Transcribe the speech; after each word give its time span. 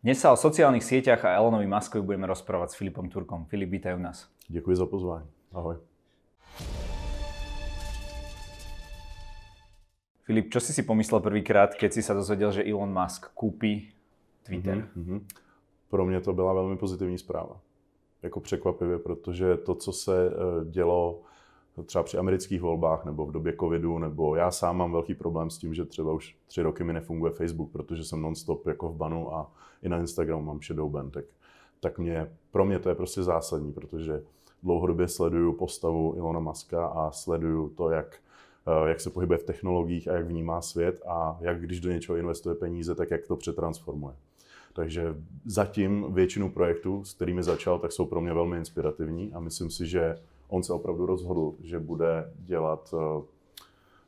Dnes 0.00 0.16
sa 0.16 0.32
o 0.32 0.36
sociálnych 0.40 0.80
sieťach 0.80 1.28
a 1.28 1.36
Elonovi 1.36 1.68
Muskovi 1.68 2.00
budeme 2.00 2.24
rozprávať 2.24 2.72
s 2.72 2.78
Filipom 2.80 3.12
Turkom. 3.12 3.44
Filip, 3.44 3.68
vítaj 3.68 4.00
u 4.00 4.00
nás. 4.00 4.32
Děkuji 4.48 4.76
za 4.76 4.86
pozvání. 4.86 5.28
Ahoj. 5.52 5.76
Filip, 10.24 10.48
čo 10.48 10.60
si 10.60 10.72
si 10.72 10.88
pomyslel 10.88 11.20
prvýkrát, 11.20 11.76
keď 11.76 11.92
si 11.92 12.00
sa 12.00 12.16
dozvedel, 12.16 12.48
že 12.48 12.64
Elon 12.64 12.88
Musk 12.88 13.28
kúpi 13.36 13.92
Twitter? 14.48 14.88
Mm-hmm. 14.96 15.20
Pro 15.92 16.06
mě 16.08 16.20
to 16.20 16.32
byla 16.32 16.52
velmi 16.52 16.76
pozitivní 16.80 17.18
zpráva. 17.18 17.60
Jako 18.22 18.40
překvapivě, 18.40 18.98
protože 18.98 19.56
to, 19.56 19.74
co 19.74 19.92
se 19.92 20.16
eh, 20.26 20.64
dělo 20.64 21.20
třeba 21.86 22.04
při 22.04 22.18
amerických 22.18 22.60
volbách 22.60 23.04
nebo 23.04 23.26
v 23.26 23.32
době 23.32 23.56
covidu, 23.60 23.98
nebo 23.98 24.36
já 24.36 24.50
sám 24.50 24.76
mám 24.76 24.92
velký 24.92 25.14
problém 25.14 25.50
s 25.50 25.58
tím, 25.58 25.74
že 25.74 25.84
třeba 25.84 26.12
už 26.12 26.36
tři 26.46 26.62
roky 26.62 26.84
mi 26.84 26.92
nefunguje 26.92 27.32
Facebook, 27.32 27.70
protože 27.72 28.04
jsem 28.04 28.22
non-stop 28.22 28.66
jako 28.66 28.88
v 28.88 28.96
banu 28.96 29.34
a 29.34 29.52
i 29.82 29.88
na 29.88 29.98
Instagramu 29.98 30.42
mám 30.42 30.60
šedou 30.60 30.88
ben, 30.88 31.10
tak, 31.10 31.24
tak 31.80 31.98
mě, 31.98 32.32
pro 32.50 32.64
mě 32.64 32.78
to 32.78 32.88
je 32.88 32.94
prostě 32.94 33.22
zásadní, 33.22 33.72
protože 33.72 34.22
dlouhodobě 34.62 35.08
sleduju 35.08 35.52
postavu 35.52 36.14
Ilona 36.16 36.40
Maska 36.40 36.86
a 36.86 37.10
sleduju 37.10 37.68
to, 37.68 37.90
jak, 37.90 38.16
eh, 38.66 38.88
jak 38.88 39.00
se 39.00 39.10
pohybuje 39.10 39.38
v 39.38 39.44
technologiích 39.44 40.08
a 40.08 40.12
jak 40.12 40.26
vnímá 40.26 40.62
svět 40.62 41.02
a 41.06 41.38
jak 41.40 41.60
když 41.60 41.80
do 41.80 41.90
něčeho 41.90 42.16
investuje 42.16 42.54
peníze, 42.54 42.94
tak 42.94 43.10
jak 43.10 43.26
to 43.26 43.36
přetransformuje. 43.36 44.14
Takže 44.72 45.14
zatím 45.44 46.06
většinu 46.14 46.50
projektů, 46.50 47.04
s 47.04 47.14
kterými 47.14 47.42
začal, 47.42 47.78
tak 47.78 47.92
jsou 47.92 48.06
pro 48.06 48.20
mě 48.20 48.34
velmi 48.34 48.56
inspirativní 48.56 49.32
a 49.32 49.40
myslím 49.40 49.70
si, 49.70 49.86
že 49.86 50.18
on 50.50 50.62
se 50.62 50.72
opravdu 50.72 51.06
rozhodl, 51.06 51.54
že 51.60 51.78
bude 51.78 52.32
dělat, 52.36 52.94
eh, 52.94 53.22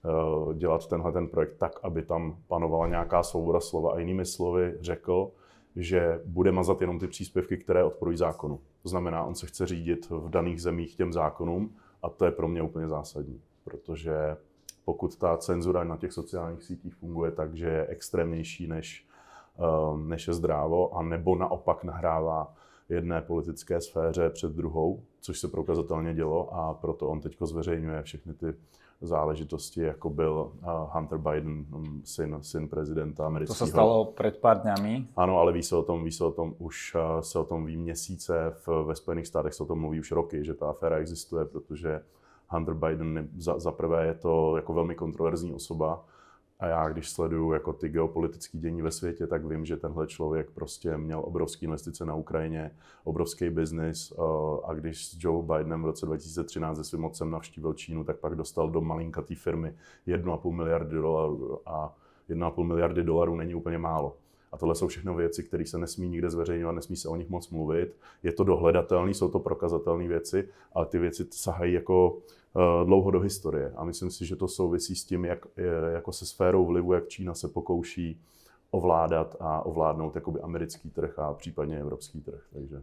eh, 0.05 0.55
dělat 0.55 0.87
tenhle 0.87 1.13
ten 1.13 1.29
projekt 1.29 1.57
tak, 1.59 1.81
aby 1.83 2.03
tam 2.03 2.37
panovala 2.49 2.89
nějaká 2.89 3.23
svoboda 3.23 3.61
slova. 3.61 3.93
A 3.93 3.99
jinými 3.99 4.27
slovy 4.27 4.75
řekl, 4.81 5.31
že 5.77 6.21
bude 6.25 6.53
mazat 6.53 6.81
jenom 6.81 6.99
ty 6.99 7.07
příspěvky, 7.07 7.57
které 7.57 7.85
odporují 7.85 8.17
zákonu. 8.17 8.61
To 8.83 8.89
znamená, 8.89 9.25
on 9.25 9.35
se 9.35 9.47
chce 9.47 9.67
řídit 9.67 10.11
v 10.11 10.29
daných 10.29 10.63
zemích 10.63 10.97
těm 10.97 11.13
zákonům 11.13 11.75
a 12.03 12.11
to 12.11 12.25
je 12.25 12.31
pro 12.31 12.49
mě 12.49 12.63
úplně 12.63 12.89
zásadní, 12.89 13.41
protože 13.65 14.37
pokud 14.85 15.17
ta 15.17 15.37
cenzura 15.37 15.85
na 15.85 15.97
těch 15.97 16.13
sociálních 16.13 16.63
sítích 16.63 16.95
funguje 16.95 17.31
tak, 17.31 17.55
že 17.55 17.67
je 17.67 17.87
extrémnější 17.87 18.67
než, 18.67 19.07
eh, 19.59 19.99
než 19.99 20.27
je 20.27 20.35
zdrávo, 20.35 20.97
a 20.97 21.03
nebo 21.03 21.37
naopak 21.37 21.85
nahrává 21.85 22.55
jedné 22.89 23.23
politické 23.23 23.81
sféře 23.81 24.31
před 24.31 24.53
druhou, 24.53 25.03
což 25.23 25.39
se 25.39 25.49
prokazatelně 25.49 26.15
dělo 26.15 26.55
a 26.55 26.75
proto 26.75 27.09
on 27.09 27.21
teď 27.21 27.37
zveřejňuje 27.41 28.03
všechny 28.03 28.35
ty 28.35 28.55
záležitosti, 29.01 29.81
jako 29.81 30.11
byl 30.11 30.53
eh, 30.63 30.67
Hunter 30.91 31.19
Biden, 31.19 31.53
mm, 31.53 32.03
syn, 32.05 32.37
syn 32.41 32.69
prezidenta 32.69 33.27
amerického. 33.27 33.59
To 33.59 33.67
se 33.67 33.71
stalo 33.71 34.05
před 34.05 34.39
pár 34.39 34.61
dňami. 34.61 35.07
Ano, 35.17 35.39
ale 35.39 35.53
ví 35.53 35.63
se 35.63 35.77
o 35.77 35.83
tom, 35.83 36.05
ví 36.05 36.13
se 36.13 36.25
o 36.25 36.33
tom 36.33 36.55
už 36.59 36.97
eh, 36.97 37.23
se 37.23 37.39
o 37.39 37.45
tom 37.45 37.67
ví 37.67 37.77
měsíce, 37.77 38.55
v, 38.67 38.85
ve 38.87 38.95
Spojených 38.95 39.27
státech 39.27 39.55
se 39.55 39.63
o 39.63 39.67
tom 39.67 39.81
mluví 39.81 40.01
už 40.01 40.13
roky, 40.13 40.45
že 40.45 40.55
ta 40.55 40.71
aféra 40.71 40.97
existuje, 40.97 41.45
protože 41.45 42.03
Hunter 42.49 42.75
Biden 42.75 43.29
za, 43.39 43.59
za 43.59 43.73
prvé 43.73 44.07
je 44.07 44.15
to 44.15 44.57
jako 44.57 44.73
velmi 44.73 44.95
kontroverzní 44.95 45.55
osoba, 45.55 46.05
a 46.63 46.67
já, 46.67 46.89
když 46.89 47.11
sleduju 47.11 47.53
jako 47.53 47.73
ty 47.73 47.89
geopolitické 47.89 48.59
dění 48.59 48.83
ve 48.83 48.91
světě, 48.91 49.27
tak 49.27 49.45
vím, 49.45 49.65
že 49.65 49.77
tenhle 49.77 50.07
člověk 50.07 50.51
prostě 50.51 50.97
měl 50.97 51.23
obrovské 51.25 51.67
investice 51.67 52.05
na 52.05 52.15
Ukrajině, 52.15 52.71
obrovský 53.05 53.51
biznis 53.51 54.13
eh, 54.13 54.23
a 54.65 54.75
když 54.75 55.07
s 55.07 55.17
Joe 55.19 55.43
Bidenem 55.43 55.83
v 55.83 55.87
roce 55.87 56.07
2013 56.07 56.77
se 56.77 56.85
svým 56.85 57.01
mocem 57.01 57.31
navštívil 57.31 57.75
Čínu, 57.75 58.05
tak 58.05 58.17
pak 58.17 58.35
dostal 58.35 58.71
do 58.71 58.81
malinkatý 58.81 59.35
firmy 59.35 59.75
1,5 60.07 60.53
miliardy 60.53 60.97
dolarů 60.97 61.69
a 61.69 61.97
1,5 62.31 62.65
miliardy 62.65 63.05
dolarů 63.05 63.37
není 63.37 63.55
úplně 63.55 63.79
málo. 63.79 64.17
A 64.53 64.57
tohle 64.57 64.75
jsou 64.75 64.89
všechno 64.89 65.15
věci, 65.15 65.43
které 65.43 65.67
se 65.67 65.79
nesmí 65.79 66.09
nikde 66.09 66.31
zveřejňovat, 66.31 66.73
nesmí 66.73 66.97
se 66.97 67.09
o 67.09 67.17
nich 67.17 67.29
moc 67.29 67.51
mluvit. 67.51 67.97
Je 68.23 68.33
to 68.33 68.45
dohledatelné, 68.45 69.15
jsou 69.15 69.29
to 69.29 69.39
prokazatelné 69.39 70.09
věci, 70.09 70.49
ale 70.73 70.87
ty 70.87 70.99
věci 70.99 71.27
sahají 71.31 71.73
jako 71.73 72.19
dlouho 72.85 73.11
do 73.11 73.21
historie. 73.21 73.73
A 73.77 73.85
myslím 73.85 74.11
si, 74.11 74.27
že 74.27 74.37
to 74.37 74.49
souvisí 74.49 74.97
s 74.97 75.05
tím, 75.05 75.25
jak, 75.25 75.47
jako 75.93 76.13
se 76.13 76.27
sférou 76.27 76.67
vlivu, 76.67 76.93
jak 76.93 77.09
Čína 77.09 77.35
se 77.35 77.49
pokouší 77.49 78.21
ovládat 78.71 79.37
a 79.41 79.67
ovládnout 79.67 80.15
jakoby 80.15 80.41
americký 80.41 80.91
trh 80.91 81.19
a 81.19 81.35
případně 81.35 81.79
evropský 81.79 82.21
trh. 82.21 82.41
Takže. 82.53 82.83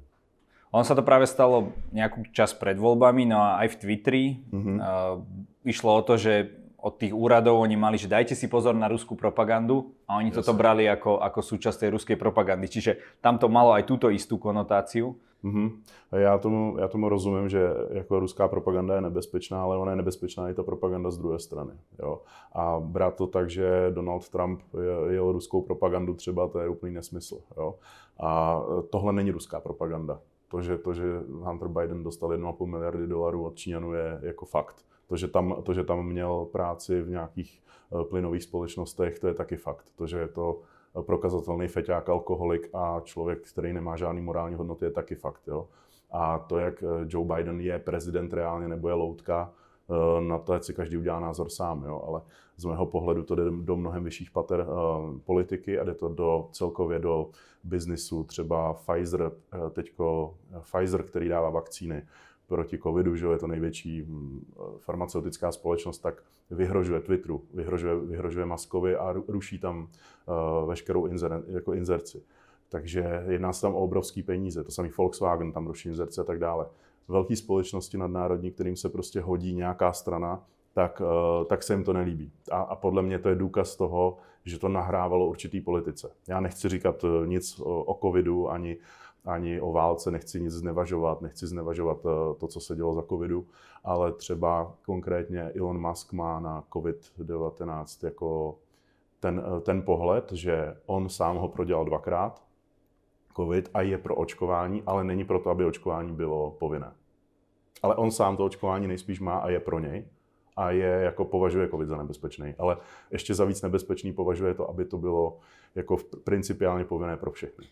On 0.69 0.85
sa 0.85 0.93
to 0.93 1.01
práve 1.01 1.25
stalo 1.25 1.73
nejakú 1.89 2.29
čas 2.29 2.53
pred 2.53 2.77
voľbami, 2.77 3.25
no 3.25 3.41
a 3.41 3.57
aj 3.65 3.73
v 3.73 3.79
Twitteri 3.81 4.25
mm-hmm. 4.37 4.77
uh, 4.77 5.17
išlo 5.65 5.97
o 5.97 6.05
to, 6.05 6.13
že 6.13 6.53
od 6.77 6.93
tých 7.01 7.09
úradov 7.09 7.57
oni 7.57 7.73
mali, 7.73 7.97
že 7.97 8.05
dajte 8.05 8.37
si 8.37 8.45
pozor 8.45 8.77
na 8.77 8.85
ruskú 8.85 9.17
propagandu 9.17 9.97
a 10.05 10.21
oni 10.21 10.29
Jasne. 10.29 10.45
toto 10.45 10.53
brali 10.53 10.85
ako, 10.85 11.25
ako 11.25 11.41
súčasť 11.41 11.77
tej 11.83 11.89
ruskej 11.97 12.17
propagandy. 12.21 12.69
Čiže 12.69 13.01
tam 13.17 13.41
to 13.41 13.49
malo 13.49 13.73
aj 13.73 13.89
túto 13.89 14.13
istú 14.13 14.37
konotáciu. 14.37 15.17
Mm-hmm. 15.43 15.71
Já, 16.11 16.37
tomu, 16.37 16.75
já 16.79 16.87
tomu 16.87 17.09
rozumím, 17.09 17.49
že 17.49 17.69
jako 17.89 18.19
ruská 18.19 18.47
propaganda 18.47 18.95
je 18.95 19.01
nebezpečná, 19.01 19.63
ale 19.63 19.77
ona 19.77 19.91
je 19.91 19.97
nebezpečná 19.97 20.49
i 20.49 20.53
ta 20.53 20.63
propaganda 20.63 21.11
z 21.11 21.17
druhé 21.17 21.39
strany. 21.39 21.71
Jo? 21.99 22.21
A 22.53 22.79
brát 22.79 23.15
to 23.15 23.27
tak, 23.27 23.49
že 23.49 23.91
Donald 23.91 24.29
Trump 24.29 24.61
jel 25.09 25.31
ruskou 25.31 25.61
propagandu 25.61 26.13
třeba, 26.13 26.47
to 26.47 26.59
je 26.59 26.69
úplný 26.69 26.93
nesmysl. 26.93 27.39
Jo? 27.57 27.75
A 28.19 28.61
tohle 28.89 29.13
není 29.13 29.31
ruská 29.31 29.59
propaganda. 29.59 30.19
To, 30.51 30.61
že, 30.61 30.77
to, 30.77 30.93
že 30.93 31.03
Hunter 31.29 31.67
Biden 31.67 32.03
dostal 32.03 32.29
1,5 32.29 32.65
miliardy 32.65 33.07
dolarů 33.07 33.45
od 33.45 33.55
Číňanů 33.55 33.93
je 33.93 34.19
jako 34.21 34.45
fakt. 34.45 34.85
To 35.07 35.17
že, 35.17 35.27
tam, 35.27 35.55
to, 35.63 35.73
že 35.73 35.83
tam 35.83 36.05
měl 36.05 36.45
práci 36.45 37.01
v 37.01 37.09
nějakých 37.09 37.61
eh, 37.61 38.03
plynových 38.03 38.43
společnostech, 38.43 39.19
to 39.19 39.27
je 39.27 39.33
taky 39.33 39.55
fakt. 39.55 39.85
To, 39.95 40.07
že 40.07 40.17
je 40.17 40.27
to 40.27 40.61
prokazatelný 41.01 41.67
feťák, 41.67 42.09
alkoholik 42.09 42.69
a 42.73 43.01
člověk, 43.03 43.49
který 43.51 43.73
nemá 43.73 43.95
žádný 43.95 44.21
morální 44.21 44.55
hodnoty, 44.55 44.85
je 44.85 44.91
taky 44.91 45.15
fakt. 45.15 45.41
Jo? 45.47 45.67
A 46.11 46.39
to, 46.39 46.57
jak 46.57 46.83
eh, 46.83 46.87
Joe 47.07 47.35
Biden 47.35 47.59
je 47.59 47.79
prezident 47.79 48.33
reálně 48.33 48.67
nebo 48.67 48.87
je 48.87 48.93
loutka, 48.93 49.51
eh, 49.89 50.21
na 50.21 50.37
to 50.37 50.59
si 50.59 50.73
každý 50.73 50.97
udělá 50.97 51.19
názor 51.19 51.49
sám, 51.49 51.83
jo? 51.83 52.01
ale 52.07 52.21
z 52.59 52.65
mého 52.65 52.85
pohledu 52.85 53.23
to 53.23 53.35
jde 53.35 53.43
do 53.61 53.75
mnohem 53.75 54.03
vyšších 54.03 54.31
pater 54.31 54.59
uh, 54.59 55.19
politiky 55.19 55.79
a 55.79 55.83
jde 55.83 55.93
to 55.93 56.09
do 56.09 56.47
celkově 56.51 56.99
do 56.99 57.29
biznisu. 57.63 58.23
Třeba 58.23 58.73
Pfizer, 58.73 59.21
uh, 59.21 59.69
teďko 59.69 60.35
Pfizer, 60.61 61.03
který 61.03 61.29
dává 61.29 61.49
vakcíny, 61.49 62.03
proti 62.49 62.77
covidu, 62.77 63.15
že 63.15 63.27
je 63.27 63.37
to 63.37 63.47
největší 63.47 64.01
hm, 64.01 64.45
farmaceutická 64.79 65.51
společnost, 65.51 65.99
tak 65.99 66.23
vyhrožuje 66.51 66.99
Twitteru, 66.99 67.43
vyhrožuje, 67.53 67.95
vyhrožuje 67.95 68.45
Maskovi 68.45 68.95
a 68.95 69.15
ruší 69.27 69.59
tam 69.59 69.87
uh, 70.25 70.69
veškerou 70.69 71.05
inzer, 71.05 71.43
jako 71.47 71.73
inzerci. 71.73 72.23
Takže 72.69 73.23
jedná 73.27 73.53
se 73.53 73.61
tam 73.61 73.75
o 73.75 73.79
obrovské 73.79 74.23
peníze. 74.23 74.63
To 74.63 74.71
samý 74.71 74.89
Volkswagen 74.97 75.51
tam 75.51 75.67
ruší 75.67 75.89
inzerce 75.89 76.21
a 76.21 76.23
tak 76.23 76.39
dále. 76.39 76.65
Velké 77.07 77.35
společnosti 77.35 77.97
nadnárodní, 77.97 78.51
kterým 78.51 78.75
se 78.75 78.89
prostě 78.89 79.21
hodí 79.21 79.53
nějaká 79.53 79.93
strana, 79.93 80.43
tak, 80.73 81.01
uh, 81.01 81.45
tak 81.45 81.63
se 81.63 81.73
jim 81.73 81.83
to 81.83 81.93
nelíbí. 81.93 82.31
A, 82.51 82.61
a 82.61 82.75
podle 82.75 83.01
mě 83.01 83.19
to 83.19 83.29
je 83.29 83.35
důkaz 83.35 83.75
toho, 83.75 84.17
že 84.45 84.59
to 84.59 84.69
nahrávalo 84.69 85.27
určitý 85.27 85.61
politice. 85.61 86.11
Já 86.27 86.39
nechci 86.39 86.69
říkat 86.69 87.03
eh, 87.03 87.27
nic 87.27 87.59
o, 87.59 87.83
o 87.83 87.99
covidu 88.01 88.49
ani 88.49 88.77
ani 89.29 89.61
o 89.61 89.71
válce, 89.71 90.11
nechci 90.11 90.41
nic 90.41 90.53
znevažovat, 90.53 91.21
nechci 91.21 91.47
znevažovat 91.47 91.97
eh, 92.05 92.35
to, 92.39 92.47
co 92.47 92.59
se 92.59 92.75
dělo 92.75 92.93
za 92.93 93.01
covidu, 93.01 93.47
ale 93.83 94.11
třeba 94.11 94.73
konkrétně 94.85 95.41
Elon 95.41 95.87
Musk 95.89 96.13
má 96.13 96.39
na 96.39 96.63
COVID-19 96.73 98.05
jako 98.05 98.55
ten, 99.19 99.43
eh, 99.45 99.61
ten 99.61 99.81
pohled, 99.81 100.31
že 100.31 100.77
on 100.85 101.09
sám 101.09 101.37
ho 101.37 101.47
prodělal 101.47 101.85
dvakrát, 101.85 102.43
COVID, 103.35 103.69
a 103.73 103.81
je 103.81 103.97
pro 103.97 104.15
očkování, 104.15 104.83
ale 104.85 105.03
není 105.03 105.25
proto, 105.25 105.49
aby 105.49 105.65
očkování 105.65 106.13
bylo 106.13 106.51
povinné. 106.51 106.91
Ale 107.83 107.95
on 107.95 108.11
sám 108.11 108.37
to 108.37 108.45
očkování 108.45 108.87
nejspíš 108.87 109.19
má 109.19 109.37
a 109.37 109.49
je 109.49 109.59
pro 109.59 109.79
něj 109.79 110.05
a 110.57 110.71
je 110.71 110.87
jako 110.87 111.25
považuje 111.25 111.69
COVID 111.69 111.89
za 111.89 111.97
nebezpečný. 111.97 112.55
Ale 112.57 112.77
ještě 113.11 113.33
za 113.33 113.45
víc 113.45 113.61
nebezpečný 113.61 114.13
považuje 114.13 114.53
to, 114.53 114.69
aby 114.69 114.85
to 114.85 114.97
bylo 114.97 115.39
jako 115.75 115.97
principiálně 116.23 116.85
povinné 116.85 117.17
pro 117.17 117.31
všechny. 117.31 117.65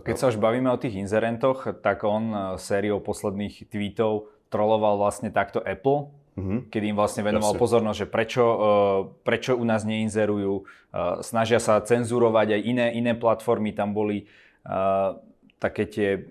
Keď 0.00 0.16
sa 0.16 0.32
už 0.32 0.40
bavíme 0.40 0.72
o 0.72 0.80
tých 0.80 0.96
inzerentoch, 0.96 1.68
tak 1.84 2.00
on 2.08 2.24
eh, 2.32 2.38
sériou 2.56 3.04
posledných 3.04 3.68
tweetov 3.68 4.32
troloval 4.48 4.96
vlastne 5.00 5.32
takto 5.32 5.60
Apple, 5.60 6.12
mm-hmm. 6.36 6.58
kedy 6.68 6.92
im 6.92 6.96
vlastne 6.96 7.24
venoval 7.24 7.56
Jasne. 7.56 7.62
pozornosť, 7.64 7.98
že 8.04 8.08
prečo, 8.12 8.44
uh, 8.44 8.58
prečo 9.24 9.56
u 9.56 9.64
nás 9.64 9.88
neinzerujú, 9.88 10.54
uh, 10.60 11.24
snažia 11.24 11.56
sa 11.56 11.80
cenzurovať 11.80 12.60
aj 12.60 12.60
iné, 12.60 12.86
iné 12.92 13.16
platformy, 13.16 13.72
tam 13.72 13.96
boli 13.96 14.28
také 15.58 15.90
tie 15.90 16.22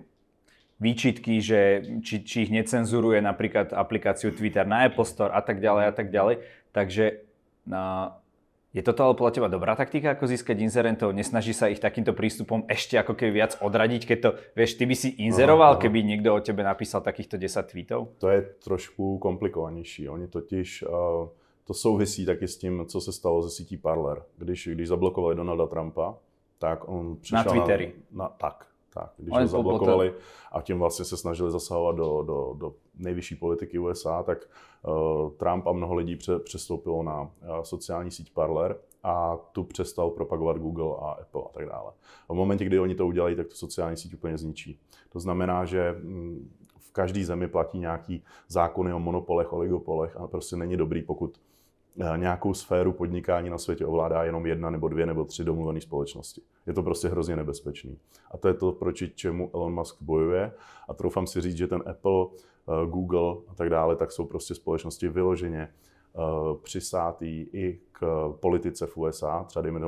výčitky, 0.80 1.44
že 1.44 1.84
či, 2.00 2.24
či 2.24 2.48
ich 2.48 2.50
necenzuruje 2.50 3.20
napríklad 3.20 3.76
aplikáciu 3.76 4.32
Twitter 4.32 4.64
na 4.64 4.88
Apple 4.88 5.04
Store 5.04 5.36
a 5.36 5.44
tak 5.44 5.60
ďalej 5.60 5.84
a 5.84 5.92
tak 5.92 6.08
ďalej. 6.08 6.40
Takže 6.72 7.04
uh, 7.68 8.16
je 8.72 8.80
toto 8.80 9.04
ale 9.04 9.12
podľa 9.12 9.32
teba 9.36 9.48
dobrá 9.52 9.76
taktika, 9.76 10.16
ako 10.16 10.24
získať 10.32 10.64
inzerentov? 10.64 11.12
Nesnaží 11.12 11.52
sa 11.52 11.68
ich 11.68 11.76
takýmto 11.76 12.16
prístupom 12.16 12.64
ešte 12.72 12.96
ako 12.96 13.12
keby 13.12 13.44
viac 13.44 13.52
odradiť, 13.60 14.02
keď 14.08 14.18
to, 14.24 14.30
vieš, 14.56 14.80
ty 14.80 14.88
by 14.88 14.96
si 14.96 15.08
inzeroval, 15.20 15.76
keby 15.76 16.00
niekto 16.00 16.32
o 16.32 16.40
tebe 16.40 16.64
napísal 16.64 17.04
takýchto 17.04 17.36
10 17.36 17.68
tweetov? 17.68 18.16
To 18.16 18.32
je 18.32 18.40
trošku 18.64 19.20
komplikovanější. 19.20 20.08
Oni 20.08 20.24
totiž, 20.24 20.88
uh, 20.88 21.28
to 21.68 21.74
souvisí 21.74 22.26
taky 22.26 22.48
s 22.48 22.56
tím, 22.56 22.84
co 22.88 23.00
se 23.00 23.12
stalo 23.12 23.42
ze 23.42 23.50
sítí 23.50 23.76
Parler. 23.76 24.22
Když, 24.38 24.68
když 24.72 24.88
zablokovali 24.88 25.36
Donalda 25.36 25.66
Trumpa, 25.66 26.16
tak 26.58 26.88
on 26.88 27.16
přišel 27.16 27.44
na 27.44 27.52
Twitteri. 27.52 27.92
Na, 28.12 28.24
na, 28.24 28.28
tak, 28.28 28.66
tak, 28.94 29.12
když 29.16 29.34
ho 29.34 29.46
zablokovali 29.46 30.14
a 30.52 30.62
tím 30.62 30.78
vlastně 30.78 31.04
se 31.04 31.16
snažili 31.16 31.50
zasahovat 31.50 31.96
do, 31.96 32.22
do, 32.22 32.54
do 32.58 32.74
nejvyšší 32.94 33.36
politiky 33.36 33.78
USA, 33.78 34.22
tak 34.22 34.38
uh, 34.82 35.30
Trump 35.30 35.66
a 35.66 35.72
mnoho 35.72 35.94
lidí 35.94 36.16
pře, 36.16 36.38
přestoupilo 36.38 37.02
na 37.02 37.20
uh, 37.22 37.28
sociální 37.62 38.10
síť 38.10 38.32
Parler 38.32 38.76
a 39.02 39.36
tu 39.52 39.64
přestal 39.64 40.10
propagovat 40.10 40.58
Google 40.58 40.96
a 41.00 41.10
Apple 41.10 41.42
a 41.44 41.52
tak 41.52 41.66
dále. 41.66 41.92
A 42.28 42.32
v 42.32 42.36
momentě, 42.36 42.64
kdy 42.64 42.78
oni 42.78 42.94
to 42.94 43.06
udělají, 43.06 43.36
tak 43.36 43.46
tu 43.46 43.54
sociální 43.54 43.96
síť 43.96 44.14
úplně 44.14 44.38
zničí. 44.38 44.78
To 45.12 45.20
znamená, 45.20 45.64
že 45.64 45.94
mm, 46.02 46.50
v 46.78 46.92
každé 46.92 47.24
zemi 47.24 47.48
platí 47.48 47.78
nějaký 47.78 48.24
zákony 48.48 48.92
o 48.92 48.98
monopolech, 48.98 49.52
oligopolech 49.52 50.16
a 50.16 50.26
prostě 50.26 50.56
není 50.56 50.76
dobrý, 50.76 51.02
pokud 51.02 51.38
nějakou 52.16 52.54
sféru 52.54 52.92
podnikání 52.92 53.50
na 53.50 53.58
světě 53.58 53.86
ovládá 53.86 54.24
jenom 54.24 54.46
jedna 54.46 54.70
nebo 54.70 54.88
dvě 54.88 55.06
nebo 55.06 55.24
tři 55.24 55.44
domluvené 55.44 55.80
společnosti. 55.80 56.42
Je 56.66 56.72
to 56.72 56.82
prostě 56.82 57.08
hrozně 57.08 57.36
nebezpečný. 57.36 57.98
A 58.30 58.36
to 58.36 58.48
je 58.48 58.54
to, 58.54 58.72
proti 58.72 59.10
čemu 59.14 59.50
Elon 59.54 59.74
Musk 59.74 59.96
bojuje. 60.00 60.52
A 60.88 60.94
troufám 60.94 61.26
si 61.26 61.40
říct, 61.40 61.56
že 61.56 61.66
ten 61.66 61.82
Apple, 61.86 62.26
eh, 62.26 62.86
Google 62.86 63.36
a 63.48 63.54
tak 63.54 63.70
dále, 63.70 63.96
tak 63.96 64.12
jsou 64.12 64.26
prostě 64.26 64.54
společnosti 64.54 65.08
vyloženě 65.08 65.68
eh, 65.68 66.18
přisátý 66.62 67.46
i 67.52 67.80
k 67.92 68.32
politice 68.40 68.86
v 68.86 68.96
USA, 68.96 69.44
třeba 69.44 69.62
dejme 69.62 69.80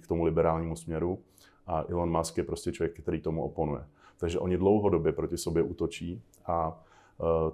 k 0.00 0.06
tomu 0.06 0.24
liberálnímu 0.24 0.76
směru. 0.76 1.18
A 1.66 1.84
Elon 1.88 2.18
Musk 2.18 2.38
je 2.38 2.44
prostě 2.44 2.72
člověk, 2.72 3.00
který 3.00 3.20
tomu 3.20 3.44
oponuje. 3.44 3.84
Takže 4.18 4.38
oni 4.38 4.56
dlouhodobě 4.56 5.12
proti 5.12 5.36
sobě 5.36 5.62
útočí 5.62 6.22
a 6.46 6.82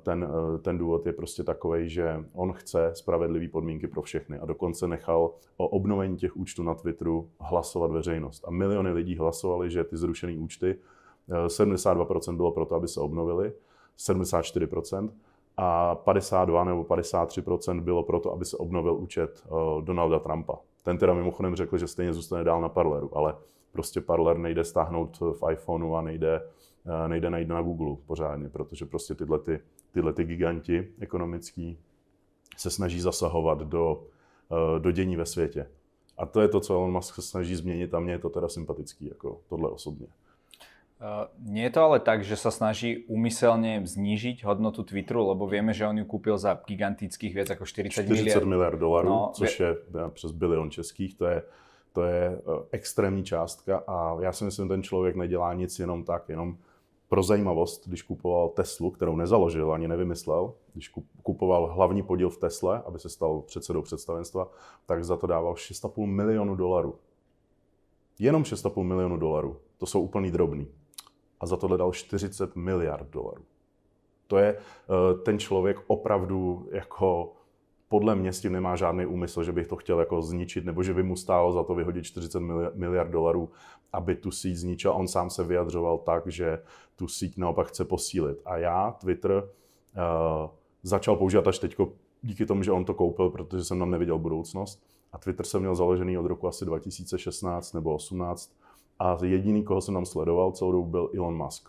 ten, 0.02 0.28
e, 0.54 0.58
ten 0.58 0.78
důvod 0.78 1.06
je 1.06 1.12
prostě 1.12 1.44
takový, 1.44 1.88
že 1.88 2.24
on 2.32 2.52
chce 2.52 2.90
spravedlivé 2.94 3.48
podmínky 3.48 3.86
pro 3.86 4.02
všechny 4.02 4.38
a 4.38 4.46
dokonce 4.46 4.88
nechal 4.88 5.30
o 5.56 5.68
obnovení 5.68 6.16
těch 6.16 6.36
účtů 6.36 6.62
na 6.62 6.74
Twitteru 6.74 7.30
hlasovat 7.40 7.90
veřejnost. 7.90 8.44
A 8.46 8.50
miliony 8.50 8.92
lidí 8.92 9.16
hlasovali, 9.16 9.70
že 9.70 9.84
ty 9.84 9.96
zrušené 9.96 10.38
účty, 10.38 10.78
72% 11.46 12.32
e, 12.32 12.36
bylo 12.36 12.52
proto, 12.52 12.74
aby 12.74 12.88
se 12.88 13.00
obnovili, 13.00 13.52
74%, 13.98 15.10
a 15.58 15.94
52 15.94 16.64
nebo 16.64 16.84
53% 16.84 17.80
bylo 17.80 18.02
proto, 18.02 18.32
aby 18.32 18.44
se 18.44 18.56
obnovil 18.56 18.94
účet 18.94 19.44
Donalda 19.80 20.18
Trumpa. 20.18 20.58
Ten 20.84 20.98
teda 20.98 21.14
mimochodem 21.14 21.56
řekl, 21.56 21.78
že 21.78 21.86
stejně 21.86 22.12
zůstane 22.12 22.44
dál 22.44 22.60
na 22.60 22.68
Parleru, 22.68 23.16
ale 23.18 23.34
prostě 23.76 24.00
Parler 24.00 24.38
nejde 24.38 24.64
stáhnout 24.64 25.20
v 25.20 25.52
iPhoneu 25.52 25.94
a 25.94 26.02
nejde, 26.02 26.36
eh, 26.36 26.50
nejde 27.09 27.31
najít 27.31 27.49
na 27.49 27.62
Google 27.62 27.97
pořádně, 28.06 28.49
protože 28.49 28.87
prostě 28.87 29.15
tyhle, 29.15 29.38
ty, 29.38 29.61
tyhle 29.93 30.12
ty 30.12 30.25
giganti 30.25 30.88
ekonomický 31.00 31.79
se 32.56 32.71
snaží 32.71 33.00
zasahovat 33.00 33.59
do, 33.59 34.03
eh, 34.53 34.81
do 34.81 34.91
dění 34.91 35.17
ve 35.17 35.27
světě. 35.27 35.67
A 36.19 36.27
to 36.27 36.41
je 36.41 36.49
to, 36.49 36.61
co 36.61 36.75
Elon 36.75 36.93
Musk 36.93 37.15
se 37.15 37.23
snaží 37.23 37.55
změnit 37.55 37.94
a 37.94 38.00
mně 38.00 38.12
je 38.12 38.19
to 38.19 38.31
teda 38.31 38.49
sympatický, 38.49 39.09
jako 39.09 39.41
tohle 39.49 39.71
osobně. 39.71 40.06
Uh, 40.97 41.29
nie 41.53 41.69
je 41.69 41.71
to 41.77 41.81
ale 41.85 42.00
tak, 42.00 42.25
že 42.25 42.41
sa 42.41 42.49
snaží 42.49 43.05
úmyselne 43.05 43.85
znížiť 43.85 44.49
hodnotu 44.49 44.81
Twitteru, 44.81 45.29
lebo 45.29 45.44
vieme, 45.44 45.77
že 45.77 45.85
on 45.85 46.00
ju 46.00 46.09
kúpil 46.09 46.41
za 46.41 46.56
gigantických 46.56 47.37
viac 47.37 47.53
ako 47.53 47.69
40, 47.69 48.09
40 48.09 48.17
miliard. 48.17 48.49
miliard 48.49 48.79
dolarů, 48.81 49.09
no, 49.09 49.31
což 49.37 49.61
je 49.61 49.77
přes 50.17 50.33
bilion 50.33 50.73
českých, 50.73 51.15
to 51.21 51.27
je 51.29 51.43
to 51.97 52.05
je 52.05 52.25
eh, 52.29 52.41
extrémní 52.71 53.25
částka 53.25 53.83
a 53.87 54.17
já 54.21 54.33
si 54.33 54.44
myslím, 54.44 54.65
že 54.65 54.69
ten 54.69 54.83
člověk 54.83 55.17
nedělá 55.17 55.55
nic 55.55 55.79
jenom 55.79 56.05
tak, 56.05 56.29
jenom 56.29 56.56
pro 57.08 57.23
zajímavost, 57.23 57.88
když 57.88 58.03
kupoval 58.03 58.49
Teslu, 58.49 58.91
kterou 58.91 59.17
nezaložil 59.17 59.73
ani 59.73 59.88
nevymyslel, 59.88 60.55
když 60.73 60.93
kupoval 61.23 61.67
hlavní 61.67 62.03
podíl 62.03 62.31
v 62.31 62.37
Tesle, 62.37 62.82
aby 62.87 62.99
se 62.99 63.08
stal 63.08 63.43
předsedou 63.43 63.82
představenstva, 63.82 64.49
tak 64.87 65.05
za 65.05 65.17
to 65.17 65.26
dával 65.26 65.55
6,5 65.55 66.06
milionu 66.06 66.55
dolarů. 66.55 66.94
Jenom 68.19 68.43
6,5 68.43 68.82
milionu 68.82 69.17
dolarů. 69.17 69.56
To 69.79 69.87
jsou 69.87 70.00
úplný 70.00 70.31
drobný. 70.31 70.69
A 71.41 71.47
za 71.47 71.56
to 71.56 71.76
dal 71.76 71.93
40 71.93 72.56
miliard 72.56 73.09
dolarů. 73.11 73.44
To 74.26 74.38
je 74.38 74.56
eh, 74.56 75.19
ten 75.23 75.38
člověk 75.38 75.76
opravdu 75.87 76.69
jako 76.73 77.32
podle 77.88 78.15
mě 78.15 78.33
s 78.33 78.41
tím 78.41 78.53
nemá 78.53 78.77
žádný 78.77 79.06
úmysl, 79.06 79.44
že 79.44 79.53
bych 79.53 79.67
to 79.67 79.77
chtěl 79.77 80.00
jako 80.00 80.23
zničit, 80.23 80.65
nebo 80.65 80.83
že 80.83 80.94
by 80.94 81.03
mu 81.03 81.17
stálo 81.17 81.53
za 81.53 81.62
to 81.62 81.75
vyhodit 81.75 82.05
40 82.05 82.41
miliard 82.75 83.11
dolarů, 83.11 83.50
aby 83.93 84.15
tu 84.15 84.31
síť 84.31 84.56
zničil. 84.56 84.93
On 84.93 85.09
sám 85.09 85.31
se 85.31 85.44
vyjadřoval 85.44 85.99
tak, 85.99 86.27
že 86.27 86.62
tu 86.97 87.09
síť 87.09 87.37
naopak 87.37 87.67
chce 87.67 87.85
posílit. 87.85 88.38
A 88.44 88.56
já 88.56 88.91
Twitter 88.91 89.33
uh, 89.33 90.50
začal 90.83 91.17
používat 91.17 91.49
až 91.49 91.59
teď 91.59 91.77
díky 92.23 92.47
tomu, 92.47 92.62
že 92.62 92.73
on 92.73 92.85
to 92.85 92.94
koupil, 92.94 93.31
protože 93.31 93.65
jsem 93.65 93.79
tam 93.79 93.91
neviděl 93.91 94.19
budoucnost. 94.19 94.83
A 95.12 95.19
Twitter 95.19 95.47
jsem 95.47 95.61
měl 95.61 95.75
založený 95.75 96.19
od 96.19 96.27
roku 96.27 96.49
asi 96.49 96.65
2016 96.65 97.73
nebo 97.73 97.94
18 97.94 98.53
a 98.99 99.19
jediný, 99.25 99.62
koho 99.62 99.81
jsem 99.81 99.94
tam 99.94 100.06
sledoval 100.06 100.53
celou 100.53 100.73
dobu, 100.73 100.91
byl 100.91 101.11
Elon 101.17 101.37
Musk. 101.37 101.69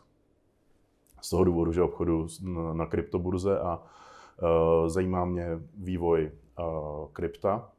Z 1.22 1.30
toho 1.30 1.44
důvodu, 1.44 1.74
že 1.74 1.82
obchodu 1.82 2.28
na 2.74 2.86
kryptoburze 2.86 3.60
a 3.60 3.84
zajímá 4.88 5.26
mě 5.26 5.48
vývoj 5.78 6.32
eh, 6.32 6.64
krypta 7.14 7.70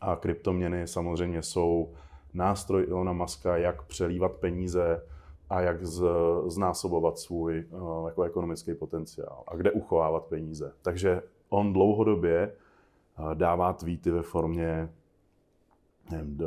a 0.00 0.16
kryptoměny 0.16 0.88
samozřejmě 0.88 1.42
jsou 1.42 1.92
nástroj 2.34 2.84
Ilona 2.88 3.12
Maska, 3.12 3.56
jak 3.56 3.82
přelívat 3.82 4.32
peníze 4.32 5.02
a 5.50 5.60
jak 5.60 5.86
znásobovat 6.46 7.18
svůj 7.18 7.64
uh, 7.70 8.06
jako 8.06 8.22
ekonomický 8.22 8.74
potenciál 8.74 9.44
a 9.46 9.56
kde 9.56 9.70
uchovávat 9.70 10.24
peníze. 10.24 10.72
Takže 10.82 11.22
on 11.48 11.72
dlouhodobě 11.72 12.52
uh, 13.18 13.34
dává 13.34 13.72
tweety 13.72 14.10
ve 14.10 14.22
formě 14.22 14.88
nevím, 16.10 16.36
do, 16.36 16.46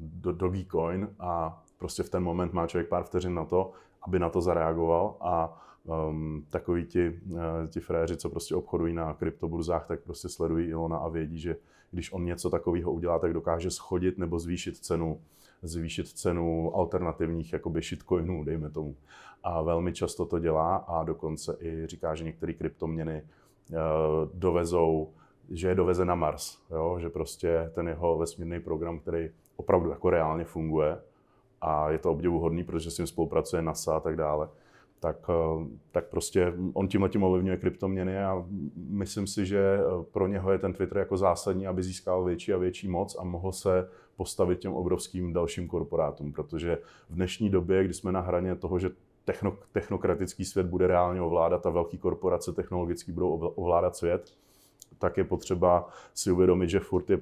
do, 0.00 0.32
Dogecoin 0.32 1.08
a 1.18 1.62
prostě 1.78 2.02
v 2.02 2.10
ten 2.10 2.22
moment 2.22 2.52
má 2.52 2.66
člověk 2.66 2.88
pár 2.88 3.04
vteřin 3.04 3.34
na 3.34 3.44
to, 3.44 3.70
aby 4.02 4.18
na 4.18 4.28
to 4.30 4.40
zareagoval 4.40 5.16
a 5.20 5.62
um, 5.84 6.46
takový 6.50 6.84
ti, 6.84 7.20
uh, 7.30 7.38
ti 7.68 7.80
fréři, 7.80 8.16
co 8.16 8.30
prostě 8.30 8.54
obchodují 8.54 8.94
na 8.94 9.14
kryptoburzách, 9.14 9.86
tak 9.86 10.00
prostě 10.00 10.28
sledují 10.28 10.68
Ilona 10.68 10.96
a 10.96 11.08
vědí, 11.08 11.38
že 11.38 11.56
když 11.90 12.12
on 12.12 12.24
něco 12.24 12.50
takového 12.50 12.92
udělá, 12.92 13.18
tak 13.18 13.32
dokáže 13.32 13.70
schodit 13.70 14.18
nebo 14.18 14.38
zvýšit 14.38 14.76
cenu 14.76 15.20
zvýšit 15.64 16.08
cenu 16.08 16.76
alternativních 16.76 17.52
jakoby 17.52 17.80
shitcoinů, 17.80 18.44
dejme 18.44 18.70
tomu. 18.70 18.96
A 19.42 19.62
velmi 19.62 19.92
často 19.92 20.26
to 20.26 20.38
dělá 20.38 20.76
a 20.76 21.04
dokonce 21.04 21.56
i 21.60 21.86
říká, 21.86 22.14
že 22.14 22.24
některé 22.24 22.52
kryptoměny 22.52 23.22
uh, 23.22 23.76
dovezou, 24.34 25.12
že 25.50 25.68
je 25.68 25.74
doveze 25.74 26.04
na 26.04 26.14
Mars, 26.14 26.58
jo? 26.70 26.98
že 27.00 27.08
prostě 27.08 27.70
ten 27.74 27.88
jeho 27.88 28.18
vesmírný 28.18 28.60
program, 28.60 28.98
který 28.98 29.30
opravdu 29.56 29.90
jako 29.90 30.10
reálně 30.10 30.44
funguje 30.44 30.98
a 31.60 31.90
je 31.90 31.98
to 31.98 32.10
obdivuhodný, 32.10 32.64
protože 32.64 32.90
s 32.90 32.98
ním 32.98 33.06
spolupracuje 33.06 33.62
NASA 33.62 33.96
a 33.96 34.00
tak 34.00 34.16
dále, 34.16 34.48
tak, 35.04 35.16
eh, 35.28 35.66
tak 35.92 36.04
prostě 36.06 36.52
on 36.72 36.88
tím 36.88 37.02
letím 37.02 37.22
ovlivňuje 37.22 37.56
kryptoměny 37.56 38.18
a 38.18 38.44
myslím 38.76 39.26
si, 39.26 39.46
že 39.46 39.58
eh, 39.58 40.04
pro 40.12 40.26
něho 40.26 40.52
je 40.52 40.58
ten 40.58 40.72
Twitter 40.72 40.98
jako 40.98 41.16
zásadní, 41.16 41.66
aby 41.66 41.82
získal 41.82 42.24
větší 42.24 42.52
a 42.52 42.56
větší 42.56 42.88
moc 42.88 43.16
a 43.18 43.24
mohl 43.24 43.52
se 43.52 43.88
postavit 44.16 44.58
těm 44.58 44.72
obrovským 44.72 45.32
dalším 45.32 45.68
korporátům, 45.68 46.32
protože 46.32 46.78
v 47.10 47.14
dnešní 47.14 47.50
době, 47.50 47.84
kdy 47.84 47.94
jsme 47.94 48.12
na 48.12 48.20
hraně 48.20 48.54
toho, 48.54 48.78
že 48.78 48.90
techno, 49.24 49.56
technokratický 49.72 50.44
svět 50.44 50.66
bude 50.66 50.86
reálně 50.86 51.20
ovládat 51.20 51.66
a 51.66 51.70
velké 51.70 51.96
korporace 51.96 52.52
technologicky 52.52 53.12
budou 53.12 53.30
ovládat 53.36 53.96
svět, 53.96 54.32
tak 54.98 55.16
je 55.16 55.24
potřeba 55.24 55.88
si 56.14 56.30
uvědomit, 56.30 56.70
že 56.70 56.80
furt 56.80 57.10
je 57.10 57.20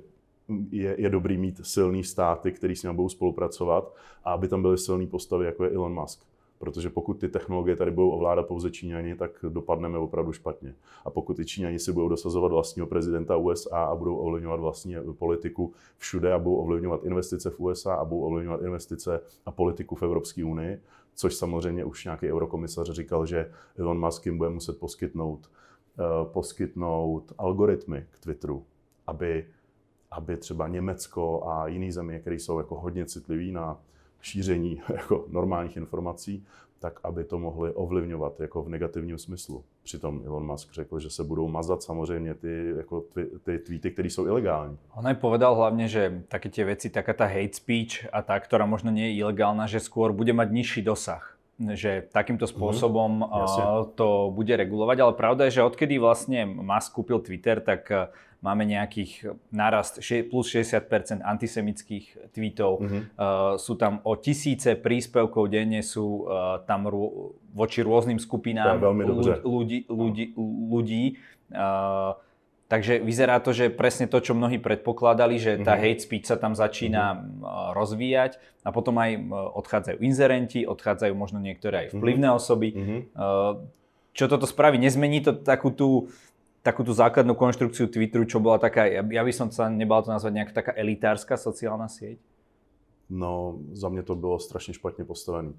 je, 0.71 0.95
je 0.99 1.11
dobrý 1.11 1.39
mít 1.39 1.61
silný 1.67 2.05
státy, 2.05 2.53
který 2.53 2.77
s 2.77 2.83
ním 2.83 2.97
budou 2.97 3.09
spolupracovat 3.09 3.95
a 4.25 4.33
aby 4.33 4.49
tam 4.49 4.63
byly 4.63 4.79
silné 4.79 5.07
postavy, 5.07 5.47
jako 5.47 5.65
je 5.65 5.71
Elon 5.71 5.95
Musk. 5.95 6.32
Protože 6.63 6.91
pokud 6.91 7.15
ty 7.15 7.29
technologie 7.29 7.77
tady 7.77 7.91
budou 7.91 8.11
ovládat 8.11 8.43
pouze 8.47 8.71
Číňani, 8.71 9.15
tak 9.15 9.31
dopadneme 9.49 9.99
opravdu 9.99 10.33
špatně. 10.33 10.75
A 11.05 11.11
pokud 11.11 11.37
ty 11.37 11.45
Číňani 11.45 11.79
si 11.79 11.93
budou 11.93 12.09
dosazovat 12.09 12.53
vlastního 12.53 12.87
prezidenta 12.87 13.37
USA 13.37 13.85
a 13.85 13.95
budou 13.95 14.17
ovlivňovat 14.17 14.61
vlastní 14.61 14.97
politiku 15.19 15.73
všude 15.99 16.33
a 16.33 16.39
budou 16.39 16.57
ovlivňovat 16.57 17.05
investice 17.05 17.51
v 17.51 17.61
USA 17.61 17.95
a 17.95 18.05
budou 18.05 18.21
ovlivňovat 18.21 18.63
investice 18.63 19.21
a 19.47 19.51
politiku 19.51 19.95
v 19.95 20.03
Evropské 20.03 20.45
unii, 20.45 20.81
což 21.15 21.35
samozřejmě 21.35 21.85
už 21.85 22.05
nějaký 22.05 22.33
eurokomisař 22.33 22.91
říkal, 22.91 23.27
že 23.27 23.51
Elon 23.79 24.01
Musk 24.01 24.27
jim 24.27 24.39
bude 24.39 24.51
muset 24.51 24.79
poskytnout, 24.79 25.51
uh, 25.99 26.33
poskytnout 26.33 27.33
algoritmy 27.39 28.07
k 28.11 28.19
Twitteru, 28.19 28.65
aby, 29.07 29.47
aby 30.11 30.37
třeba 30.37 30.69
Německo 30.69 31.47
a 31.47 31.67
jiné 31.67 31.93
země, 31.93 32.19
které 32.19 32.37
jsou 32.37 32.59
jako 32.59 32.75
hodně 32.75 33.07
citliví 33.07 33.53
na 33.53 33.81
šíření 34.23 34.81
jako 34.93 35.25
normálních 35.29 35.77
informací, 35.77 36.47
tak 36.79 37.01
aby 37.05 37.25
to 37.25 37.39
mohli 37.39 37.71
ovlivňovat 37.71 38.41
jako 38.41 38.63
v 38.63 38.69
negativním 38.69 39.19
smyslu. 39.19 39.65
Přitom 39.83 40.23
Elon 40.27 40.47
Musk 40.47 40.73
řekl, 40.73 40.99
že 40.99 41.11
se 41.11 41.25
budou 41.25 41.49
mazat 41.49 41.83
samozřejmě 41.83 42.35
ty, 42.35 42.73
jako 42.77 43.01
ty, 43.01 43.27
ty 43.45 43.59
tweety, 43.59 43.91
které 43.91 44.11
jsou 44.11 44.27
ilegální. 44.27 44.79
On 44.95 45.07
aj 45.07 45.15
povedal 45.15 45.55
hlavně, 45.55 45.89
že 45.89 46.23
také 46.29 46.49
tie 46.51 46.65
veci, 46.65 46.91
taká 46.91 47.13
ta 47.13 47.27
hate 47.27 47.55
speech 47.55 48.07
a 48.13 48.23
tá, 48.23 48.39
ktorá 48.39 48.67
možno 48.67 48.91
nie 48.91 49.15
je 49.15 49.23
ilegálna, 49.23 49.67
že 49.71 49.79
skôr 49.79 50.11
bude 50.11 50.33
mať 50.35 50.49
nižší 50.51 50.83
dosah 50.83 51.39
že 51.63 52.09
takýmto 52.11 52.49
mhm. 52.49 52.53
spôsobom 52.53 53.11
mm, 53.23 53.95
to 53.95 54.35
bude 54.35 54.51
regulovať, 54.51 54.99
ale 54.99 55.13
pravda 55.15 55.47
je, 55.47 55.61
že 55.61 55.69
odkedy 55.69 56.01
vlastne 56.01 56.43
Musk 56.49 56.97
kúpil 56.97 57.23
Twitter, 57.23 57.63
tak 57.63 57.87
máme 58.43 58.67
nejakých 58.67 59.39
narast 59.55 60.03
plus 60.27 60.47
60% 60.51 61.23
antisemických 61.23 62.35
tweetov, 62.35 62.83
mm-hmm. 62.83 63.03
uh, 63.15 63.55
sú 63.57 63.79
tam 63.79 64.03
o 64.03 64.19
tisíce 64.19 64.75
príspevkov 64.75 65.47
denne 65.47 65.81
sú 65.81 66.27
uh, 66.27 66.61
tam 66.67 66.91
rô, 66.91 67.39
voči 67.55 67.87
rôznym 67.87 68.19
skupinám 68.19 68.83
ľudí, 68.83 69.87
ľudí, 69.87 70.25
ľudí 70.69 71.05
uh, 71.55 72.19
Takže 72.73 73.05
vyzerá 73.05 73.37
to, 73.45 73.53
že 73.53 73.69
presne 73.69 74.09
to, 74.09 74.17
čo 74.17 74.33
mnohí 74.33 74.57
predpokladali, 74.57 75.37
že 75.37 75.61
tá 75.61 75.77
mm-hmm. 75.77 75.93
hate 75.93 76.03
speech 76.09 76.25
sa 76.25 76.41
tam 76.41 76.57
začína 76.57 77.05
mm-hmm. 77.13 77.77
rozvíjať 77.77 78.41
a 78.65 78.73
potom 78.73 78.97
aj 78.97 79.29
odchádzajú 79.61 80.01
inzerenti, 80.01 80.65
odchádzajú 80.65 81.13
možno 81.13 81.37
niektoré 81.37 81.85
aj 81.85 81.89
mhm. 81.93 81.97
vplyvné 82.01 82.29
mm-hmm. 82.33 82.41
osoby. 82.41 82.69
Mm-hmm. 82.73 83.01
Čo 84.17 84.25
toto 84.25 84.49
spraví? 84.49 84.81
Nezmení 84.81 85.21
to 85.21 85.37
takú 85.37 85.69
tú, 85.69 86.09
takú 86.63 86.87
tú 86.87 86.95
základnú 86.95 87.35
konštrukciu 87.35 87.87
Twitteru, 87.87 88.25
čo 88.25 88.41
bola 88.41 88.59
taká, 88.59 88.87
ja, 88.87 89.03
ja 89.03 89.23
by 89.23 89.33
som 89.35 89.51
sa 89.51 89.67
nebal 89.69 90.03
to 90.03 90.15
nazvať 90.15 90.33
nejaká 90.33 90.53
taká 90.55 90.73
elitárska 90.79 91.35
sociálna 91.37 91.91
sieť? 91.91 92.19
No, 93.11 93.59
za 93.73 93.89
mě 93.89 94.03
to 94.03 94.15
bylo 94.15 94.39
strašně 94.39 94.75
špatně 94.75 95.05
postavený. 95.05 95.55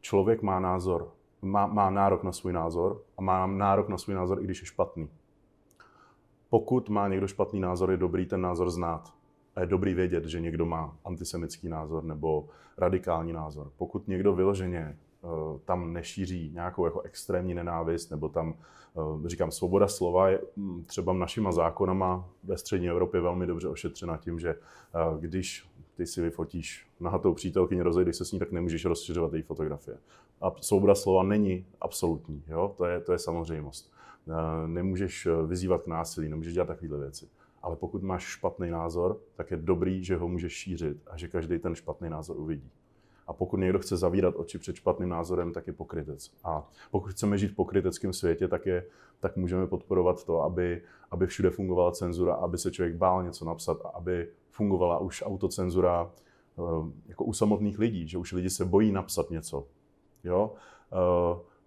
Člověk 0.00 0.42
má 0.42 0.60
názor, 0.60 1.12
má, 1.42 1.66
má 1.66 1.90
nárok 1.90 2.22
na 2.22 2.32
svůj 2.32 2.52
názor 2.52 3.02
a 3.18 3.22
má 3.22 3.46
nárok 3.46 3.88
na 3.88 3.98
svůj 3.98 4.14
názor, 4.14 4.40
i 4.40 4.44
když 4.44 4.60
je 4.60 4.66
špatný 4.66 5.08
pokud 6.54 6.88
má 6.88 7.08
někdo 7.08 7.28
špatný 7.28 7.60
názor, 7.60 7.90
je 7.90 7.96
dobrý 7.96 8.26
ten 8.26 8.40
názor 8.40 8.70
znát. 8.70 9.12
A 9.56 9.60
je 9.60 9.66
dobrý 9.66 9.94
vědět, 9.94 10.24
že 10.24 10.40
někdo 10.40 10.66
má 10.66 10.96
antisemický 11.04 11.68
názor 11.68 12.04
nebo 12.04 12.48
radikální 12.78 13.32
názor. 13.32 13.70
Pokud 13.76 14.08
někdo 14.08 14.32
vyloženě 14.32 14.96
tam 15.64 15.92
nešíří 15.92 16.50
nějakou 16.54 16.84
jako 16.84 17.00
extrémní 17.00 17.54
nenávist, 17.54 18.10
nebo 18.10 18.28
tam, 18.28 18.54
uh, 18.94 19.26
říkám, 19.26 19.50
svoboda 19.50 19.88
slova 19.88 20.28
je 20.28 20.38
um, 20.38 20.84
třeba 20.84 21.12
našima 21.12 21.52
zákonama 21.52 22.28
ve 22.42 22.58
střední 22.58 22.88
Evropě 22.88 23.20
velmi 23.20 23.46
dobře 23.46 23.68
ošetřena 23.68 24.16
tím, 24.16 24.38
že 24.38 24.54
uh, 24.54 25.20
když 25.20 25.68
ty 25.96 26.06
si 26.06 26.22
vyfotíš 26.22 26.86
nahatou 27.00 27.34
přítelkyni, 27.34 27.82
rozejdeš 27.82 28.16
se 28.16 28.24
s 28.24 28.32
ní, 28.32 28.38
tak 28.38 28.52
nemůžeš 28.52 28.84
rozšiřovat 28.84 29.32
její 29.32 29.42
fotografie. 29.42 29.98
A 30.40 30.52
svoboda 30.60 30.94
slova 30.94 31.22
není 31.22 31.66
absolutní, 31.80 32.42
jo? 32.46 32.74
To, 32.76 32.84
je, 32.84 33.00
to 33.00 33.12
je 33.12 33.18
samozřejmost. 33.18 33.92
Eh, 34.28 34.68
nemůžeš 34.68 35.26
eh, 35.26 35.46
vyzývat 35.46 35.82
k 35.82 35.86
násilí, 35.86 36.28
nemůžeš 36.28 36.54
dělat 36.54 36.66
takovéhle 36.66 36.98
věci. 36.98 37.28
Ale 37.62 37.76
pokud 37.76 38.02
máš 38.02 38.22
špatný 38.24 38.70
názor, 38.70 39.20
tak 39.34 39.50
je 39.50 39.56
dobrý, 39.56 40.04
že 40.04 40.16
ho 40.16 40.28
můžeš 40.28 40.52
šířit 40.52 40.96
a 41.06 41.16
že 41.16 41.28
každý 41.28 41.58
ten 41.58 41.74
špatný 41.74 42.10
názor 42.10 42.36
uvidí. 42.38 42.70
A 43.26 43.32
pokud 43.32 43.56
někdo 43.56 43.78
chce 43.78 43.96
zavírat 43.96 44.34
oči 44.36 44.58
před 44.58 44.76
špatným 44.76 45.08
názorem, 45.08 45.52
tak 45.52 45.66
je 45.66 45.72
pokrytec. 45.72 46.30
A 46.44 46.70
pokud 46.90 47.08
chceme 47.08 47.38
žít 47.38 47.48
v 47.48 47.54
pokryteckém 47.54 48.12
světě, 48.12 48.48
tak, 48.48 48.66
je, 48.66 48.86
tak 49.20 49.36
můžeme 49.36 49.66
podporovat 49.66 50.24
to, 50.24 50.42
aby, 50.42 50.82
aby 51.10 51.26
všude 51.26 51.50
fungovala 51.50 51.92
cenzura, 51.92 52.34
aby 52.34 52.58
se 52.58 52.70
člověk 52.70 52.96
bál 52.96 53.24
něco 53.24 53.44
napsat 53.44 53.78
a 53.84 53.88
aby 53.88 54.28
fungovala 54.50 54.98
už 54.98 55.22
autocenzura 55.26 56.10
eh, 56.58 56.62
jako 57.06 57.24
u 57.24 57.32
samotných 57.32 57.78
lidí, 57.78 58.08
že 58.08 58.18
už 58.18 58.32
lidi 58.32 58.50
se 58.50 58.64
bojí 58.64 58.92
napsat 58.92 59.30
něco. 59.30 59.66
Jo? 60.24 60.52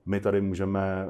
My 0.05 0.19
tady 0.19 0.41
můžeme 0.41 1.07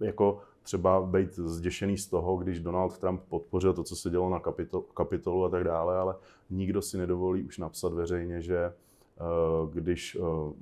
jako 0.00 0.40
třeba 0.66 1.00
být 1.00 1.34
zděšený 1.34 1.98
z 1.98 2.06
toho, 2.06 2.36
když 2.36 2.60
Donald 2.60 2.98
Trump 2.98 3.20
podpořil 3.28 3.72
to, 3.72 3.84
co 3.84 3.96
se 3.96 4.10
dělo 4.10 4.30
na 4.30 4.40
kapitol, 4.40 4.80
kapitolu 4.94 5.44
a 5.44 5.48
tak 5.48 5.64
dále, 5.64 5.98
ale 5.98 6.16
nikdo 6.50 6.82
si 6.82 6.98
nedovolí 6.98 7.42
už 7.42 7.58
napsat 7.58 7.92
veřejně, 7.92 8.40
že 8.40 8.58
eh, 8.58 8.72
když, 9.72 10.18
eh, 10.20 10.52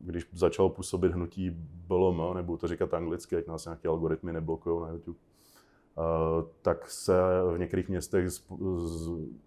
když 0.00 0.26
začal 0.32 0.68
působit 0.68 1.12
hnutí 1.12 1.50
BLM, 1.86 2.34
nebo 2.34 2.56
to 2.56 2.68
říkat 2.68 2.94
anglicky, 2.94 3.34
jak 3.34 3.46
nás 3.46 3.64
nějaké 3.64 3.88
algoritmy 3.88 4.32
neblokují 4.32 4.82
na 4.82 4.88
YouTube, 4.88 5.18
eh, 5.98 6.02
tak 6.62 6.90
se 6.90 7.12
v 7.54 7.58
některých 7.58 7.88
městech 7.88 8.28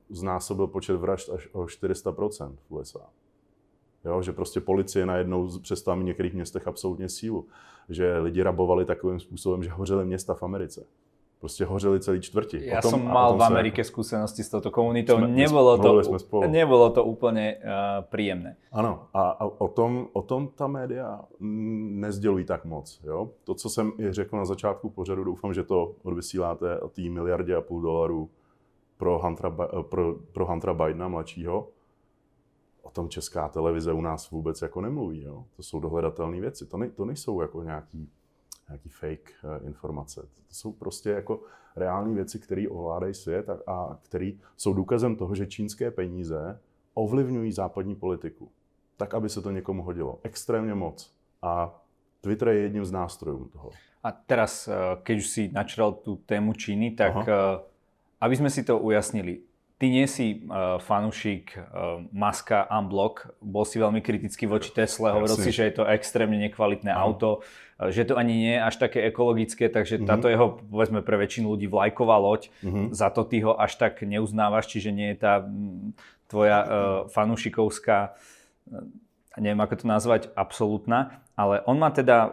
znásobil 0.10 0.68
počet 0.68 0.96
vražd 0.96 1.30
až 1.30 1.50
o 1.52 1.66
400% 1.66 2.56
v 2.70 2.72
USA. 2.72 3.10
Jo, 4.06 4.22
že 4.22 4.32
prostě 4.32 4.62
policie 4.62 5.06
najednou 5.06 5.60
přestala 5.60 5.96
mít 5.96 6.04
v 6.04 6.06
některých 6.06 6.34
městech 6.34 6.68
absolutně 6.68 7.10
sílu. 7.10 7.48
Že 7.90 8.18
lidi 8.18 8.44
rabovali 8.44 8.86
takovým 8.86 9.20
způsobem, 9.20 9.64
že 9.64 9.70
hořely 9.70 10.06
města 10.06 10.34
v 10.34 10.44
Americe. 10.44 10.86
Prostě 11.40 11.66
hořeli 11.66 12.00
celý 12.00 12.22
čtvrti. 12.22 12.66
Já 12.66 12.82
jsem 12.82 13.04
mal 13.06 13.38
v 13.38 13.44
Amerike 13.44 13.82
jako... 13.82 13.88
zkušenosti 13.88 14.44
s 14.44 14.50
touto 14.50 14.72
komunitou. 14.72 15.18
Jsme, 15.18 15.28
nebylo, 15.28 15.78
to, 15.78 16.04
jsme 16.04 16.20
spolu. 16.20 16.52
nebylo 16.52 16.90
to 16.90 17.04
úplně 17.04 17.58
uh, 17.64 18.06
příjemné. 18.12 18.56
Ano, 18.72 19.04
a, 19.14 19.30
a 19.30 19.46
o, 19.46 19.68
tom, 19.68 20.08
o 20.14 20.22
tom 20.22 20.48
ta 20.56 20.68
média 20.68 21.22
nezdělují 21.40 22.46
tak 22.46 22.66
moc. 22.66 23.02
Jo? 23.04 23.30
To, 23.44 23.54
co 23.56 23.70
jsem 23.70 23.92
i 24.00 24.14
řekl 24.14 24.38
na 24.38 24.46
začátku 24.46 24.90
pořadu, 24.90 25.24
doufám, 25.24 25.54
že 25.54 25.64
to 25.64 25.96
odvysíláte 26.04 26.80
o 26.80 26.90
té 26.90 27.02
miliardě 27.02 27.56
a 27.56 27.62
půl 27.62 27.82
dolarů 27.82 28.30
pro 28.98 29.20
Huntera, 29.20 29.52
pro, 29.82 30.16
pro 30.32 30.46
Huntera 30.46 30.74
Bidena 30.74 31.08
mladšího, 31.08 31.68
o 32.84 32.90
tom 32.90 33.10
česká 33.10 33.50
televize 33.50 33.94
u 33.94 34.02
nás 34.02 34.32
vůbec 34.32 34.62
jako 34.62 34.82
nemluví. 34.82 35.22
Jo? 35.22 35.46
To 35.56 35.64
jsou 35.64 35.80
dohledatelné 35.80 36.42
věci. 36.42 36.66
To, 36.66 36.78
ne, 36.78 36.90
to 36.90 37.06
nejsou 37.06 37.42
jako 37.42 37.64
nějaký, 37.64 38.10
nějaký 38.70 38.90
fake 38.90 39.32
uh, 39.44 39.68
informace. 39.68 40.22
To 40.22 40.54
jsou 40.54 40.72
prostě 40.72 41.10
jako 41.10 41.42
reální 41.76 42.16
věci, 42.16 42.40
které 42.40 42.70
ovládají 42.70 43.14
svět 43.14 43.50
a, 43.50 43.58
a 43.68 43.98
které 44.02 44.32
jsou 44.58 44.74
důkazem 44.74 45.16
toho, 45.16 45.36
že 45.36 45.48
čínské 45.48 45.92
peníze 45.92 46.60
ovlivňují 46.94 47.52
západní 47.52 47.96
politiku. 47.96 48.52
Tak, 48.98 49.14
aby 49.14 49.30
se 49.30 49.42
to 49.42 49.52
někomu 49.52 49.84
hodilo. 49.84 50.20
Extrémně 50.24 50.74
moc. 50.74 51.14
A 51.42 51.82
Twitter 52.22 52.48
je 52.48 52.62
jedním 52.62 52.86
z 52.86 52.92
nástrojů 52.92 53.46
toho. 53.46 53.70
A 54.04 54.12
teraz, 54.12 54.68
eh, 54.68 54.74
keď 55.04 55.18
už 55.18 55.28
si 55.28 55.52
načral 55.52 55.92
tu 55.92 56.16
tému 56.16 56.54
Číny, 56.54 56.92
tak 56.92 57.16
Aha. 57.16 57.26
Eh, 57.28 57.74
aby 58.24 58.36
sme 58.40 58.48
si 58.48 58.64
to 58.64 58.80
ujasnili, 58.80 59.44
Ty 59.84 59.92
nie 59.92 60.08
si 60.08 60.48
uh, 60.48 60.80
fanúšik 60.80 61.60
uh, 61.60 62.08
Maska 62.16 62.72
Unblock, 62.72 63.36
bol 63.44 63.68
si 63.68 63.84
veľmi 63.84 64.00
kritický 64.00 64.48
voči 64.48 64.72
Tesle, 64.72 65.12
hovoril 65.12 65.36
si, 65.36 65.52
že 65.52 65.68
je 65.68 65.76
to 65.76 65.84
extrémne 65.84 66.40
nekvalitné 66.40 66.88
uh-huh. 66.88 67.04
auto, 67.04 67.44
uh, 67.44 67.92
že 67.92 68.08
to 68.08 68.16
ani 68.16 68.32
nie 68.32 68.56
je 68.56 68.64
až 68.64 68.80
také 68.80 69.04
ekologické, 69.04 69.68
takže 69.68 70.00
uh-huh. 70.00 70.08
táto 70.08 70.32
jeho, 70.32 70.56
povedzme 70.72 71.04
pre 71.04 71.20
väčšinu 71.20 71.52
ľudí, 71.52 71.68
vlajková 71.68 72.16
loď, 72.16 72.48
uh-huh. 72.64 72.96
za 72.96 73.12
to 73.12 73.28
ty 73.28 73.44
ho 73.44 73.60
až 73.60 73.76
tak 73.76 74.00
neuznávaš, 74.08 74.72
čiže 74.72 74.96
nie 74.96 75.12
je 75.12 75.18
tá 75.20 75.44
m, 75.44 75.92
tvoja 76.32 76.60
uh, 76.64 76.70
fanúšikovská, 77.12 78.16
neviem 79.36 79.60
ako 79.60 79.84
to 79.84 79.86
nazvať, 79.92 80.32
absolútna, 80.32 81.20
ale 81.36 81.60
on 81.68 81.76
má 81.76 81.92
teda 81.92 82.18
uh, 82.24 82.32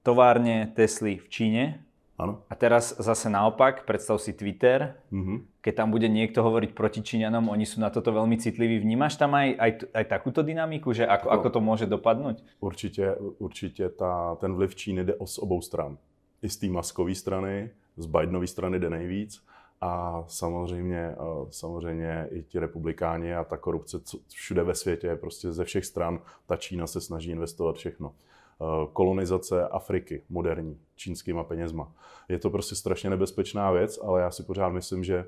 továrne 0.00 0.72
Tesly 0.72 1.20
v 1.20 1.28
Číne, 1.28 1.84
Áno. 2.14 2.46
A 2.46 2.54
teraz 2.54 2.94
zase 2.94 3.26
naopak, 3.26 3.82
predstav 3.82 4.22
si 4.22 4.30
Twitter, 4.30 4.94
mm-hmm. 5.10 5.58
keď 5.58 5.74
tam 5.74 5.90
bude 5.90 6.06
niekto 6.06 6.46
hovoriť 6.46 6.70
proti 6.70 7.02
Číňanom, 7.02 7.50
oni 7.50 7.66
sú 7.66 7.82
na 7.82 7.90
toto 7.90 8.14
veľmi 8.14 8.38
citliví. 8.38 8.78
Vnímaš 8.78 9.18
tam 9.18 9.34
aj, 9.34 9.48
aj, 9.58 9.70
aj 9.90 10.04
takúto 10.06 10.46
dynamiku, 10.46 10.94
že 10.94 11.10
ako, 11.10 11.26
ako 11.34 11.48
to 11.50 11.60
môže 11.60 11.86
dopadnúť? 11.90 12.46
Určitě, 12.60 13.14
určitě 13.38 13.88
ta, 13.88 14.34
ten 14.40 14.54
vliv 14.54 14.74
Číny 14.74 15.04
jde 15.04 15.14
z 15.24 15.38
obou 15.38 15.60
stran. 15.60 15.98
I 16.42 16.48
z 16.48 16.56
té 16.56 16.66
maskové 16.66 17.14
strany, 17.14 17.70
z 17.96 18.06
Bidenové 18.06 18.46
strany 18.46 18.78
jde 18.78 18.90
nejvíc. 18.90 19.42
A 19.80 20.24
samozřejmě, 20.26 21.14
samozřejmě 21.50 22.28
i 22.30 22.42
ti 22.42 22.58
republikáni 22.58 23.34
a 23.34 23.44
ta 23.44 23.56
korupce 23.56 24.00
všude 24.28 24.62
ve 24.62 24.74
světě, 24.74 25.16
prostě 25.16 25.52
ze 25.52 25.64
všech 25.64 25.84
stran, 25.84 26.20
ta 26.46 26.56
Čína 26.56 26.86
se 26.86 27.00
snaží 27.00 27.30
investovat 27.30 27.76
všechno. 27.76 28.14
Eh, 28.60 28.86
kolonizace 28.92 29.68
Afriky 29.68 30.22
moderní 30.28 30.78
čínskýma 30.96 31.44
penězma. 31.44 31.92
Je 32.28 32.38
to 32.38 32.50
prostě 32.50 32.74
strašně 32.74 33.10
nebezpečná 33.10 33.70
věc, 33.70 33.98
ale 34.02 34.20
já 34.20 34.30
si 34.30 34.42
pořád 34.42 34.68
myslím, 34.68 35.04
že 35.04 35.26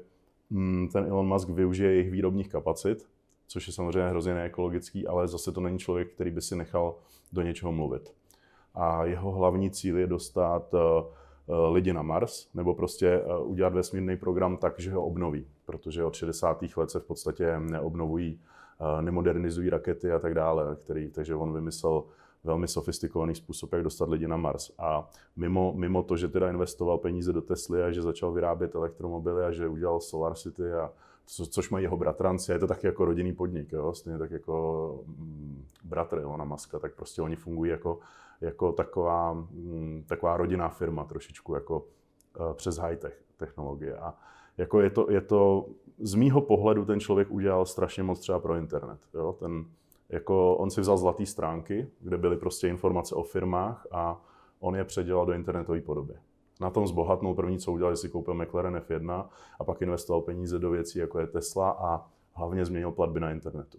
mm, 0.50 0.88
ten 0.92 1.04
Elon 1.04 1.28
Musk 1.28 1.48
využije 1.48 1.90
jejich 1.92 2.10
výrobních 2.10 2.48
kapacit, 2.48 3.06
což 3.46 3.66
je 3.66 3.72
samozřejmě 3.72 4.08
hrozně 4.08 4.34
neekologický, 4.34 5.06
ale 5.06 5.28
zase 5.28 5.52
to 5.52 5.60
není 5.60 5.78
člověk, 5.78 6.12
který 6.14 6.30
by 6.30 6.42
si 6.42 6.56
nechal 6.56 6.94
do 7.32 7.42
něčeho 7.42 7.72
mluvit. 7.72 8.14
A 8.74 9.04
jeho 9.04 9.32
hlavní 9.32 9.70
cíl 9.70 9.98
je 9.98 10.06
dostat 10.06 10.74
eh, 10.74 10.78
eh, 10.78 11.52
lidi 11.72 11.92
na 11.92 12.02
Mars, 12.02 12.48
nebo 12.54 12.74
prostě 12.74 13.22
udělat 13.42 13.74
vesmírný 13.74 14.16
program 14.16 14.56
tak, 14.56 14.80
že 14.80 14.92
ho 14.92 15.04
obnoví, 15.04 15.46
protože 15.64 16.04
od 16.04 16.14
60. 16.14 16.64
let 16.76 16.90
se 16.90 17.00
v 17.00 17.04
podstatě 17.04 17.58
neobnovují, 17.58 18.40
nemodernizují 19.00 19.70
rakety 19.70 20.12
a 20.12 20.18
tak 20.18 20.34
dále, 20.34 20.76
který, 20.84 21.10
takže 21.10 21.34
on 21.34 21.52
vymyslel 21.52 22.04
velmi 22.46 22.68
sofistikovaný 22.68 23.34
způsob, 23.34 23.72
jak 23.72 23.82
dostat 23.82 24.08
lidi 24.08 24.28
na 24.28 24.36
Mars. 24.36 24.70
A 24.78 25.10
mimo, 25.36 25.72
mimo 25.76 26.02
to, 26.02 26.16
že 26.16 26.28
teda 26.28 26.50
investoval 26.50 26.98
peníze 26.98 27.32
do 27.32 27.42
Tesly 27.42 27.82
a 27.82 27.90
že 27.90 28.02
začal 28.02 28.32
vyrábět 28.32 28.74
elektromobily 28.74 29.44
a 29.44 29.52
že 29.52 29.68
udělal 29.68 30.00
Solar 30.00 30.34
City 30.34 30.72
a 30.72 30.92
co, 31.26 31.46
což 31.46 31.70
mají 31.70 31.82
jeho 31.82 31.96
bratranci, 31.96 32.52
je 32.52 32.58
to 32.58 32.66
taky 32.66 32.86
jako 32.86 33.04
rodinný 33.04 33.32
podnik, 33.32 33.72
jo? 33.72 33.94
stejně 33.94 34.18
tak 34.18 34.30
jako 34.30 35.04
mm, 35.06 35.64
bratr 35.84 36.18
Ilona 36.18 36.44
Maska, 36.44 36.78
tak 36.78 36.94
prostě 36.94 37.22
oni 37.22 37.36
fungují 37.36 37.70
jako, 37.70 37.98
jako 38.40 38.72
taková, 38.72 39.32
mm, 39.32 40.04
taková 40.08 40.36
rodinná 40.36 40.68
firma 40.68 41.04
trošičku, 41.04 41.54
jako 41.54 41.78
uh, 41.78 42.52
přes 42.52 42.76
high-tech 42.76 43.22
technologie. 43.36 43.96
A 43.96 44.14
jako 44.58 44.80
je 44.80 44.90
to, 44.90 45.10
je 45.10 45.20
to, 45.20 45.66
z 45.98 46.14
mýho 46.14 46.40
pohledu 46.40 46.84
ten 46.84 47.00
člověk 47.00 47.30
udělal 47.30 47.66
strašně 47.66 48.02
moc 48.02 48.20
třeba 48.20 48.38
pro 48.38 48.56
internet. 48.56 48.98
Jo? 49.14 49.32
Ten, 49.38 49.64
jako 50.08 50.56
on 50.56 50.70
si 50.70 50.80
vzal 50.80 50.98
zlaté 50.98 51.26
stránky, 51.26 51.88
kde 52.00 52.18
byly 52.18 52.36
prostě 52.36 52.68
informace 52.68 53.14
o 53.14 53.22
firmách 53.22 53.86
a 53.90 54.24
on 54.60 54.76
je 54.76 54.84
předělal 54.84 55.26
do 55.26 55.32
internetové 55.32 55.80
podoby. 55.80 56.14
Na 56.60 56.70
tom 56.70 56.86
zbohatnul 56.86 57.34
první, 57.34 57.58
co 57.58 57.72
udělal, 57.72 57.92
že 57.92 57.96
si 57.96 58.08
koupil 58.08 58.34
McLaren 58.34 58.76
F1 58.76 59.26
a 59.58 59.64
pak 59.64 59.82
investoval 59.82 60.20
peníze 60.20 60.58
do 60.58 60.70
věcí, 60.70 60.98
jako 60.98 61.18
je 61.18 61.26
Tesla 61.26 61.70
a 61.70 62.06
hlavně 62.32 62.64
změnil 62.64 62.92
platby 62.92 63.20
na 63.20 63.30
internetu. 63.30 63.78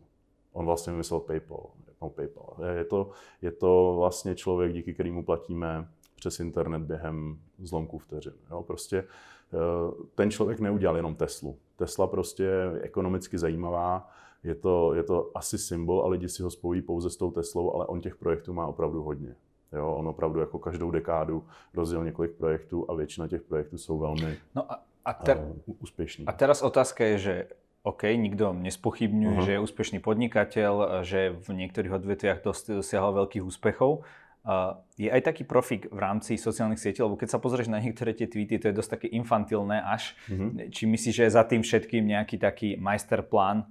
On 0.54 0.66
vlastně 0.66 0.92
vymyslel 0.92 1.20
PayPal. 1.20 1.66
No, 2.02 2.10
PayPal. 2.10 2.56
Je, 2.76 2.86
to, 2.86 3.10
je 3.42 3.52
to 3.52 3.96
vlastně 3.98 4.36
člověk, 4.36 4.74
díky 4.74 4.94
kterému 4.94 5.24
platíme 5.24 5.88
přes 6.16 6.40
internet 6.40 6.82
během 6.82 7.40
zlomků 7.60 7.98
vteřin. 7.98 8.34
Jo? 8.52 8.64
Prostě 8.64 8.98
eh, 8.98 10.06
ten 10.16 10.32
člověk 10.32 10.60
neudělal 10.60 10.96
jenom 10.96 11.16
Teslu. 11.16 11.58
Tesla 11.76 12.08
prostě 12.08 12.44
je 12.44 12.82
ekonomicky 12.82 13.38
zajímavá, 13.38 14.10
je 14.48 14.56
to, 14.56 14.94
je 14.94 15.04
to 15.04 15.32
asi 15.36 15.58
symbol 15.58 16.04
a 16.04 16.08
lidi 16.08 16.30
si 16.30 16.44
ho 16.44 16.50
spojí 16.50 16.82
pouze 16.82 17.10
s 17.10 17.18
tou 17.18 17.32
Teslou, 17.32 17.76
ale 17.76 17.86
on 17.86 18.02
těch 18.02 18.16
projektů 18.16 18.54
má 18.54 18.68
opravdu 18.68 19.04
hodně. 19.04 19.36
Jo, 19.74 19.94
on 19.94 20.08
opravdu 20.08 20.40
jako 20.40 20.60
každou 20.60 20.92
dekádu 20.92 21.44
rozdělil 21.74 22.06
několik 22.06 22.32
projektů 22.32 22.86
a 22.90 22.96
většina 22.96 23.28
těch 23.28 23.42
projektů 23.42 23.78
jsou 23.78 23.98
velmi 23.98 24.38
no 24.56 24.72
a, 24.72 24.84
a 25.06 25.14
ter, 25.14 25.38
uh, 25.38 25.76
úspěšní. 25.80 26.26
A 26.26 26.32
teraz 26.32 26.62
otázka 26.62 27.06
je, 27.06 27.18
že 27.18 27.48
OK, 27.84 28.04
nikto 28.04 28.54
nespochybňuje, 28.54 29.38
uh-huh. 29.38 29.46
že 29.46 29.52
je 29.52 29.64
úspešný 29.64 30.00
podnikateľ, 30.04 31.04
že 31.08 31.32
v 31.40 31.50
niektorých 31.56 31.96
odvetviach 31.96 32.44
dosiahol 32.44 33.16
veľkých 33.24 33.44
úspechov. 33.44 34.04
Uh, 34.48 34.80
je 35.00 35.12
aj 35.12 35.24
taký 35.24 35.44
profik 35.44 35.92
v 35.92 36.00
rámci 36.00 36.40
sociálnych 36.40 36.80
sietí, 36.80 37.04
lebo 37.04 37.20
keď 37.20 37.36
sa 37.36 37.40
pozrieš 37.40 37.68
na 37.68 37.80
niektoré 37.80 38.16
tie 38.16 38.28
tweety, 38.28 38.60
to 38.60 38.72
je 38.72 38.76
dosť 38.76 38.92
také 39.00 39.08
infantilné 39.12 39.84
až. 39.84 40.16
Uh-huh. 40.28 40.68
Či 40.68 40.84
myslíš, 40.88 41.16
že 41.16 41.24
je 41.28 41.36
za 41.36 41.44
tým 41.44 41.64
všetkým 41.64 42.04
nejaký 42.08 42.40
taký 42.40 42.76
majsterplán 42.80 43.68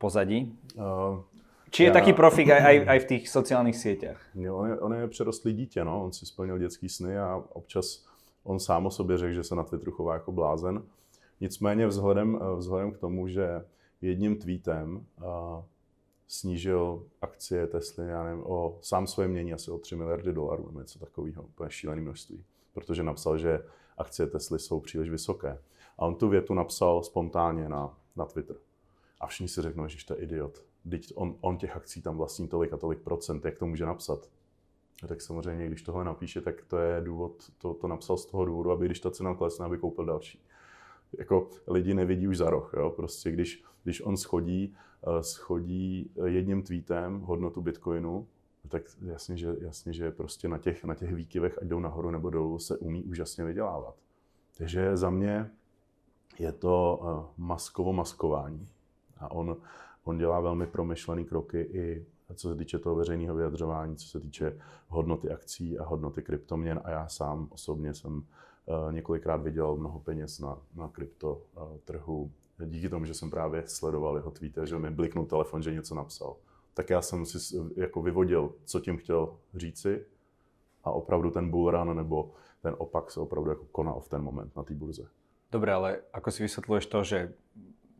pozadí? 0.00 0.58
Uh, 0.74 1.20
či 1.70 1.82
je 1.82 1.86
já... 1.86 1.92
taký 1.92 2.12
profik 2.12 2.50
aj, 2.50 2.62
aj, 2.66 2.76
aj 2.88 2.98
v 2.98 3.04
těch 3.04 3.28
sociálních 3.28 3.76
sítích? 3.76 4.18
On 4.50 4.66
je, 4.66 4.80
on 4.80 4.94
je 4.94 5.08
přerostlý 5.08 5.52
dítě, 5.52 5.84
no. 5.84 6.04
on 6.04 6.12
si 6.12 6.26
splnil 6.26 6.58
dětský 6.58 6.88
sny 6.88 7.18
a 7.18 7.44
občas 7.52 8.06
on 8.44 8.58
sám 8.58 8.86
o 8.86 8.90
sobě 8.90 9.18
řekl, 9.18 9.32
že 9.32 9.44
se 9.44 9.54
na 9.54 9.62
Twitteru 9.62 9.92
chová 9.92 10.14
jako 10.14 10.32
blázen. 10.32 10.82
Nicméně 11.40 11.86
vzhledem, 11.86 12.40
vzhledem 12.56 12.92
k 12.92 12.98
tomu, 12.98 13.28
že 13.28 13.64
jedním 14.00 14.36
tweetem 14.36 14.96
uh, 14.96 15.64
snížil 16.28 17.02
akcie 17.22 17.66
Tesly, 17.66 18.08
já 18.08 18.24
nevím, 18.24 18.42
o 18.46 18.78
sám 18.80 19.06
svoje 19.06 19.28
mění 19.28 19.52
asi 19.52 19.70
o 19.70 19.78
3 19.78 19.96
miliardy 19.96 20.32
dolarů 20.32 20.66
nebo 20.66 20.80
něco 20.80 20.98
takového, 20.98 21.42
úplně 21.42 21.70
šílené 21.70 22.02
množství. 22.02 22.44
Protože 22.74 23.02
napsal, 23.02 23.38
že 23.38 23.60
akcie 23.98 24.26
Tesly 24.26 24.58
jsou 24.58 24.80
příliš 24.80 25.10
vysoké. 25.10 25.58
A 25.98 26.06
on 26.06 26.14
tu 26.14 26.28
větu 26.28 26.54
napsal 26.54 27.02
spontánně 27.02 27.68
na, 27.68 27.98
na 28.16 28.24
Twitter. 28.24 28.56
A 29.20 29.26
všichni 29.26 29.48
si 29.48 29.62
řeknou, 29.62 29.88
že 29.88 30.06
to 30.06 30.14
je 30.14 30.20
idiot. 30.20 30.64
Teď 30.90 31.12
on, 31.14 31.36
on 31.40 31.56
těch 31.56 31.76
akcí 31.76 32.02
tam 32.02 32.16
vlastní 32.16 32.48
tolik 32.48 32.72
a 32.72 32.76
tolik 32.76 32.98
procent, 32.98 33.44
jak 33.44 33.58
to 33.58 33.66
může 33.66 33.86
napsat. 33.86 34.30
Tak 35.08 35.20
samozřejmě, 35.20 35.66
když 35.66 35.82
tohle 35.82 36.04
napíše, 36.04 36.40
tak 36.40 36.64
to 36.64 36.78
je 36.78 37.00
důvod, 37.00 37.50
to, 37.58 37.74
to 37.74 37.88
napsal 37.88 38.16
z 38.16 38.26
toho 38.26 38.44
důvodu, 38.44 38.70
aby 38.70 38.86
když 38.86 39.00
ta 39.00 39.10
cena 39.10 39.34
klesne, 39.34 39.66
aby 39.66 39.78
koupil 39.78 40.04
další. 40.04 40.42
Jako 41.18 41.50
lidi 41.66 41.94
nevidí 41.94 42.28
už 42.28 42.36
za 42.36 42.50
roh, 42.50 42.74
jo? 42.76 42.90
prostě 42.90 43.30
když, 43.30 43.64
když 43.84 44.00
on 44.00 44.16
schodí, 44.16 44.76
uh, 45.06 45.20
schodí 45.20 46.10
jedním 46.24 46.62
tweetem 46.62 47.20
hodnotu 47.20 47.60
Bitcoinu, 47.60 48.26
tak 48.68 48.82
jasně, 49.02 49.36
že, 49.36 49.56
jasně, 49.60 49.92
že 49.92 50.10
prostě 50.10 50.48
na 50.48 50.58
těch, 50.58 50.84
na 50.84 50.94
těch 50.94 51.14
výkyvech, 51.14 51.58
ať 51.62 51.68
jdou 51.68 51.80
nahoru 51.80 52.10
nebo 52.10 52.30
dolů, 52.30 52.58
se 52.58 52.76
umí 52.76 53.04
úžasně 53.04 53.44
vydělávat. 53.44 53.94
Takže 54.58 54.96
za 54.96 55.10
mě 55.10 55.50
je 56.38 56.52
to 56.52 57.00
uh, 57.02 57.44
maskovo 57.46 57.92
maskování. 57.92 58.68
A 59.20 59.30
on, 59.30 59.56
on 60.04 60.18
dělá 60.18 60.40
velmi 60.40 60.66
promyšlené 60.66 61.24
kroky 61.24 61.60
i 61.60 62.06
co 62.34 62.48
se 62.48 62.54
týče 62.54 62.78
toho 62.78 62.96
veřejného 62.96 63.36
vyjadřování, 63.36 63.96
co 63.96 64.06
se 64.08 64.20
týče 64.20 64.60
hodnoty 64.88 65.30
akcí 65.30 65.78
a 65.78 65.84
hodnoty 65.84 66.22
kryptoměn. 66.22 66.80
A 66.84 66.90
já 66.90 67.08
sám 67.08 67.48
osobně 67.50 67.94
jsem 67.94 68.12
uh, 68.16 68.92
několikrát 68.92 69.42
viděl 69.42 69.76
mnoho 69.76 70.00
peněz 70.00 70.38
na, 70.38 70.58
na 70.74 70.88
krypto 70.88 71.42
uh, 71.56 71.62
trhu 71.84 72.30
díky 72.66 72.88
tomu, 72.88 73.04
že 73.04 73.14
jsem 73.14 73.30
právě 73.30 73.62
sledoval 73.66 74.16
jeho 74.16 74.30
tweety, 74.30 74.60
že 74.64 74.78
mi 74.78 74.90
bliknul 74.90 75.26
telefon, 75.26 75.62
že 75.62 75.72
něco 75.72 75.94
napsal. 75.94 76.36
Tak 76.74 76.90
já 76.90 77.02
jsem 77.02 77.26
si 77.26 77.56
jako 77.76 78.02
vyvodil, 78.02 78.52
co 78.64 78.80
tím 78.80 78.96
chtěl 78.96 79.36
říci 79.54 80.06
a 80.84 80.90
opravdu 80.90 81.30
ten 81.30 81.50
bull 81.50 81.70
run 81.70 81.96
nebo 81.96 82.30
ten 82.62 82.74
opak 82.78 83.10
se 83.10 83.20
opravdu 83.20 83.50
jako 83.50 83.64
konal 83.72 84.00
v 84.00 84.08
ten 84.08 84.22
moment 84.22 84.56
na 84.56 84.62
té 84.62 84.74
burze. 84.74 85.08
Dobre, 85.50 85.74
ale 85.74 86.06
ako 86.14 86.30
si 86.30 86.46
vysvetľuješ 86.46 86.86
to, 86.86 86.98
že 87.02 87.18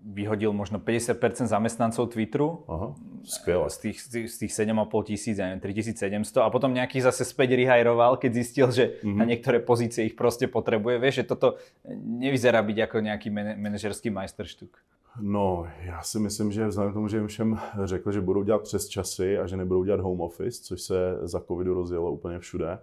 vyhodil 0.05 0.53
možno 0.53 0.79
50% 0.79 1.47
zamestnancov 1.47 2.09
Twitteru. 2.09 2.65
Aha, 2.69 2.95
skvěle. 3.25 3.71
Z 3.71 3.79
tých, 3.79 4.01
z 4.03 4.39
tých 4.39 4.53
7,5 4.53 5.05
tisíc, 5.05 5.39
neviem, 5.39 5.61
3700 5.61 6.43
a 6.45 6.51
potom 6.51 6.73
nejaký 6.75 7.01
zase 7.01 7.25
späť 7.25 7.57
rehajroval, 7.57 8.17
keď 8.17 8.33
zistil, 8.35 8.69
že 8.73 8.85
mm-hmm. 9.05 9.17
na 9.17 9.25
niektoré 9.25 9.61
pozície 9.61 10.09
ich 10.09 10.17
proste 10.17 10.49
potrebuje. 10.49 10.99
Vieš, 10.99 11.15
že 11.15 11.25
toto 11.29 11.61
nevyzerá 11.95 12.63
byť 12.65 12.79
ako 12.89 12.97
nejaký 13.01 13.29
manažerský 13.61 14.11
majsterštuk. 14.11 14.81
No, 15.21 15.67
já 15.83 16.03
si 16.03 16.19
myslím, 16.19 16.53
že 16.53 16.69
vzhledem 16.69 16.93
k 16.93 16.95
tomu, 16.95 17.09
že 17.09 17.17
jim 17.17 17.27
všem 17.27 17.59
řekl, 17.85 18.13
že 18.13 18.21
budou 18.21 18.43
dělat 18.43 18.63
přes 18.63 18.89
časy 18.89 19.39
a 19.39 19.47
že 19.47 19.57
nebudou 19.57 19.85
dělat 19.85 20.01
home 20.01 20.21
office, 20.21 20.63
což 20.63 20.81
se 20.81 21.19
za 21.23 21.41
covidu 21.41 21.75
rozjelo 21.75 22.13
úplně 22.13 22.39
všude, 22.39 22.79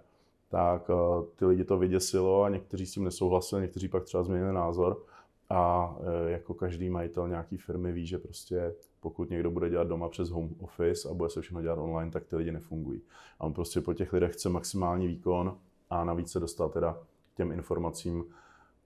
tak 0.50 0.88
uh, 0.88 1.24
ty 1.36 1.44
lidi 1.46 1.64
to 1.64 1.78
vyděsilo 1.78 2.42
a 2.42 2.48
někteří 2.48 2.86
s 2.86 2.92
tím 2.92 3.04
nesouhlasili, 3.04 3.62
někteří 3.62 3.88
pak 3.88 4.04
třeba 4.04 4.22
změnili 4.22 4.52
názor. 4.52 5.02
A 5.50 5.94
e, 6.26 6.30
jako 6.30 6.54
každý 6.54 6.90
majitel 6.90 7.28
nějaký 7.28 7.56
firmy 7.56 7.92
ví, 7.92 8.06
že 8.06 8.18
prostě 8.18 8.74
pokud 9.00 9.30
někdo 9.30 9.50
bude 9.50 9.70
dělat 9.70 9.88
doma 9.88 10.08
přes 10.08 10.30
home 10.30 10.54
office 10.58 11.08
a 11.08 11.14
bude 11.14 11.30
se 11.30 11.40
všechno 11.40 11.62
dělat 11.62 11.78
online, 11.78 12.10
tak 12.10 12.24
ty 12.24 12.36
lidi 12.36 12.52
nefungují. 12.52 13.02
A 13.38 13.44
on 13.44 13.52
prostě 13.52 13.80
po 13.80 13.94
těch 13.94 14.12
lidech 14.12 14.32
chce 14.32 14.48
maximální 14.48 15.06
výkon 15.06 15.58
a 15.90 16.04
navíc 16.04 16.32
se 16.32 16.40
dostal 16.40 16.68
teda 16.68 16.98
těm 17.34 17.52
informacím 17.52 18.24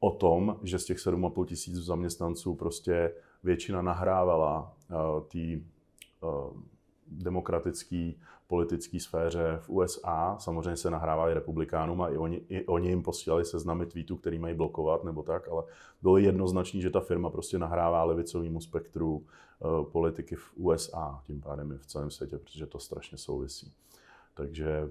o 0.00 0.10
tom, 0.10 0.58
že 0.62 0.78
z 0.78 0.84
těch 0.84 0.98
7,5 0.98 1.44
tisíc 1.44 1.76
zaměstnanců 1.76 2.54
prostě 2.54 3.14
většina 3.42 3.82
nahrávala 3.82 4.76
uh, 4.90 5.26
tý 5.28 5.64
uh, 6.20 6.60
demokratický 7.06 8.20
politické 8.52 9.00
sféře 9.00 9.58
v 9.60 9.70
USA. 9.70 10.36
Samozřejmě 10.38 10.76
se 10.76 10.90
nahrávali 10.90 11.34
republikánům 11.34 12.02
a 12.02 12.08
i 12.08 12.16
oni, 12.16 12.36
i 12.48 12.66
oni 12.66 12.88
jim 12.88 13.02
posílali 13.02 13.44
seznamy 13.44 13.86
tweetů, 13.86 14.16
který 14.16 14.38
mají 14.38 14.54
blokovat 14.54 15.04
nebo 15.04 15.22
tak, 15.22 15.48
ale 15.48 15.62
bylo 16.02 16.18
jednoznačné, 16.18 16.80
že 16.80 16.90
ta 16.90 17.00
firma 17.00 17.30
prostě 17.30 17.58
nahrává 17.58 18.04
levicovému 18.04 18.60
spektru 18.60 19.16
uh, 19.16 19.84
politiky 19.84 20.36
v 20.36 20.52
USA, 20.56 21.20
tím 21.26 21.40
pádem 21.40 21.72
i 21.72 21.78
v 21.78 21.86
celém 21.86 22.10
světě, 22.10 22.38
protože 22.38 22.66
to 22.66 22.78
strašně 22.78 23.18
souvisí. 23.18 23.72
Takže 24.34 24.88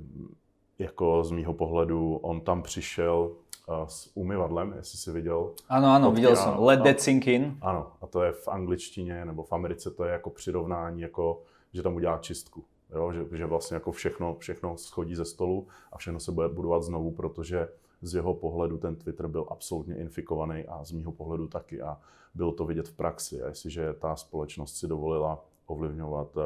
jako 0.80 1.24
z 1.24 1.32
mýho 1.32 1.54
pohledu 1.54 2.16
on 2.16 2.42
tam 2.42 2.64
přišel 2.64 3.32
uh, 3.68 3.86
s 3.88 4.12
umyvadlem, 4.16 4.74
jestli 4.78 4.98
jsi 4.98 5.12
viděl. 5.12 5.52
Ano, 5.70 5.88
ano, 5.88 6.12
viděl 6.12 6.36
jsem. 6.36 6.54
Let 6.58 6.84
that 6.84 7.02
sink 7.02 7.28
in. 7.28 7.58
Ano, 7.62 7.92
a 8.02 8.08
to 8.08 8.24
je 8.24 8.32
v 8.32 8.48
angličtině 8.48 9.26
nebo 9.26 9.44
v 9.44 9.54
Americe 9.54 9.92
to 9.92 10.04
je 10.04 10.12
jako 10.12 10.30
přirovnání, 10.30 11.02
jako 11.02 11.42
že 11.74 11.84
tam 11.84 11.96
udělá 11.96 12.18
čistku. 12.18 12.64
Jo? 12.92 13.12
Že, 13.12 13.38
že 13.38 13.46
vlastně 13.46 13.76
jako 13.76 13.92
všechno, 13.92 14.36
všechno 14.40 14.78
schodí 14.78 15.16
ze 15.16 15.26
stolu 15.26 15.68
a 15.92 15.98
všechno 15.98 16.20
se 16.20 16.32
bude 16.32 16.50
budovat 16.50 16.84
znovu, 16.84 17.12
protože 17.12 17.68
z 18.02 18.16
jeho 18.16 18.34
pohledu 18.34 18.78
ten 18.78 18.96
Twitter 18.96 19.28
byl 19.28 19.46
absolutně 19.50 19.96
infikovaný 19.96 20.66
a 20.68 20.84
z 20.84 20.92
mýho 20.92 21.12
pohledu 21.12 21.48
taky 21.48 21.82
a 21.82 21.98
bylo 22.36 22.52
to 22.52 22.66
vidět 22.66 22.88
v 22.88 22.94
praxi. 22.94 23.42
A 23.42 23.48
jestliže 23.48 23.94
ta 23.94 24.16
společnost 24.16 24.78
si 24.78 24.88
dovolila 24.88 25.46
ovlivňovat 25.66 26.38
uh, 26.38 26.44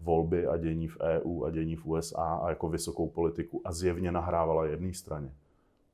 volby 0.00 0.46
a 0.46 0.56
dění 0.56 0.88
v 0.88 0.98
EU 1.00 1.44
a 1.44 1.50
dění 1.50 1.76
v 1.76 1.86
USA 1.86 2.40
a 2.42 2.48
jako 2.48 2.68
vysokou 2.68 3.08
politiku 3.08 3.60
a 3.64 3.72
zjevně 3.72 4.12
nahrávala 4.12 4.66
jedné 4.66 4.94
straně, 4.94 5.34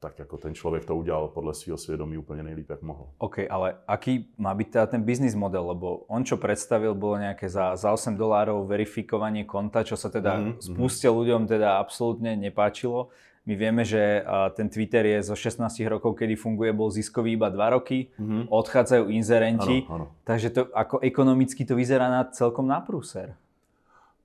tak 0.04 0.18
jako 0.18 0.36
ten 0.36 0.54
člověk 0.54 0.84
to 0.84 0.96
udělal 0.96 1.28
podle 1.28 1.54
svého 1.54 1.78
svědomí 1.78 2.18
úplně 2.18 2.42
nejlíp, 2.42 2.70
jak 2.70 2.82
mohl. 2.82 3.08
OK, 3.18 3.48
ale 3.50 3.80
aký 3.88 4.28
má 4.36 4.52
byť 4.54 4.68
teda 4.70 4.86
ten 4.86 5.00
business 5.00 5.32
model? 5.32 5.72
Lebo 5.72 6.04
on, 6.12 6.20
čo 6.28 6.36
predstavil, 6.36 6.92
bolo 6.92 7.16
nejaké 7.16 7.48
za, 7.48 7.72
za 7.72 7.88
8 7.88 8.12
dolárov 8.12 8.68
verifikovanie 8.68 9.48
konta, 9.48 9.80
čo 9.80 9.96
sa 9.96 10.12
teda 10.12 10.36
mm-hmm. 10.36 10.60
spúste 10.60 11.08
ľuďom 11.08 11.48
teda 11.48 11.80
absolútne 11.80 12.36
nepáčilo. 12.36 13.08
My 13.48 13.56
vieme, 13.56 13.84
že 13.84 14.24
ten 14.56 14.68
Twitter 14.68 15.08
je 15.08 15.24
zo 15.24 15.36
16 15.36 15.64
rokov, 15.88 16.16
kedy 16.20 16.36
funguje, 16.36 16.72
bol 16.76 16.92
ziskový 16.92 17.40
iba 17.40 17.48
2 17.48 17.76
roky, 17.76 18.12
mm-hmm. 18.20 18.52
odchádzajú 18.52 19.08
inzerenti, 19.08 19.88
ano, 19.88 19.92
ano. 19.92 20.06
takže 20.28 20.48
to 20.52 20.68
ako 20.72 21.00
ekonomicky 21.00 21.64
to 21.64 21.72
vyzerá 21.72 22.12
na 22.12 22.28
celkom 22.28 22.68
na 22.68 22.84
prúser. 22.84 23.32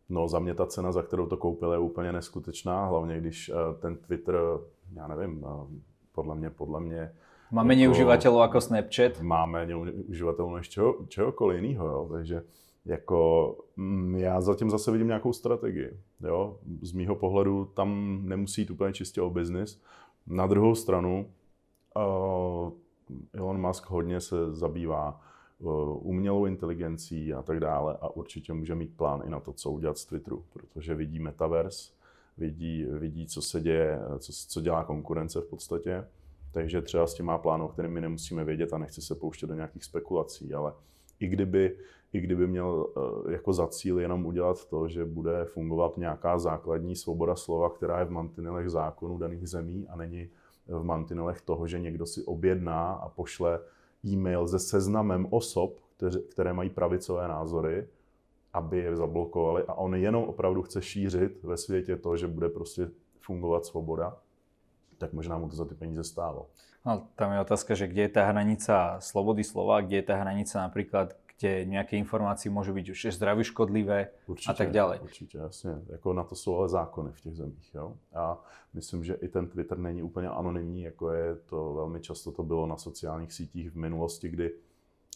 No 0.09 0.27
za 0.27 0.39
mě 0.39 0.53
ta 0.55 0.65
cena, 0.65 0.91
za 0.91 1.01
kterou 1.01 1.27
to 1.27 1.37
koupil, 1.37 1.71
je 1.71 1.79
úplně 1.79 2.11
neskutečná, 2.11 2.85
hlavně 2.85 3.17
když 3.19 3.51
ten 3.79 3.97
Twitter 3.97 4.35
já 4.95 5.07
nevím, 5.07 5.45
podle 6.11 6.35
mě, 6.35 6.49
podle 6.49 6.79
mě... 6.79 7.11
Má 7.51 7.63
méně 7.63 7.83
jako, 7.83 7.91
uživatelů 7.91 8.39
jako 8.39 8.61
Snapchat? 8.61 9.21
Má 9.21 9.45
méně 9.45 9.75
uživatelů 10.09 10.55
než 10.55 10.69
čeho, 10.69 10.95
čehokoliv 11.07 11.61
jiného, 11.61 11.87
jo. 11.87 12.07
takže 12.11 12.43
jako 12.85 13.55
mm, 13.75 14.15
já 14.15 14.41
zatím 14.41 14.69
zase 14.69 14.91
vidím 14.91 15.07
nějakou 15.07 15.33
strategii. 15.33 15.99
Jo? 16.21 16.57
Z 16.81 16.91
mýho 16.91 17.15
pohledu 17.15 17.65
tam 17.65 18.19
nemusí 18.23 18.61
jít 18.61 18.71
úplně 18.71 18.93
čistě 18.93 19.21
o 19.21 19.29
biznis. 19.29 19.81
Na 20.27 20.47
druhou 20.47 20.75
stranu 20.75 21.31
uh, 21.95 22.71
Elon 23.33 23.61
Musk 23.61 23.89
hodně 23.89 24.21
se 24.21 24.55
zabývá 24.55 25.21
umělou 25.99 26.45
inteligencí 26.45 27.33
a 27.33 27.41
tak 27.41 27.59
dále. 27.59 27.97
A 28.01 28.09
určitě 28.09 28.53
může 28.53 28.75
mít 28.75 28.97
plán 28.97 29.21
i 29.25 29.29
na 29.29 29.39
to, 29.39 29.53
co 29.53 29.71
udělat 29.71 29.97
z 29.97 30.05
Twitteru, 30.05 30.43
protože 30.53 30.95
vidí 30.95 31.19
metaverse, 31.19 31.91
vidí, 32.37 32.85
vidí 32.85 33.27
co 33.27 33.41
se 33.41 33.61
děje, 33.61 33.99
co, 34.19 34.33
co 34.47 34.61
dělá 34.61 34.83
konkurence 34.83 35.41
v 35.41 35.45
podstatě. 35.45 36.05
Takže 36.51 36.81
třeba 36.81 37.07
s 37.07 37.13
tím 37.13 37.25
má 37.25 37.37
plán, 37.37 37.61
o 37.61 37.67
kterém 37.67 37.91
my 37.91 38.01
nemusíme 38.01 38.45
vědět 38.45 38.73
a 38.73 38.77
nechci 38.77 39.01
se 39.01 39.15
pouštět 39.15 39.47
do 39.47 39.55
nějakých 39.55 39.83
spekulací, 39.83 40.53
ale 40.53 40.73
i 41.19 41.27
kdyby, 41.27 41.77
i 42.13 42.21
kdyby 42.21 42.47
měl 42.47 42.87
eh, 43.27 43.31
jako 43.31 43.53
za 43.53 43.67
cíl 43.67 43.99
jenom 43.99 44.25
udělat 44.25 44.65
to, 44.65 44.87
že 44.87 45.05
bude 45.05 45.45
fungovat 45.45 45.97
nějaká 45.97 46.39
základní 46.39 46.95
svoboda 46.95 47.35
slova, 47.35 47.69
která 47.69 47.99
je 47.99 48.05
v 48.05 48.11
mantinelech 48.11 48.69
zákonů 48.69 49.17
daných 49.17 49.49
zemí 49.49 49.87
a 49.87 49.95
není 49.95 50.29
v 50.67 50.83
mantinelech 50.83 51.41
toho, 51.41 51.67
že 51.67 51.79
někdo 51.79 52.05
si 52.05 52.23
objedná 52.23 52.91
a 52.91 53.09
pošle 53.09 53.59
e-mail 54.05 54.47
se 54.47 54.59
seznamem 54.59 55.27
osob, 55.29 55.79
které 56.31 56.53
mají 56.53 56.69
pravicové 56.69 57.27
názory, 57.27 57.87
aby 58.53 58.77
je 58.77 58.95
zablokovali 58.95 59.63
a 59.67 59.73
on 59.73 59.95
jenom 59.95 60.23
opravdu 60.23 60.61
chce 60.61 60.81
šířit 60.81 61.43
ve 61.43 61.57
světě 61.57 61.97
to, 61.97 62.17
že 62.17 62.27
bude 62.27 62.49
prostě 62.49 62.89
fungovat 63.19 63.65
svoboda, 63.65 64.17
tak 64.97 65.13
možná 65.13 65.37
mu 65.37 65.49
to 65.49 65.55
za 65.55 65.65
ty 65.65 65.75
peníze 65.75 66.03
stálo. 66.03 66.47
No, 66.85 67.07
tam 67.15 67.31
je 67.31 67.39
otázka, 67.39 67.75
že 67.75 67.87
kde 67.87 68.01
je 68.01 68.09
ta 68.09 68.25
hranica 68.25 68.99
slobody 68.99 69.43
slova, 69.43 69.81
kde 69.81 69.95
je 69.95 70.01
ta 70.01 70.15
hranica 70.15 70.59
například, 70.59 71.13
kde 71.39 71.65
nějaké 71.65 71.97
informace 71.97 72.49
můžou 72.49 72.73
být 72.73 72.89
už 72.89 73.07
zdraví 73.09 73.43
škodlivé 73.43 74.07
určitě, 74.27 74.51
a 74.51 74.53
tak 74.53 74.71
dále. 74.71 74.99
Určitě, 74.99 75.37
jasně. 75.37 75.71
Jako 75.89 76.13
na 76.13 76.23
to 76.23 76.35
jsou 76.35 76.57
ale 76.57 76.69
zákony 76.69 77.11
v 77.11 77.21
těch 77.21 77.35
zemích. 77.35 77.75
Jo? 77.75 77.97
A 78.15 78.43
myslím, 78.73 79.03
že 79.03 79.13
i 79.13 79.27
ten 79.27 79.47
Twitter 79.47 79.77
není 79.77 80.03
úplně 80.03 80.29
anonymní, 80.29 80.81
jako 80.81 81.11
je 81.11 81.35
to 81.35 81.73
velmi 81.73 82.01
často 82.01 82.31
to 82.31 82.43
bylo 82.43 82.67
na 82.67 82.77
sociálních 82.77 83.33
sítích 83.33 83.71
v 83.71 83.75
minulosti, 83.75 84.29
kdy 84.29 84.51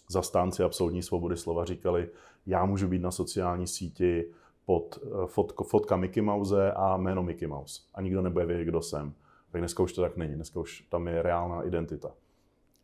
zastánci 0.09 0.63
absolutní 0.63 1.03
svobody 1.03 1.37
slova 1.37 1.65
říkali, 1.65 2.09
já 2.45 2.65
můžu 2.65 2.87
být 2.87 3.01
na 3.01 3.11
sociální 3.11 3.67
síti 3.67 4.25
pod 4.65 4.99
eh, 5.03 5.27
fotko, 5.27 5.63
fotka 5.63 5.95
Mickey 5.95 6.23
Mouse 6.23 6.71
a 6.71 6.97
jméno 6.97 7.23
Mickey 7.23 7.47
Mouse. 7.47 7.81
A 7.93 8.01
nikdo 8.01 8.21
nebude 8.21 8.45
vědět, 8.45 8.65
kdo 8.65 8.81
jsem. 8.81 9.13
Tak 9.51 9.61
dneska 9.61 9.83
už 9.83 9.93
to 9.93 10.01
tak 10.01 10.17
není. 10.17 10.35
Dneska 10.35 10.59
už 10.59 10.81
tam 10.81 11.07
je 11.07 11.21
reálná 11.21 11.63
identita. 11.63 12.11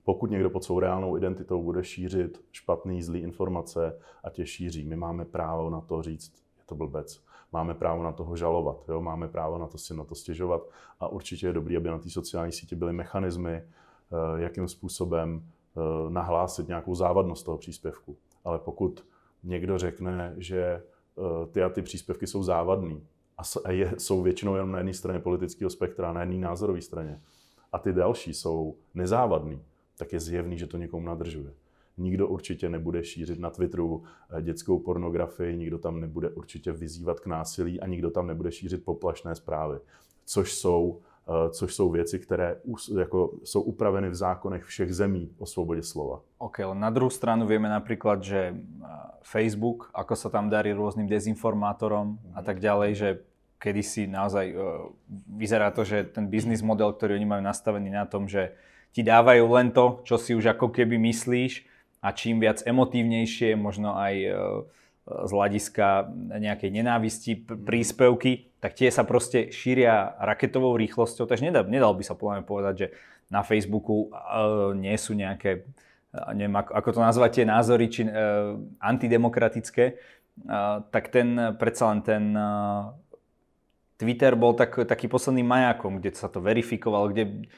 Pokud 0.09 0.31
někdo 0.31 0.49
pod 0.49 0.63
svou 0.63 0.79
reálnou 0.79 1.17
identitou 1.17 1.63
bude 1.63 1.83
šířit 1.83 2.41
špatný, 2.51 3.03
zlý 3.03 3.19
informace 3.19 3.99
a 4.23 4.29
tě 4.29 4.45
šíří, 4.45 4.85
my 4.85 4.95
máme 4.95 5.25
právo 5.25 5.69
na 5.69 5.81
to 5.81 6.01
říct, 6.01 6.33
je 6.57 6.63
to 6.65 6.75
blbec. 6.75 7.23
Máme 7.51 7.73
právo 7.73 8.03
na 8.03 8.11
toho 8.11 8.35
žalovat, 8.35 8.89
jo? 8.89 9.01
máme 9.01 9.27
právo 9.27 9.57
na 9.57 9.67
to 9.67 9.77
si 9.77 9.93
na 9.93 10.03
to 10.03 10.15
stěžovat 10.15 10.61
a 10.99 11.07
určitě 11.07 11.47
je 11.47 11.53
dobré, 11.53 11.77
aby 11.77 11.89
na 11.89 11.97
té 11.97 12.09
sociální 12.09 12.51
síti 12.51 12.75
byly 12.75 12.93
mechanismy, 12.93 13.51
eh, 13.53 13.65
jakým 14.35 14.67
způsobem 14.67 15.43
eh, 15.43 16.09
nahlásit 16.09 16.67
nějakou 16.67 16.95
závadnost 16.95 17.45
toho 17.45 17.57
příspěvku. 17.57 18.17
Ale 18.45 18.59
pokud 18.59 19.05
někdo 19.43 19.77
řekne, 19.77 20.33
že 20.37 20.61
eh, 20.63 21.47
ty 21.51 21.63
a 21.63 21.69
ty 21.69 21.81
příspěvky 21.81 22.27
jsou 22.27 22.43
závadný 22.43 23.07
a 23.37 23.43
jsou 23.97 24.21
většinou 24.21 24.55
jenom 24.55 24.71
na 24.71 24.77
jedné 24.77 24.93
straně 24.93 25.19
politického 25.19 25.69
spektra, 25.69 26.13
na 26.13 26.21
jedné 26.21 26.37
názorové 26.37 26.81
straně, 26.81 27.21
a 27.71 27.79
ty 27.79 27.93
další 27.93 28.33
jsou 28.33 28.75
nezávadný, 28.93 29.61
tak 29.99 30.13
je 30.13 30.19
zjevný, 30.19 30.57
že 30.57 30.67
to 30.67 30.77
někomu 30.77 31.05
nadržuje. 31.05 31.51
Nikdo 31.97 32.27
určitě 32.27 32.69
nebude 32.69 33.03
šířit 33.03 33.39
na 33.39 33.49
Twitteru 33.49 34.03
eh, 34.03 34.41
dětskou 34.41 34.79
pornografii, 34.79 35.57
nikdo 35.57 35.77
tam 35.77 35.99
nebude 35.99 36.29
určitě 36.29 36.71
vyzývat 36.71 37.19
k 37.19 37.27
násilí 37.27 37.79
a 37.79 37.87
nikdo 37.87 38.11
tam 38.11 38.27
nebude 38.27 38.51
šířit 38.51 38.85
poplašné 38.85 39.35
zprávy, 39.35 39.79
což 40.25 40.53
jsou 40.53 41.01
Eh, 41.29 41.49
což 41.49 41.75
jsou 41.75 41.89
věci, 41.89 42.19
které 42.19 42.55
jako, 42.99 43.31
jsou 43.43 43.61
upraveny 43.61 44.09
v 44.09 44.15
zákonech 44.15 44.63
všech 44.63 44.95
zemí 44.95 45.29
o 45.37 45.45
svobodě 45.45 45.83
slova. 45.83 46.21
OK, 46.37 46.59
ale 46.59 46.75
na 46.75 46.89
druhou 46.89 47.13
stranu 47.13 47.45
vieme 47.45 47.69
napríklad, 47.69 48.25
že 48.25 48.49
eh, 48.49 48.57
Facebook, 49.21 49.93
ako 49.93 50.17
sa 50.17 50.33
tam 50.33 50.49
darí 50.49 50.73
rôznym 50.73 51.05
dezinformátorom 51.05 52.17
a 52.33 52.41
tak 52.41 52.57
ďalej, 52.57 52.91
že 52.97 53.09
kedysi 53.61 54.09
naozaj 54.09 54.55
vyzerá 55.29 55.69
to, 55.69 55.85
že 55.85 56.07
ten 56.07 56.31
biznis 56.31 56.65
model, 56.65 56.95
ktorý 56.95 57.19
oni 57.19 57.27
majú 57.27 57.43
nastavený 57.45 57.91
na 57.93 58.09
tom, 58.09 58.25
že 58.25 58.55
ti 58.93 59.01
dávajú 59.05 59.45
len 59.53 59.69
to, 59.69 60.01
čo 60.05 60.15
si 60.17 60.33
už 60.33 60.57
ako 60.57 60.73
keby 60.73 60.97
myslíš 60.97 61.65
a 61.99 62.15
čím 62.15 62.39
viac 62.41 62.63
emotívnejšie, 62.63 63.59
možno 63.59 63.95
aj 63.95 64.15
uh, 64.27 64.35
z 65.09 65.31
hľadiska 65.33 66.09
nejakej 66.37 66.69
nenávisti 66.69 67.31
príspevky, 67.43 68.53
tak 68.61 68.77
tie 68.77 68.93
sa 68.93 69.01
proste 69.01 69.49
šíria 69.49 70.13
raketovou 70.21 70.77
rýchlosťou, 70.77 71.25
takže 71.25 71.49
nedal, 71.49 71.65
nedal 71.65 71.93
by 71.97 72.03
sa 72.05 72.13
podľa 72.13 72.45
povedať, 72.45 72.75
že 72.77 72.87
na 73.29 73.41
Facebooku 73.41 74.09
uh, 74.09 74.73
nie 74.77 74.93
sú 74.97 75.17
nejaké, 75.17 75.65
uh, 76.13 76.31
neviem 76.33 76.53
ako, 76.57 76.71
ako 76.77 76.89
to 76.93 76.99
nazvať, 77.01 77.29
tie 77.41 77.45
názory 77.45 77.85
či, 77.89 78.01
uh, 78.05 78.57
antidemokratické, 78.81 79.97
uh, 80.45 80.85
tak 80.93 81.09
ten 81.09 81.57
predsa 81.57 81.89
len 81.93 81.99
ten 82.05 82.23
uh, 82.33 82.93
Twitter 83.99 84.31
bol 84.39 84.55
tak, 84.55 84.79
taký 84.87 85.11
posledným 85.11 85.43
majákom, 85.43 85.99
kde 85.99 86.15
sa 86.15 86.31
to 86.31 86.39
verifikovalo, 86.39 87.11
kde 87.11 87.49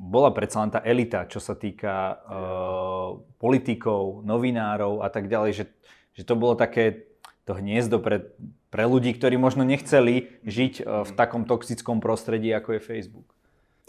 bola 0.00 0.32
predsa 0.32 0.64
len 0.64 0.72
tá 0.72 0.80
elita, 0.80 1.28
čo 1.28 1.44
sa 1.44 1.52
týka 1.52 2.16
uh, 2.24 3.20
politikov, 3.36 4.24
novinárov 4.24 5.04
a 5.04 5.12
tak 5.12 5.28
ďalej, 5.28 5.52
že 5.52 5.64
že 6.12 6.28
to 6.28 6.34
bolo 6.36 6.54
také 6.54 7.08
to 7.44 7.56
hniezdo 7.56 7.98
pre, 7.98 8.28
pre 8.70 8.84
ľudí, 8.84 9.14
ktorí 9.14 9.40
možno 9.40 9.64
nechceli 9.64 10.28
žiť 10.44 10.74
e, 10.80 10.82
v 11.08 11.10
takom 11.16 11.48
toxickom 11.48 12.04
prostredí, 12.04 12.52
ako 12.54 12.76
je 12.76 12.80
Facebook. 12.80 13.28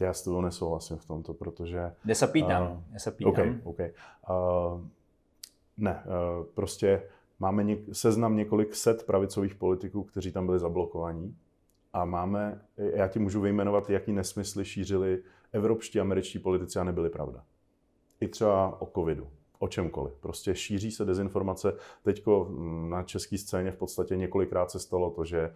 Já 0.02 0.13
s 0.13 0.24
tebou 0.24 0.41
nesouhlasím 0.41 0.97
v 0.97 1.06
tomto, 1.06 1.34
protože... 1.34 1.91
Já 2.06 2.15
se 2.15 2.28
pýtám, 2.28 2.63
uh, 2.63 2.78
já 2.93 3.00
se 3.00 3.12
pýtám. 3.12 3.32
Okay, 3.32 3.60
okay. 3.63 3.91
Uh, 4.30 4.82
ne, 5.78 6.04
uh, 6.06 6.45
prostě 6.54 7.04
máme 7.39 7.63
něk- 7.63 7.93
seznam 7.93 8.36
několik 8.36 8.76
set 8.76 9.06
pravicových 9.06 9.56
politiků, 9.56 10.04
kteří 10.04 10.32
tam 10.32 10.45
byli 10.45 10.60
zablokovaní 10.60 11.36
a 11.93 12.06
máme, 12.06 12.62
já 12.78 13.08
ti 13.08 13.19
můžu 13.19 13.41
vyjmenovat, 13.41 13.89
jaký 13.89 14.12
nesmysly 14.12 14.65
šířili 14.65 15.24
evropští 15.51 15.99
američtí 15.99 16.39
politici 16.39 16.79
a 16.79 16.83
nebyly 16.83 17.09
pravda. 17.09 17.43
I 18.19 18.27
třeba 18.27 18.81
o 18.81 18.85
covidu 18.85 19.27
o 19.61 19.67
čemkoliv. 19.67 20.13
Prostě 20.19 20.55
šíří 20.55 20.91
se 20.91 21.05
dezinformace. 21.05 21.73
Teďko 22.03 22.47
mm, 22.49 22.89
na 22.89 23.03
české 23.03 23.37
scéně 23.37 23.71
v 23.71 23.77
podstatě 23.77 24.15
několikrát 24.17 24.71
se 24.71 24.79
stalo 24.79 25.11
to, 25.11 25.25
že 25.25 25.39
eh, 25.39 25.53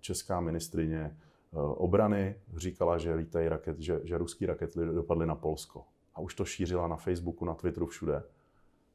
česká 0.00 0.40
ministrině 0.40 1.16
eh, 1.52 1.56
obrany 1.56 2.36
říkala, 2.56 2.98
že 2.98 3.14
lítají 3.14 3.48
raket, 3.48 3.78
že, 3.78 4.00
že 4.04 4.18
ruský 4.18 4.46
rakety 4.46 4.80
dopadly 4.86 5.26
na 5.26 5.34
Polsko. 5.34 5.84
A 6.14 6.20
už 6.20 6.34
to 6.34 6.44
šířila 6.44 6.88
na 6.88 6.96
Facebooku, 6.96 7.44
na 7.44 7.54
Twitteru, 7.54 7.86
všude. 7.86 8.22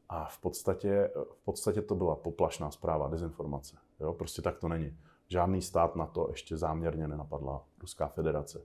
A 0.09 0.25
v 0.25 0.37
podstatě, 0.37 1.11
v 1.31 1.45
podstatě 1.45 1.81
to 1.81 1.95
byla 1.95 2.15
poplašná 2.15 2.71
zpráva, 2.71 3.07
dezinformace. 3.07 3.77
Jo? 3.99 4.13
Prostě 4.13 4.41
tak 4.41 4.57
to 4.57 4.67
není. 4.67 4.97
Žádný 5.27 5.61
stát 5.61 5.95
na 5.95 6.05
to 6.05 6.27
ještě 6.31 6.57
záměrně 6.57 7.07
nenapadla 7.07 7.63
Ruská 7.81 8.07
federace 8.07 8.61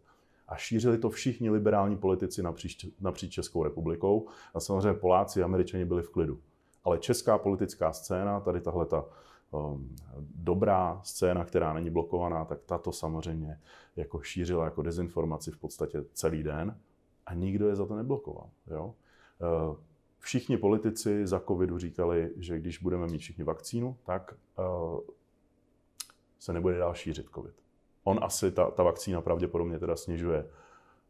a 0.48 0.56
šířili 0.56 0.98
to 0.98 1.10
všichni 1.10 1.50
liberální 1.50 1.96
politici 1.96 2.42
napříč, 2.42 2.86
napříč 3.00 3.32
Českou 3.32 3.64
republikou. 3.64 4.28
A 4.54 4.60
samozřejmě 4.60 4.94
Poláci 4.94 5.42
a 5.42 5.44
Američani 5.44 5.84
byli 5.84 6.02
v 6.02 6.10
klidu. 6.10 6.40
Ale 6.84 6.98
česká 6.98 7.38
politická 7.38 7.92
scéna, 7.92 8.40
tady 8.40 8.60
tahle 8.60 8.86
ta 8.86 9.04
um, 9.50 9.96
dobrá 10.34 11.00
scéna, 11.04 11.44
která 11.44 11.72
není 11.72 11.90
blokovaná, 11.90 12.44
tak 12.44 12.62
tato 12.66 12.92
samozřejmě 12.92 13.60
jako 13.96 14.20
šířila 14.20 14.64
jako 14.64 14.82
dezinformaci 14.82 15.50
v 15.50 15.56
podstatě 15.56 16.04
celý 16.12 16.42
den 16.42 16.78
a 17.26 17.34
nikdo 17.34 17.68
je 17.68 17.76
za 17.76 17.86
to 17.86 17.96
neblokoval. 17.96 18.50
Jo? 18.66 18.94
Uh, 19.68 19.76
všichni 20.18 20.56
politici 20.56 21.26
za 21.26 21.40
covidu 21.40 21.78
říkali, 21.78 22.30
že 22.36 22.58
když 22.58 22.78
budeme 22.78 23.06
mít 23.06 23.18
všichni 23.18 23.44
vakcínu, 23.44 23.96
tak 24.04 24.34
uh, 24.58 25.00
se 26.38 26.52
nebude 26.52 26.78
dál 26.78 26.94
šířit 26.94 27.26
covid. 27.34 27.54
On 28.04 28.18
asi, 28.22 28.52
ta, 28.52 28.70
ta 28.70 28.82
vakcína 28.82 29.20
pravděpodobně 29.20 29.78
teda 29.78 29.96
snižuje 29.96 30.46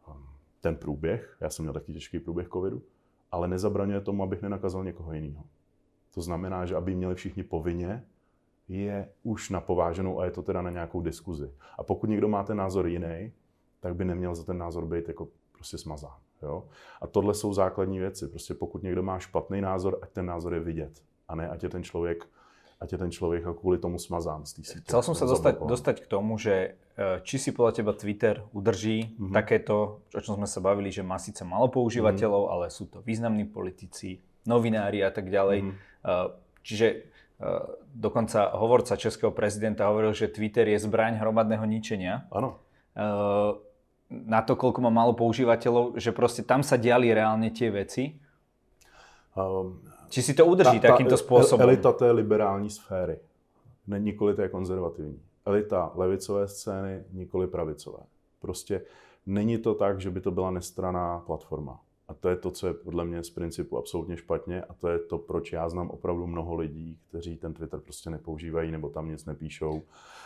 um, 0.08 0.26
ten 0.60 0.76
průběh, 0.76 1.36
já 1.40 1.50
jsem 1.50 1.64
měl 1.64 1.72
taky 1.72 1.92
těžký 1.92 2.18
průběh 2.18 2.48
covidu, 2.48 2.82
ale 3.30 3.48
nezabraňuje 3.48 4.00
tomu, 4.00 4.22
abych 4.22 4.42
nenakazal 4.42 4.84
někoho 4.84 5.12
jiného. 5.12 5.44
To 6.14 6.20
znamená, 6.20 6.66
že 6.66 6.76
aby 6.76 6.94
měli 6.94 7.14
všichni 7.14 7.42
povinně, 7.42 8.04
je 8.68 9.08
už 9.22 9.50
na 9.50 9.60
pováženou 9.60 10.20
a 10.20 10.24
je 10.24 10.30
to 10.30 10.42
teda 10.42 10.62
na 10.62 10.70
nějakou 10.70 11.00
diskuzi. 11.00 11.52
A 11.78 11.82
pokud 11.82 12.10
někdo 12.10 12.28
má 12.28 12.42
ten 12.42 12.56
názor 12.56 12.86
jiný, 12.86 13.32
tak 13.80 13.96
by 13.96 14.04
neměl 14.04 14.34
za 14.34 14.44
ten 14.44 14.58
názor 14.58 14.86
být 14.86 15.08
jako 15.08 15.28
prostě 15.52 15.78
smazán. 15.78 16.16
Jo? 16.42 16.68
A 17.00 17.06
tohle 17.06 17.34
jsou 17.34 17.54
základní 17.54 17.98
věci. 17.98 18.28
Prostě 18.28 18.54
pokud 18.54 18.82
někdo 18.82 19.02
má 19.02 19.18
špatný 19.18 19.60
názor, 19.60 19.98
ať 20.02 20.10
ten 20.10 20.26
názor 20.26 20.54
je 20.54 20.60
vidět. 20.60 21.02
A 21.28 21.34
ne, 21.34 21.48
ať 21.48 21.62
je 21.62 21.68
ten 21.68 21.82
člověk 21.82 22.28
ať 22.84 22.92
je 22.92 22.98
ten 22.98 23.10
člověk 23.10 23.44
kvůli 23.60 23.78
tomu 23.78 23.98
smazán 23.98 24.44
z 24.44 24.52
té 24.52 24.62
sítě. 24.62 24.84
Chcel 24.84 25.02
som 25.02 25.14
sa 25.16 25.24
dostať, 25.24 25.64
dostať 25.64 25.96
k 26.04 26.06
tomu, 26.06 26.36
že 26.36 26.76
e, 27.00 27.24
či 27.24 27.40
si 27.40 27.50
podľa 27.56 27.72
teba 27.80 27.92
Twitter 27.96 28.44
udrží 28.52 29.16
mm-hmm. 29.16 29.32
takéto, 29.32 30.04
o 30.12 30.20
čom 30.20 30.36
sme 30.36 30.44
sa 30.44 30.60
bavili, 30.60 30.92
že 30.92 31.00
má 31.00 31.16
síce 31.16 31.40
malo 31.48 31.72
používateľov, 31.72 32.42
mm-hmm. 32.44 32.54
ale 32.60 32.66
sú 32.68 32.84
to 32.92 33.00
významní 33.00 33.48
politici, 33.48 34.20
novinári 34.44 35.00
a 35.00 35.08
tak 35.08 35.32
ďalej. 35.32 35.64
Mm-hmm. 35.64 36.12
Čiže 36.60 36.86
e, 36.92 36.96
dokonca 37.96 38.52
hovorca 38.52 39.00
českého 39.00 39.32
prezidenta 39.32 39.88
hovoril, 39.88 40.12
že 40.12 40.28
Twitter 40.28 40.68
je 40.68 40.84
zbraň 40.84 41.16
hromadného 41.16 41.64
ničenia. 41.64 42.28
Áno. 42.28 42.60
Na 44.10 44.40
to, 44.46 44.54
koľko 44.54 44.78
má 44.84 44.92
málo 44.94 45.16
používateľov, 45.18 45.98
že 45.98 46.14
proste 46.14 46.46
tam 46.46 46.62
sa 46.62 46.78
diali 46.78 47.10
reálne 47.10 47.50
tie 47.50 47.72
veci. 47.72 48.14
Um, 49.34 49.82
či 50.14 50.22
si 50.22 50.34
to 50.34 50.46
udrží 50.46 50.80
ta, 50.80 50.88
takýmto 50.88 51.16
způsobem? 51.16 51.68
Elita 51.68 51.92
té 51.92 52.10
liberální 52.10 52.70
sféry, 52.70 53.18
ne, 53.86 54.00
nikoli 54.00 54.34
té 54.34 54.48
konzervativní. 54.48 55.20
Elita 55.46 55.92
levicové 55.94 56.48
scény, 56.48 57.04
nikoli 57.12 57.46
pravicové. 57.46 57.98
Prostě 58.40 58.82
není 59.26 59.58
to 59.58 59.74
tak, 59.74 60.00
že 60.00 60.10
by 60.10 60.20
to 60.20 60.30
byla 60.30 60.50
nestraná 60.50 61.18
platforma. 61.18 61.80
A 62.08 62.14
to 62.14 62.28
je 62.28 62.36
to, 62.36 62.50
co 62.50 62.66
je 62.66 62.74
podle 62.74 63.04
mě 63.04 63.24
z 63.24 63.30
principu 63.30 63.78
absolutně 63.78 64.16
špatně 64.16 64.62
a 64.62 64.74
to 64.74 64.88
je 64.88 64.98
to, 64.98 65.18
proč 65.18 65.52
já 65.52 65.68
znám 65.68 65.90
opravdu 65.90 66.26
mnoho 66.26 66.54
lidí, 66.54 66.98
kteří 67.08 67.36
ten 67.36 67.54
Twitter 67.54 67.80
prostě 67.80 68.10
nepoužívají 68.10 68.70
nebo 68.70 68.88
tam 68.88 69.08
nic 69.08 69.24
nepíšou, 69.24 69.82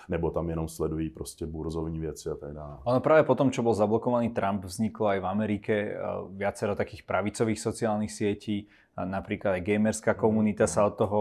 nebo 0.08 0.30
tam 0.30 0.50
jenom 0.50 0.68
sledují 0.68 1.10
prostě 1.10 1.46
burzovní 1.46 2.00
věci 2.00 2.30
a 2.30 2.34
tak 2.34 2.54
dále. 2.54 2.78
Ono 2.84 3.00
práve 3.00 3.22
po 3.22 3.34
tom, 3.34 3.50
čo 3.50 3.62
bol 3.62 3.74
zablokovaný 3.74 4.34
Trump, 4.34 4.64
vzniklo 4.64 5.06
aj 5.06 5.18
v 5.20 5.26
Amerike 5.26 5.74
eh, 5.74 5.96
viacero 6.34 6.74
takých 6.74 7.06
pravicových 7.06 7.60
sociálnych 7.60 8.10
sietí, 8.10 8.66
napríklad 9.04 9.60
aj 9.60 9.62
gamerská 9.62 10.12
komunita 10.18 10.66
sa 10.66 10.90
od 10.90 10.98
toho 10.98 11.20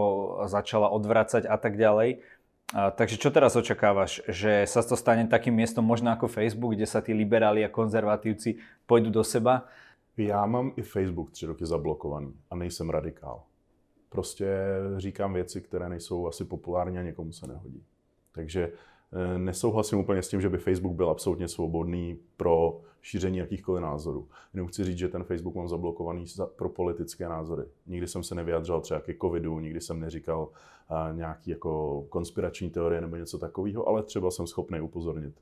začala 0.50 0.90
odvracať 0.90 1.46
a 1.46 1.54
tak 1.54 1.78
ďalej. 1.78 2.18
A, 2.74 2.90
takže 2.90 3.16
čo 3.16 3.30
teraz 3.30 3.54
očakávaš? 3.54 4.20
Že 4.26 4.66
sa 4.66 4.82
to 4.82 4.98
stane 4.98 5.30
takým 5.30 5.54
miestom 5.54 5.86
možno 5.86 6.10
ako 6.10 6.26
Facebook, 6.28 6.74
kde 6.74 6.88
sa 6.88 7.00
tí 7.00 7.14
liberáli 7.14 7.62
a 7.62 7.70
konzervatívci 7.70 8.58
pôjdu 8.84 9.14
do 9.14 9.22
seba? 9.22 9.68
Já 10.18 10.46
mám 10.46 10.72
i 10.76 10.82
Facebook 10.82 11.30
tři 11.30 11.46
roky 11.46 11.66
zablokovaný 11.66 12.34
a 12.50 12.56
nejsem 12.56 12.90
radikál. 12.90 13.42
Prostě 14.08 14.58
říkám 14.96 15.34
věci, 15.34 15.60
které 15.60 15.88
nejsou 15.88 16.26
asi 16.26 16.44
populární 16.44 16.98
a 16.98 17.02
někomu 17.02 17.32
se 17.32 17.46
nehodí. 17.46 17.82
Takže 18.32 18.72
eh, 19.12 19.38
nesouhlasím 19.38 19.98
úplně 19.98 20.22
s 20.22 20.28
tím, 20.28 20.40
že 20.40 20.48
by 20.48 20.58
Facebook 20.58 20.92
byl 20.94 21.10
absolutně 21.10 21.48
svobodný 21.48 22.18
pro 22.36 22.80
šíření 23.02 23.38
jakýchkoliv 23.38 23.82
názorů. 23.82 24.28
Jenom 24.54 24.68
chci 24.68 24.84
říct, 24.84 24.98
že 24.98 25.08
ten 25.08 25.24
Facebook 25.24 25.54
mám 25.54 25.68
zablokovaný 25.68 26.24
pro 26.56 26.68
politické 26.68 27.28
názory. 27.28 27.64
Nikdy 27.86 28.06
jsem 28.08 28.22
se 28.22 28.34
nevyjadřoval 28.34 28.80
třeba 28.80 29.00
ke 29.00 29.14
covidu, 29.20 29.58
nikdy 29.58 29.80
jsem 29.80 30.00
neříkal 30.00 30.48
eh, 30.90 31.16
nějaký 31.16 31.50
jako 31.50 32.02
konspirační 32.08 32.70
teorie 32.70 33.00
nebo 33.00 33.16
něco 33.16 33.38
takového, 33.38 33.88
ale 33.88 34.02
třeba 34.02 34.30
jsem 34.30 34.46
schopný 34.46 34.80
upozornit 34.80 35.34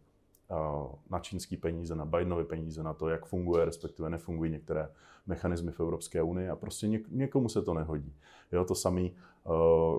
na 1.11 1.19
čínský 1.21 1.57
peníze, 1.57 1.95
na 1.95 2.05
Bidenovy 2.05 2.45
peníze, 2.45 2.83
na 2.83 2.95
to, 2.95 3.09
jak 3.09 3.27
funguje, 3.27 3.65
respektive 3.65 4.11
nefungují 4.11 4.51
některé 4.51 4.89
mechanismy 5.27 5.73
v 5.73 5.81
Evropské 5.81 6.23
unii 6.23 6.49
a 6.49 6.57
prostě 6.57 6.87
něk- 6.87 7.07
někomu 7.11 7.49
se 7.49 7.63
to 7.63 7.75
nehodí. 7.75 8.15
Jo, 8.53 8.65
to 8.65 8.75
samé, 8.75 9.09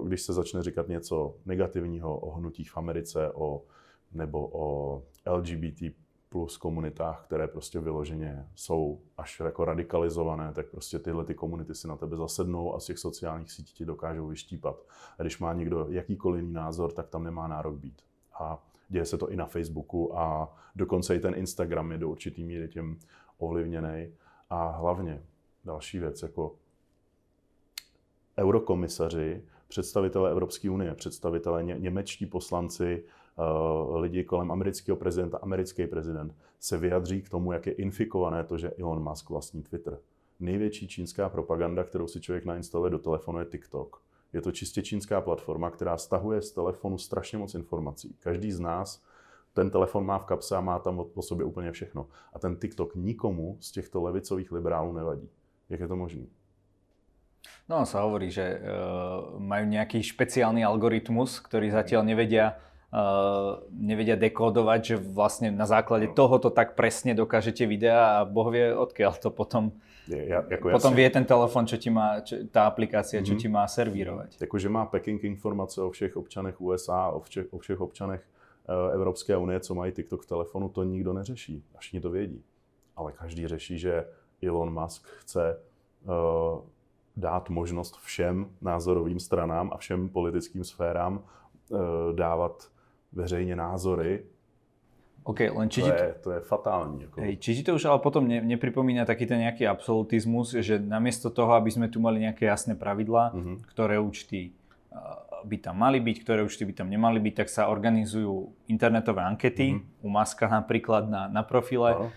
když 0.03 0.21
se 0.21 0.33
začne 0.33 0.63
říkat 0.63 0.88
něco 0.88 1.36
negativního 1.45 2.19
o 2.19 2.31
hnutích 2.31 2.71
v 2.71 2.77
Americe, 2.77 3.31
o, 3.31 3.63
nebo 4.12 4.49
o 4.51 5.03
LGBT 5.25 5.83
plus 6.29 6.57
komunitách, 6.57 7.25
které 7.25 7.47
prostě 7.47 7.79
vyloženě 7.79 8.49
jsou 8.55 9.01
až 9.17 9.39
jako 9.39 9.65
radikalizované, 9.65 10.53
tak 10.53 10.67
prostě 10.67 10.99
tyhle 10.99 11.25
ty 11.25 11.36
komunity 11.36 11.75
si 11.75 11.88
na 11.88 11.95
tebe 11.95 12.17
zasednou 12.17 12.75
a 12.75 12.79
z 12.79 12.86
těch 12.86 12.97
sociálních 12.97 13.51
sítí 13.51 13.73
ti 13.73 13.86
dokážou 13.86 14.27
vyštípat. 14.27 14.83
A 15.19 15.21
když 15.21 15.39
má 15.39 15.53
někdo 15.53 15.88
jakýkoliv 15.89 16.41
jiný 16.41 16.53
názor, 16.53 16.91
tak 16.91 17.07
tam 17.10 17.23
nemá 17.23 17.47
nárok 17.47 17.75
být. 17.75 18.01
A 18.39 18.66
děje 18.89 19.06
se 19.06 19.17
to 19.17 19.30
i 19.30 19.36
na 19.36 19.45
Facebooku 19.45 20.17
a 20.17 20.56
dokonce 20.76 21.15
i 21.15 21.19
ten 21.19 21.34
Instagram 21.36 21.91
je 21.91 21.97
do 21.97 22.10
určitý 22.10 22.43
míry 22.43 22.67
tím 22.67 23.00
ovlivněný. 23.38 24.13
A 24.50 24.67
hlavně 24.67 25.23
další 25.65 26.00
věc, 26.00 26.21
jako 26.21 26.56
eurokomisaři, 28.38 29.43
představitelé 29.67 30.32
Evropské 30.32 30.69
unie, 30.69 30.95
představitelé 30.95 31.63
ně, 31.63 31.76
němečtí 31.80 32.26
poslanci, 32.26 33.04
uh, 33.89 33.95
lidi 33.95 34.23
kolem 34.23 34.52
amerického 34.52 34.97
prezidenta, 34.97 35.38
americký 35.38 35.88
prezident, 35.88 36.36
se 36.60 36.78
vyjadří 36.78 37.21
k 37.21 37.30
tomu, 37.30 37.52
jak 37.52 37.67
je 37.67 37.73
infikované 37.73 38.43
to, 38.43 38.58
že 38.58 38.71
Elon 38.71 39.04
Musk 39.04 39.30
vlastní 39.30 39.63
Twitter. 39.63 40.00
Největší 40.39 40.88
čínská 40.88 41.30
propaganda, 41.30 41.84
kterou 41.84 42.08
si 42.08 42.21
člověk 42.21 42.45
nainstaluje 42.45 42.91
do 42.91 43.00
telefonu, 43.00 43.39
je 43.39 43.45
TikTok. 43.45 44.02
Je 44.38 44.41
to 44.41 44.52
čistě 44.52 44.82
čínská 44.82 45.21
platforma, 45.21 45.69
která 45.69 45.97
stahuje 45.97 46.41
z 46.41 46.52
telefonu 46.52 46.97
strašně 46.97 47.38
moc 47.38 47.56
informací. 47.56 48.15
Každý 48.19 48.52
z 48.52 48.60
nás 48.60 49.02
ten 49.54 49.69
telefon 49.69 50.06
má 50.06 50.21
v 50.21 50.26
kapse 50.26 50.58
a 50.58 50.62
má 50.62 50.80
tam 50.80 51.02
po 51.13 51.21
sobě 51.21 51.45
úplně 51.45 51.71
všechno. 51.71 52.06
A 52.34 52.39
ten 52.39 52.56
TikTok 52.56 52.95
nikomu 52.95 53.58
z 53.60 53.71
těchto 53.71 54.02
levicových 54.02 54.52
liberálů 54.52 54.93
nevadí. 54.93 55.30
Jak 55.69 55.80
je 55.80 55.88
to 55.88 55.95
možné? 55.95 56.26
No, 57.67 57.84
sa 57.84 58.06
hovorí, 58.06 58.32
že 58.32 58.60
uh, 58.60 59.36
majú 59.39 59.67
nejaký 59.67 60.00
špeciálny 60.00 60.63
algoritmus, 60.63 61.43
ktorý 61.43 61.67
zatiaľ 61.67 62.08
nevedia, 62.08 62.56
nevedia 63.71 64.15
dekódovať, 64.15 64.80
že 64.84 64.95
vlastne 64.95 65.52
na 65.52 65.67
základe 65.67 66.08
no. 66.08 66.15
tohoto 66.15 66.47
tak 66.47 66.80
presne 66.80 67.12
dokážete 67.12 67.67
videa 67.67 68.23
a 68.23 68.26
Boh 68.26 68.47
vie, 68.47 68.71
odkiaľ 68.71 69.19
to 69.19 69.30
potom 69.30 69.76
ja, 70.08 70.43
jako 70.50 70.69
Potom 70.69 70.91
jasně. 70.91 70.95
vie 70.95 71.10
ten 71.10 71.26
telefon, 71.26 71.67
čo 71.67 71.78
ti 71.78 71.89
má, 71.89 72.19
čo, 72.23 72.36
ta 72.52 72.67
aplikácia, 72.67 73.21
čo 73.21 73.34
mm-hmm. 73.34 73.41
ti 73.43 73.47
má 73.47 73.67
servírovat. 73.67 74.28
Jakože 74.41 74.69
má 74.69 74.86
Peking 74.86 75.23
informace 75.23 75.82
o 75.82 75.89
všech 75.89 76.17
občanech 76.17 76.62
USA, 76.62 77.12
o 77.12 77.19
všech, 77.19 77.54
o 77.54 77.58
všech 77.58 77.82
občanech 77.82 78.23
uh, 78.23 78.93
Evropské 78.93 79.38
unie, 79.38 79.60
co 79.60 79.76
mají 79.76 79.91
TikTok 79.91 80.23
v 80.23 80.26
telefonu, 80.26 80.69
to 80.69 80.84
nikdo 80.84 81.13
neřeší. 81.13 81.63
A 81.76 81.80
všichni 81.80 82.02
to 82.02 82.12
vědí. 82.12 82.43
Ale 82.95 83.12
každý 83.12 83.47
řeší, 83.47 83.80
že 83.80 84.06
Elon 84.43 84.82
Musk 84.82 85.08
chce 85.08 85.60
uh, 86.06 86.62
dát 87.17 87.50
možnost 87.50 87.97
všem 87.97 88.50
názorovým 88.62 89.19
stranám 89.19 89.69
a 89.73 89.78
všem 89.78 90.10
politickým 90.10 90.63
sférám 90.63 91.19
uh, 91.19 91.80
dávat 92.15 92.71
veřejně 93.13 93.56
názory 93.56 94.24
OK, 95.28 95.39
len 95.39 95.67
či 95.67 95.84
to, 95.84 95.88
je, 95.88 96.15
to 96.24 96.32
je 96.32 96.39
fatální. 96.39 97.02
Jako. 97.02 97.22
Hej, 97.22 97.38
či 97.38 97.56
ti 97.56 97.63
to 97.63 97.76
už 97.76 97.86
ale 97.86 98.00
potom 98.00 98.24
ne, 98.28 98.39
nepripomína 98.39 99.04
taký 99.04 99.28
ten 99.28 99.43
nejaký 99.43 99.67
absolutizmus, 99.67 100.56
že 100.56 100.80
namiesto 100.80 101.28
toho, 101.28 101.52
aby 101.60 101.67
sme 101.67 101.91
tu 101.91 102.00
mali 102.00 102.24
nejaké 102.24 102.48
jasné 102.48 102.80
pravidlá, 102.80 103.36
mm-hmm. 103.36 103.56
ktoré 103.67 104.00
účty 104.00 104.56
by 105.43 105.58
tam 105.60 105.84
mali 105.84 106.00
byť, 106.00 106.17
ktoré 106.24 106.48
účty 106.48 106.63
by 106.63 106.74
tam 106.80 106.88
nemali 106.88 107.20
byť, 107.20 107.43
tak 107.43 107.52
sa 107.52 107.67
organizujú 107.67 108.56
internetové 108.72 109.28
ankety, 109.28 109.76
mm-hmm. 109.76 110.08
u 110.08 110.10
Maska 110.10 110.48
napríklad 110.48 111.12
na, 111.12 111.28
na 111.28 111.43
profile. 111.43 111.91
No. 111.91 112.08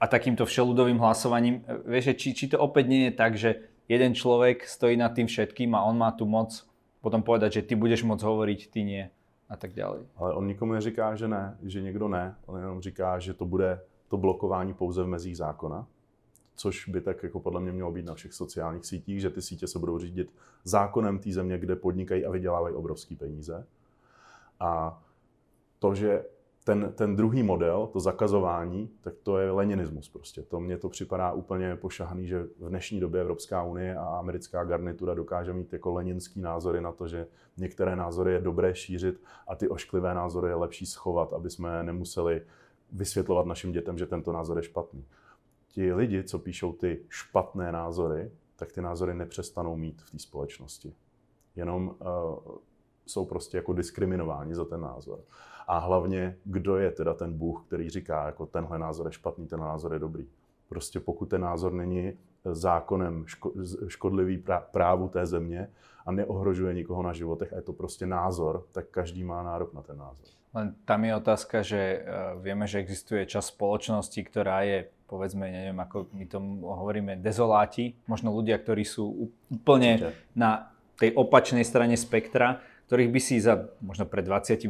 A 0.00 0.04
takýmto 0.10 0.42
všeludovým 0.42 0.98
hlasovaním, 0.98 1.62
vieš, 1.86 2.18
či, 2.18 2.34
či 2.34 2.44
to 2.50 2.58
opäť 2.58 2.84
nie 2.90 3.02
je 3.06 3.12
tak, 3.14 3.38
že 3.38 3.70
jeden 3.86 4.18
človek 4.18 4.66
stojí 4.66 4.98
nad 4.98 5.14
tým 5.14 5.30
všetkým 5.30 5.78
a 5.78 5.86
on 5.86 5.94
má 5.94 6.10
tu 6.10 6.26
moc 6.26 6.66
potom 6.98 7.22
povedať, 7.22 7.62
že 7.62 7.66
ty 7.70 7.74
budeš 7.78 8.02
môcť 8.02 8.26
hovoriť, 8.26 8.60
ty 8.74 8.82
nie 8.82 9.04
a 9.50 9.56
tak 9.56 9.74
dále. 9.74 9.98
Ale 10.16 10.34
on 10.34 10.46
nikomu 10.46 10.72
neříká, 10.72 11.14
že 11.14 11.28
ne, 11.28 11.58
že 11.62 11.82
někdo 11.82 12.08
ne, 12.08 12.36
on 12.46 12.58
jenom 12.58 12.80
říká, 12.80 13.18
že 13.18 13.34
to 13.34 13.44
bude 13.44 13.80
to 14.08 14.16
blokování 14.16 14.74
pouze 14.74 15.02
v 15.02 15.06
mezích 15.06 15.36
zákona, 15.36 15.86
což 16.54 16.88
by 16.88 17.00
tak 17.00 17.22
jako 17.22 17.40
podle 17.40 17.60
mě 17.60 17.72
mělo 17.72 17.92
být 17.92 18.04
na 18.04 18.14
všech 18.14 18.32
sociálních 18.32 18.86
sítích, 18.86 19.20
že 19.20 19.30
ty 19.30 19.42
sítě 19.42 19.66
se 19.66 19.78
budou 19.78 19.98
řídit 19.98 20.32
zákonem 20.64 21.18
té 21.18 21.32
země, 21.32 21.58
kde 21.58 21.76
podnikají 21.76 22.26
a 22.26 22.30
vydělávají 22.30 22.74
obrovské 22.74 23.16
peníze. 23.16 23.66
A 24.60 25.02
to, 25.78 25.94
že 25.94 26.24
ten, 26.64 26.92
ten 26.94 27.16
druhý 27.16 27.42
model, 27.42 27.86
to 27.86 28.00
zakazování, 28.00 28.90
tak 29.00 29.14
to 29.22 29.38
je 29.38 29.50
leninismus 29.50 30.08
prostě. 30.08 30.42
To 30.42 30.60
mně 30.60 30.78
to 30.78 30.88
připadá 30.88 31.32
úplně 31.32 31.76
pošahaný, 31.76 32.26
že 32.26 32.42
v 32.42 32.68
dnešní 32.68 33.00
době 33.00 33.20
Evropská 33.20 33.62
unie 33.62 33.96
a 33.96 34.04
americká 34.04 34.64
garnitura 34.64 35.14
dokáže 35.14 35.52
mít 35.52 35.72
jako 35.72 35.92
leninský 35.92 36.40
názory 36.40 36.80
na 36.80 36.92
to, 36.92 37.08
že 37.08 37.26
některé 37.56 37.96
názory 37.96 38.32
je 38.32 38.40
dobré 38.40 38.74
šířit 38.74 39.22
a 39.48 39.54
ty 39.54 39.68
ošklivé 39.68 40.14
názory 40.14 40.48
je 40.48 40.54
lepší 40.54 40.86
schovat, 40.86 41.32
aby 41.32 41.50
jsme 41.50 41.82
nemuseli 41.82 42.42
vysvětlovat 42.92 43.46
našim 43.46 43.72
dětem, 43.72 43.98
že 43.98 44.06
tento 44.06 44.32
názor 44.32 44.56
je 44.56 44.62
špatný. 44.62 45.04
Ti 45.68 45.92
lidi, 45.92 46.24
co 46.24 46.38
píšou 46.38 46.72
ty 46.72 47.00
špatné 47.08 47.72
názory, 47.72 48.30
tak 48.56 48.72
ty 48.72 48.80
názory 48.80 49.14
nepřestanou 49.14 49.76
mít 49.76 50.02
v 50.02 50.10
té 50.10 50.18
společnosti. 50.18 50.94
Jenom 51.56 51.88
uh, 51.88 52.54
jsou 53.06 53.24
prostě 53.24 53.56
jako 53.56 53.72
diskriminováni 53.72 54.54
za 54.54 54.64
ten 54.64 54.80
názor. 54.80 55.20
A 55.70 55.78
hlavně, 55.78 56.36
kdo 56.44 56.76
je 56.76 56.90
teda 56.90 57.14
ten 57.14 57.38
Bůh, 57.38 57.64
který 57.66 57.90
říká, 57.90 58.26
jako 58.26 58.46
tenhle 58.46 58.78
názor 58.78 59.06
je 59.06 59.12
špatný, 59.12 59.46
ten 59.46 59.60
názor 59.60 59.92
je 59.92 59.98
dobrý. 59.98 60.26
Prostě 60.68 61.00
pokud 61.00 61.26
ten 61.26 61.40
názor 61.40 61.72
není 61.72 62.12
zákonem 62.44 63.24
škodlivý 63.88 64.44
právu 64.70 65.08
té 65.08 65.26
země 65.26 65.70
a 66.06 66.12
neohrožuje 66.12 66.74
nikoho 66.74 67.02
na 67.02 67.12
životech 67.12 67.52
a 67.52 67.56
je 67.56 67.62
to 67.62 67.72
prostě 67.72 68.06
názor, 68.06 68.66
tak 68.72 68.86
každý 68.90 69.24
má 69.24 69.42
nárok 69.42 69.74
na 69.74 69.82
ten 69.82 69.98
názor. 69.98 70.26
Len 70.54 70.74
tam 70.84 71.04
je 71.04 71.16
otázka, 71.16 71.62
že 71.62 71.78
eh, 71.78 72.02
vieme, 72.42 72.66
že 72.66 72.82
existuje 72.82 73.22
čas 73.26 73.54
spoločnosti, 73.54 74.18
ktorá 74.26 74.66
je, 74.66 74.90
povedzme, 75.06 75.46
neviem, 75.46 75.78
ako 75.78 76.10
my 76.10 76.26
to 76.26 76.42
hovoríme, 76.66 77.22
dezoláti, 77.22 77.94
možno 78.10 78.34
ľudia, 78.34 78.58
ktorí 78.58 78.82
sú 78.82 79.30
úplne 79.46 80.10
na 80.34 80.74
tej 80.98 81.14
opačnej 81.14 81.62
strane 81.62 81.94
spektra, 81.94 82.58
ktorých 82.90 83.10
by 83.14 83.20
si 83.22 83.38
za 83.38 83.70
možno 83.78 84.02
pred 84.02 84.26
20-30 84.26 84.66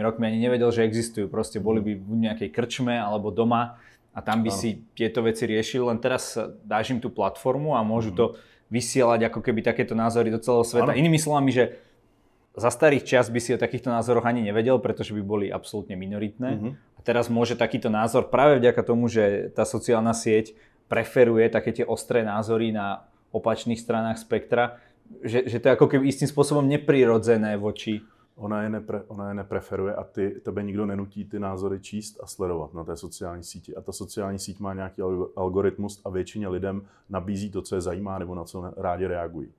rokmi 0.00 0.24
ani 0.24 0.40
nevedel, 0.40 0.72
že 0.72 0.88
existujú. 0.88 1.28
Proste 1.28 1.60
boli 1.60 1.84
by 1.84 1.92
v 2.00 2.14
nejakej 2.24 2.48
krčme 2.48 2.96
alebo 2.96 3.28
doma 3.28 3.76
a 4.16 4.24
tam 4.24 4.40
by 4.40 4.48
si 4.48 4.88
tieto 4.96 5.20
veci 5.20 5.44
riešili. 5.44 5.84
Len 5.84 6.00
teraz 6.00 6.40
dáš 6.64 6.96
im 6.96 6.98
tú 7.04 7.12
platformu 7.12 7.76
a 7.76 7.84
môžu 7.84 8.16
to 8.16 8.40
vysielať 8.72 9.28
ako 9.28 9.44
keby 9.44 9.60
takéto 9.60 9.92
názory 9.92 10.32
do 10.32 10.40
celého 10.40 10.64
sveta. 10.64 10.96
Ano. 10.96 10.96
Inými 10.96 11.20
slovami, 11.20 11.52
že 11.52 11.76
za 12.56 12.72
starých 12.72 13.04
čas 13.04 13.28
by 13.28 13.36
si 13.36 13.52
o 13.52 13.60
takýchto 13.60 13.92
názoroch 13.92 14.24
ani 14.24 14.48
nevedel, 14.48 14.80
pretože 14.80 15.12
by 15.12 15.20
boli 15.20 15.46
absolútne 15.52 15.92
minoritné. 15.92 16.50
Mm-hmm. 16.56 16.72
A 16.96 17.00
teraz 17.04 17.28
môže 17.28 17.52
takýto 17.52 17.92
názor 17.92 18.32
práve 18.32 18.64
vďaka 18.64 18.80
tomu, 18.80 19.12
že 19.12 19.52
tá 19.52 19.68
sociálna 19.68 20.16
sieť 20.16 20.56
preferuje 20.88 21.52
také 21.52 21.76
tie 21.76 21.84
ostré 21.84 22.24
názory 22.24 22.72
na 22.72 23.04
opačných 23.28 23.76
stranách 23.76 24.24
spektra, 24.24 24.80
že, 25.24 25.48
že 25.48 25.58
to 25.60 25.68
je 25.68 25.74
ako 25.74 25.86
keby 25.88 26.08
istým 26.08 26.28
spôsobom 26.28 26.64
neprirodzené 26.68 27.56
voči 27.56 28.04
Ona 28.38 28.62
je, 28.62 28.68
nepre, 28.68 29.02
ona 29.08 29.28
je 29.28 29.34
nepreferuje 29.34 29.94
a 29.94 30.04
ty, 30.04 30.30
tebe 30.30 30.62
nikdo 30.62 30.86
nenutí 30.86 31.24
ty 31.24 31.38
názory 31.38 31.80
číst 31.80 32.20
a 32.22 32.26
sledovat 32.26 32.74
na 32.74 32.84
té 32.84 32.96
sociální 32.96 33.44
síti. 33.44 33.76
A 33.76 33.80
ta 33.80 33.92
sociální 33.92 34.38
síť 34.38 34.60
má 34.60 34.74
nějaký 34.74 35.02
algoritmus 35.36 36.00
a 36.04 36.10
většině 36.10 36.48
lidem 36.48 36.82
nabízí 37.08 37.50
to, 37.50 37.62
co 37.62 37.74
je 37.74 37.80
zajímá 37.80 38.18
nebo 38.18 38.34
na 38.34 38.44
co 38.44 38.72
rádi 38.76 39.06
reagují. 39.06 39.52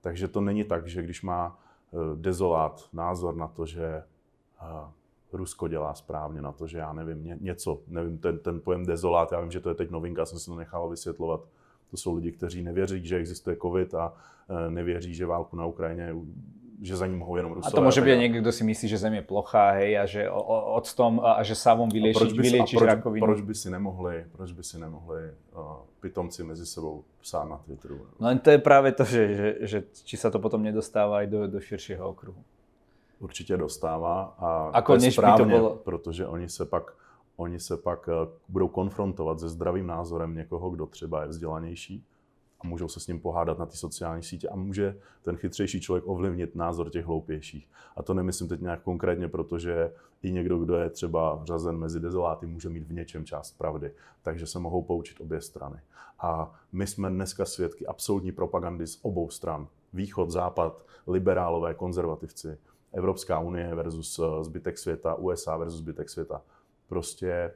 Takže 0.00 0.28
to 0.28 0.40
není 0.40 0.64
tak, 0.64 0.86
že 0.86 1.02
když 1.02 1.22
má 1.22 1.58
eh, 1.58 1.96
dezolát 2.14 2.88
názor 2.92 3.36
na 3.36 3.48
to, 3.48 3.66
že 3.66 3.86
eh, 3.86 4.90
Rusko 5.32 5.68
dělá 5.68 5.94
správně, 5.94 6.42
na 6.42 6.52
to, 6.52 6.66
že 6.66 6.78
já 6.78 6.92
nevím, 6.92 7.38
něco, 7.40 7.80
nevím, 7.88 8.18
ten, 8.18 8.38
ten 8.38 8.60
pojem 8.60 8.86
dezolát, 8.86 9.32
já 9.32 9.40
vím, 9.40 9.50
že 9.50 9.60
to 9.60 9.68
je 9.68 9.74
teď 9.74 9.90
novinka, 9.90 10.26
jsem 10.26 10.38
se 10.38 10.46
to 10.46 10.56
nechal 10.56 10.88
vysvětlovat. 10.88 11.40
To 11.90 11.96
jsou 11.96 12.14
lidi, 12.14 12.32
kteří 12.32 12.62
nevěří, 12.62 13.06
že 13.06 13.16
existuje 13.16 13.56
covid 13.62 13.94
a 13.94 14.14
eh, 14.50 14.70
nevěří, 14.70 15.14
že 15.14 15.26
válku 15.26 15.56
na 15.56 15.66
Ukrajině 15.66 16.14
že 16.80 16.96
za 16.96 17.06
ním 17.06 17.18
mohou 17.18 17.36
jenom 17.36 17.52
Rusové. 17.52 17.72
A 17.72 17.76
to 17.76 17.82
může 17.82 18.00
být 18.00 18.16
někdo, 18.16 18.40
kdo 18.40 18.52
si 18.52 18.64
myslí, 18.64 18.88
že 18.88 18.98
Zem 18.98 19.14
je 19.14 19.22
plochá, 19.22 19.70
hej, 19.70 19.98
a 19.98 20.06
že 20.06 20.28
tom 20.96 21.20
a 21.24 21.42
že 21.42 21.54
savom 21.54 21.88
vyliečiť, 21.92 22.32
vyliečiť 22.32 22.78
proč, 22.78 22.88
rakovinu. 22.88 23.26
Proč 23.26 23.40
by 23.40 23.54
si 23.54 23.68
nemohli, 23.70 24.24
proč 24.32 24.52
by 24.52 24.62
si 24.64 24.78
nemohli 24.80 25.20
uh, 25.52 25.84
pitomci 26.00 26.44
mezi 26.44 26.66
sebou 26.66 27.04
psát 27.20 27.44
na 27.44 27.56
Twitteru? 27.56 28.06
No 28.20 28.38
to 28.38 28.50
je 28.50 28.58
právě 28.58 28.92
to, 28.92 29.04
že, 29.04 29.34
že, 29.34 29.56
že 29.60 29.82
či 30.04 30.16
se 30.16 30.30
to 30.30 30.38
potom 30.38 30.62
nedostává 30.62 31.22
i 31.22 31.26
do, 31.26 31.46
do 31.46 31.60
širšího 31.60 32.08
okruhu. 32.08 32.44
Určitě 33.20 33.56
dostává 33.56 34.34
a 34.38 34.70
Ako 34.72 34.98
to 34.98 35.04
je 35.04 35.12
správně, 35.12 35.44
to 35.44 35.44
bylo... 35.44 35.76
protože 35.76 36.26
oni 36.26 36.48
se 36.48 36.64
pak 36.64 36.96
oni 37.40 37.60
se 37.60 37.76
pak 37.76 38.08
uh, 38.08 38.14
budou 38.48 38.68
konfrontovat 38.68 39.40
se 39.40 39.48
zdravým 39.48 39.86
názorem 39.86 40.34
někoho, 40.34 40.70
kdo 40.70 40.86
třeba 40.86 41.22
je 41.22 41.28
vzdělanější, 41.28 42.04
a 42.60 42.66
můžou 42.66 42.88
se 42.88 43.00
s 43.00 43.06
ním 43.06 43.20
pohádat 43.20 43.58
na 43.58 43.66
ty 43.66 43.76
sociální 43.76 44.22
sítě 44.22 44.48
a 44.48 44.56
může 44.56 44.96
ten 45.22 45.36
chytřejší 45.36 45.80
člověk 45.80 46.04
ovlivnit 46.06 46.54
názor 46.54 46.90
těch 46.90 47.04
hloupějších. 47.04 47.68
A 47.96 48.02
to 48.02 48.14
nemyslím 48.14 48.48
teď 48.48 48.60
nějak 48.60 48.82
konkrétně, 48.82 49.28
protože 49.28 49.92
i 50.22 50.32
někdo, 50.32 50.58
kdo 50.58 50.76
je 50.76 50.90
třeba 50.90 51.40
řazen 51.44 51.76
mezi 51.76 52.00
dezoláty, 52.00 52.46
může 52.46 52.68
mít 52.68 52.84
v 52.84 52.92
něčem 52.92 53.24
část 53.24 53.58
pravdy. 53.58 53.92
Takže 54.22 54.46
se 54.46 54.58
mohou 54.58 54.82
poučit 54.82 55.20
obě 55.20 55.40
strany. 55.40 55.80
A 56.18 56.52
my 56.72 56.86
jsme 56.86 57.10
dneska 57.10 57.44
svědky 57.44 57.86
absolutní 57.86 58.32
propagandy 58.32 58.86
z 58.86 58.98
obou 59.02 59.30
stran. 59.30 59.66
Východ, 59.92 60.30
západ, 60.30 60.84
liberálové, 61.06 61.74
konzervativci, 61.74 62.58
Evropská 62.92 63.38
unie 63.38 63.74
versus 63.74 64.18
eh, 64.18 64.44
zbytek 64.44 64.78
světa, 64.78 65.14
USA 65.14 65.56
versus 65.56 65.78
zbytek 65.78 66.10
světa. 66.10 66.42
Prostě 66.90 67.30
eh, 67.32 67.52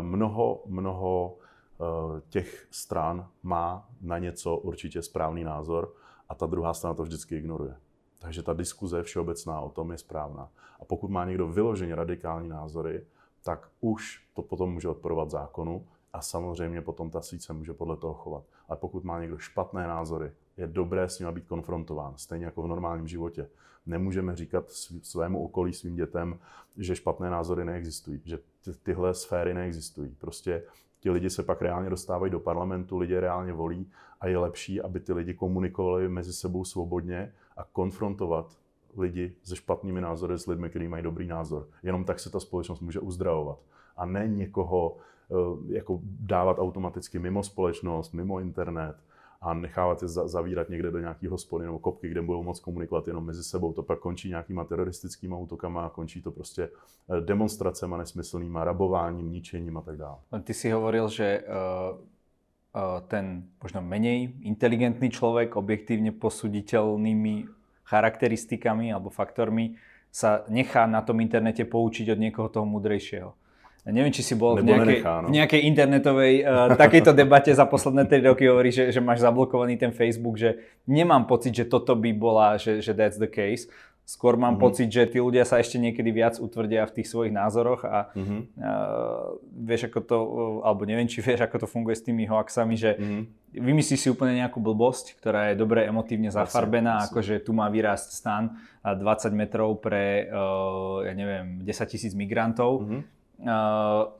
mnoho, 0.00 0.62
mnoho 0.66 1.38
Eh, 1.80 2.20
těch 2.28 2.66
stran 2.70 3.28
má 3.42 3.88
na 4.00 4.18
něco 4.18 4.56
určitě 4.56 5.02
správný 5.02 5.44
názor 5.44 5.94
a 6.28 6.34
ta 6.34 6.46
druhá 6.46 6.74
strana 6.74 6.94
to 6.94 7.02
vždycky 7.02 7.36
ignoruje. 7.36 7.76
Takže 8.18 8.42
ta 8.42 8.52
diskuze 8.52 9.02
všeobecná 9.02 9.60
o 9.60 9.70
tom 9.70 9.92
je 9.92 9.98
správná. 9.98 10.50
A 10.80 10.84
pokud 10.84 11.10
má 11.10 11.24
někdo 11.24 11.48
vyloženě 11.48 11.94
radikální 11.94 12.48
názory, 12.48 13.06
tak 13.44 13.68
už 13.80 14.26
to 14.34 14.42
potom 14.42 14.72
může 14.72 14.88
odporovat 14.88 15.30
zákonu 15.30 15.86
a 16.12 16.22
samozřejmě 16.22 16.82
potom 16.82 17.10
ta 17.10 17.20
síť 17.20 17.42
se 17.42 17.52
může 17.52 17.72
podle 17.72 17.96
toho 17.96 18.14
chovat. 18.14 18.44
Ale 18.68 18.78
pokud 18.78 19.04
má 19.04 19.20
někdo 19.20 19.38
špatné 19.38 19.86
názory, 19.86 20.32
je 20.56 20.66
dobré 20.66 21.08
s 21.08 21.18
ním 21.18 21.32
být 21.32 21.46
konfrontován, 21.46 22.14
stejně 22.16 22.44
jako 22.44 22.62
v 22.62 22.66
normálním 22.66 23.08
životě. 23.08 23.48
Nemůžeme 23.86 24.36
říkat 24.36 24.70
svému 25.02 25.44
okolí, 25.44 25.72
svým 25.72 25.96
dětem, 25.96 26.38
že 26.76 26.96
špatné 26.96 27.30
názory 27.30 27.64
neexistují, 27.64 28.20
že 28.24 28.38
tyhle 28.74 29.14
sféry 29.14 29.54
neexistují. 29.54 30.14
Prostě 30.18 30.62
ti 31.00 31.10
lidi 31.10 31.30
se 31.30 31.42
pak 31.42 31.62
reálně 31.62 31.90
dostávají 31.90 32.32
do 32.32 32.40
parlamentu, 32.40 32.98
lidi 32.98 33.18
reálně 33.18 33.52
volí 33.52 33.90
a 34.20 34.28
je 34.28 34.38
lepší, 34.38 34.80
aby 34.80 35.00
ty 35.00 35.12
lidi 35.12 35.34
komunikovali 35.34 36.08
mezi 36.08 36.32
sebou 36.32 36.64
svobodně 36.64 37.32
a 37.56 37.64
konfrontovat 37.64 38.58
lidi 38.96 39.34
se 39.42 39.56
špatnými 39.56 40.00
názory 40.00 40.38
s 40.38 40.46
lidmi, 40.46 40.70
kteří 40.70 40.88
mají 40.88 41.02
dobrý 41.02 41.26
názor. 41.26 41.68
Jenom 41.82 42.04
tak 42.04 42.20
se 42.20 42.30
ta 42.30 42.40
společnost 42.40 42.80
může 42.80 43.00
uzdravovat. 43.00 43.58
A 43.96 44.06
ne 44.06 44.28
někoho 44.28 44.96
eh, 45.30 45.74
jako 45.74 46.00
dávat 46.20 46.58
automaticky 46.58 47.18
mimo 47.18 47.42
společnost, 47.42 48.12
mimo 48.12 48.40
internet, 48.40 48.96
a 49.40 49.54
nechávat 49.54 50.02
je 50.02 50.08
zavírat 50.08 50.68
někde 50.68 50.90
do 50.90 50.98
nějakého 50.98 51.30
hospody 51.30 51.64
nebo 51.64 51.78
kopky, 51.78 52.08
kde 52.08 52.22
budou 52.22 52.42
moc 52.42 52.60
komunikovat 52.60 53.06
jenom 53.06 53.26
mezi 53.26 53.44
sebou. 53.44 53.72
To 53.72 53.82
pak 53.82 53.98
končí 53.98 54.28
nějakýma 54.28 54.64
teroristickými 54.64 55.34
útokama 55.38 55.86
a 55.86 55.88
končí 55.88 56.22
to 56.22 56.30
prostě 56.30 56.62
eh, 56.62 57.20
demonstracemi 57.20 57.94
nesmyslnýma, 57.98 58.64
rabováním, 58.64 59.32
ničením 59.32 59.76
a 59.76 59.82
tak 59.82 59.96
dále. 59.96 60.16
Ty 60.44 60.54
si 60.54 60.70
hovoril, 60.70 61.08
že 61.08 61.44
uh, 61.46 61.98
uh, 61.98 63.00
ten 63.08 63.44
možno 63.62 63.82
menej 63.82 64.34
inteligentný 64.42 65.10
člověk 65.10 65.56
objektívne 65.56 66.12
posuditeľnými 66.12 67.46
charakteristikami 67.84 68.92
alebo 68.92 69.08
faktormi 69.10 69.78
sa 70.10 70.44
nechá 70.48 70.86
na 70.86 71.00
tom 71.00 71.20
internete 71.20 71.64
poučiť 71.64 72.12
od 72.12 72.18
niekoho 72.18 72.48
toho 72.48 72.66
mudrejšieho. 72.66 73.32
Neviem, 73.86 74.12
či 74.12 74.20
si 74.20 74.34
bol 74.36 74.58
v 74.58 74.68
nejakej, 74.68 75.00
nenechá, 75.00 75.14
no. 75.22 75.26
v 75.30 75.32
nejakej 75.38 75.60
internetovej 75.64 76.34
uh, 76.44 76.76
takejto 76.76 77.14
debate 77.16 77.48
za 77.54 77.64
posledné 77.64 78.04
3 78.04 78.28
roky 78.28 78.44
hovorí, 78.44 78.68
že, 78.74 78.92
že 78.92 79.00
máš 79.00 79.24
zablokovaný 79.24 79.80
ten 79.80 79.94
Facebook, 79.94 80.36
že 80.36 80.60
nemám 80.84 81.24
pocit, 81.24 81.56
že 81.56 81.64
toto 81.64 81.96
by 81.96 82.10
bola, 82.12 82.60
že, 82.60 82.84
že 82.84 82.92
that's 82.92 83.16
the 83.16 83.30
case. 83.30 83.70
Skôr 84.08 84.40
mám 84.40 84.56
mm-hmm. 84.56 84.64
pocit, 84.64 84.88
že 84.88 85.04
tí 85.04 85.20
ľudia 85.20 85.44
sa 85.44 85.60
ešte 85.60 85.76
niekedy 85.76 86.08
viac 86.08 86.40
utvrdia 86.40 86.88
v 86.88 86.96
tých 86.96 87.12
svojich 87.12 87.28
názoroch 87.28 87.84
a 87.84 88.08
mm-hmm. 88.16 88.40
uh, 88.56 89.36
vieš 89.52 89.92
ako 89.92 90.00
to, 90.00 90.16
uh, 90.16 90.28
alebo 90.64 90.88
neviem, 90.88 91.04
či 91.04 91.20
vieš, 91.20 91.44
ako 91.44 91.64
to 91.64 91.66
funguje 91.68 91.92
s 91.92 92.04
tými 92.08 92.24
hoaxami, 92.24 92.72
že 92.72 92.96
mm-hmm. 92.96 93.22
vymyslíš 93.60 94.00
si 94.00 94.08
úplne 94.08 94.40
nejakú 94.40 94.64
blbosť, 94.64 95.12
ktorá 95.20 95.52
je 95.52 95.60
dobre 95.60 95.84
emotívne 95.84 96.32
zafarbená, 96.32 97.04
asi, 97.04 97.12
akože 97.12 97.34
tu 97.44 97.52
má 97.52 97.68
vyrásť 97.68 98.08
stan 98.16 98.56
20 98.80 99.28
metrov 99.36 99.76
pre, 99.76 100.24
uh, 100.32 101.04
ja 101.04 101.12
neviem, 101.12 101.60
10 101.68 101.68
tisíc 101.92 102.16
migrantov. 102.16 102.88
Mm-hmm 102.88 103.16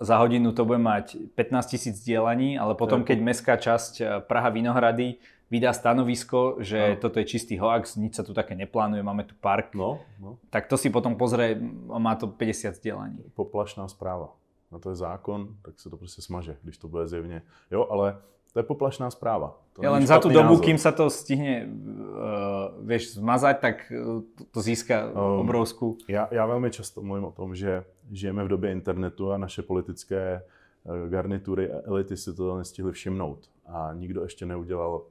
za 0.00 0.16
hodinu 0.16 0.52
to 0.52 0.64
bude 0.64 0.78
mať 0.78 1.34
15 1.34 1.66
tisíc 1.66 2.04
dielaní, 2.04 2.58
ale 2.58 2.78
potom, 2.78 3.02
keď 3.02 3.18
mestská 3.18 3.54
časť 3.58 3.92
e, 4.00 4.04
Praha 4.22 4.48
Vinohrady 4.54 5.18
vydá 5.50 5.72
stanovisko, 5.74 6.62
že 6.62 6.94
no. 6.94 6.96
toto 7.02 7.18
je 7.18 7.26
čistý 7.26 7.58
hoax, 7.58 7.98
nič 7.98 8.14
sa 8.14 8.22
tu 8.22 8.30
také 8.30 8.54
neplánuje, 8.54 9.02
máme 9.02 9.26
tu 9.26 9.34
park, 9.40 9.74
no, 9.74 9.98
no. 10.22 10.38
tak 10.54 10.70
to 10.70 10.78
si 10.78 10.86
potom 10.86 11.18
pozrie, 11.18 11.58
má 11.88 12.14
to 12.14 12.30
50 12.30 12.76
sdělení. 12.76 13.18
Poplašná 13.34 13.88
správa. 13.88 14.38
Na 14.70 14.78
to 14.78 14.90
je 14.90 14.96
zákon, 14.96 15.56
tak 15.62 15.80
se 15.80 15.90
to 15.90 15.96
prostě 15.96 16.22
smaže, 16.22 16.56
když 16.62 16.78
to 16.78 16.88
bude 16.88 17.08
zjevně. 17.08 17.42
Jo, 17.70 17.86
ale 17.90 18.16
to 18.52 18.58
je 18.58 18.64
poplašná 18.64 19.10
správa. 19.10 19.54
To 19.76 19.82
je 19.82 19.88
len 19.88 20.06
za 20.06 20.18
tú 20.18 20.32
dobu, 20.32 20.58
názor. 20.58 20.64
kým 20.64 20.78
sa 20.78 20.90
to 20.90 21.06
stihne 21.06 21.68
uh, 21.68 22.74
vieš, 22.82 23.20
zmazať, 23.20 23.56
tak 23.60 23.76
to, 23.86 24.26
to 24.50 24.58
získa 24.58 25.14
um, 25.14 25.46
obrovskú... 25.46 25.98
Já, 26.08 26.28
já 26.30 26.46
velmi 26.46 26.70
často 26.70 27.02
mluvím 27.02 27.24
o 27.24 27.32
tom, 27.32 27.54
že 27.54 27.84
žijeme 28.10 28.44
v 28.44 28.48
době 28.48 28.72
internetu 28.72 29.32
a 29.32 29.38
naše 29.38 29.62
politické 29.62 30.42
uh, 30.84 31.08
garnitury 31.08 31.72
a 31.72 31.80
elity 31.84 32.16
si 32.16 32.34
to 32.34 32.58
nestihly 32.58 32.92
všimnout. 32.92 33.38
A 33.66 33.90
nikdo 33.92 34.22
ještě 34.22 34.46
neudělal 34.46 35.02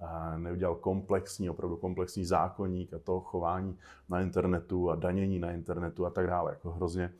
uh, 0.00 0.38
neudělal 0.38 0.74
komplexní, 0.74 1.50
opravdu 1.50 1.76
komplexní 1.76 2.24
zákonník 2.24 2.94
a 2.94 2.98
to 2.98 3.20
chování 3.20 3.76
na 4.08 4.20
internetu 4.20 4.90
a 4.90 4.96
danění 4.96 5.38
na 5.38 5.52
internetu 5.52 6.06
a 6.06 6.10
tak 6.10 6.26
dále. 6.26 6.52
Jako 6.52 6.70
hrozně 6.70 7.10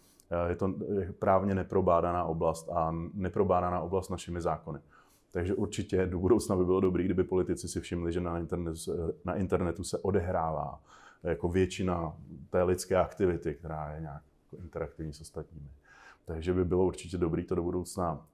je 0.48 0.56
to 0.56 0.74
právně 1.18 1.54
neprobádaná 1.54 2.24
oblast 2.24 2.68
a 2.72 2.94
neprobádaná 3.14 3.80
oblast 3.80 4.08
našimi 4.08 4.40
zákony. 4.40 4.78
Takže 5.34 5.54
určitě 5.54 6.06
do 6.06 6.18
budoucna 6.18 6.56
by 6.56 6.64
bylo 6.64 6.80
dobré, 6.80 7.04
kdyby 7.04 7.24
politici 7.24 7.68
si 7.68 7.80
všimli, 7.80 8.12
že 8.12 8.20
na 8.20 8.38
internetu, 8.38 8.78
na 9.24 9.34
internetu 9.34 9.84
se 9.84 9.98
odehrává 9.98 10.80
jako 11.22 11.48
většina 11.48 12.16
té 12.50 12.62
lidské 12.62 12.96
aktivity, 12.96 13.54
která 13.54 13.94
je 13.94 14.00
nějak 14.00 14.22
interaktivní 14.62 15.12
s 15.12 15.20
ostatními. 15.20 15.68
Takže 16.24 16.54
by 16.54 16.64
bylo 16.64 16.84
určitě 16.84 17.18
dobré 17.18 17.42
to 17.42 17.54
do 17.54 17.62
budoucna 17.62 18.26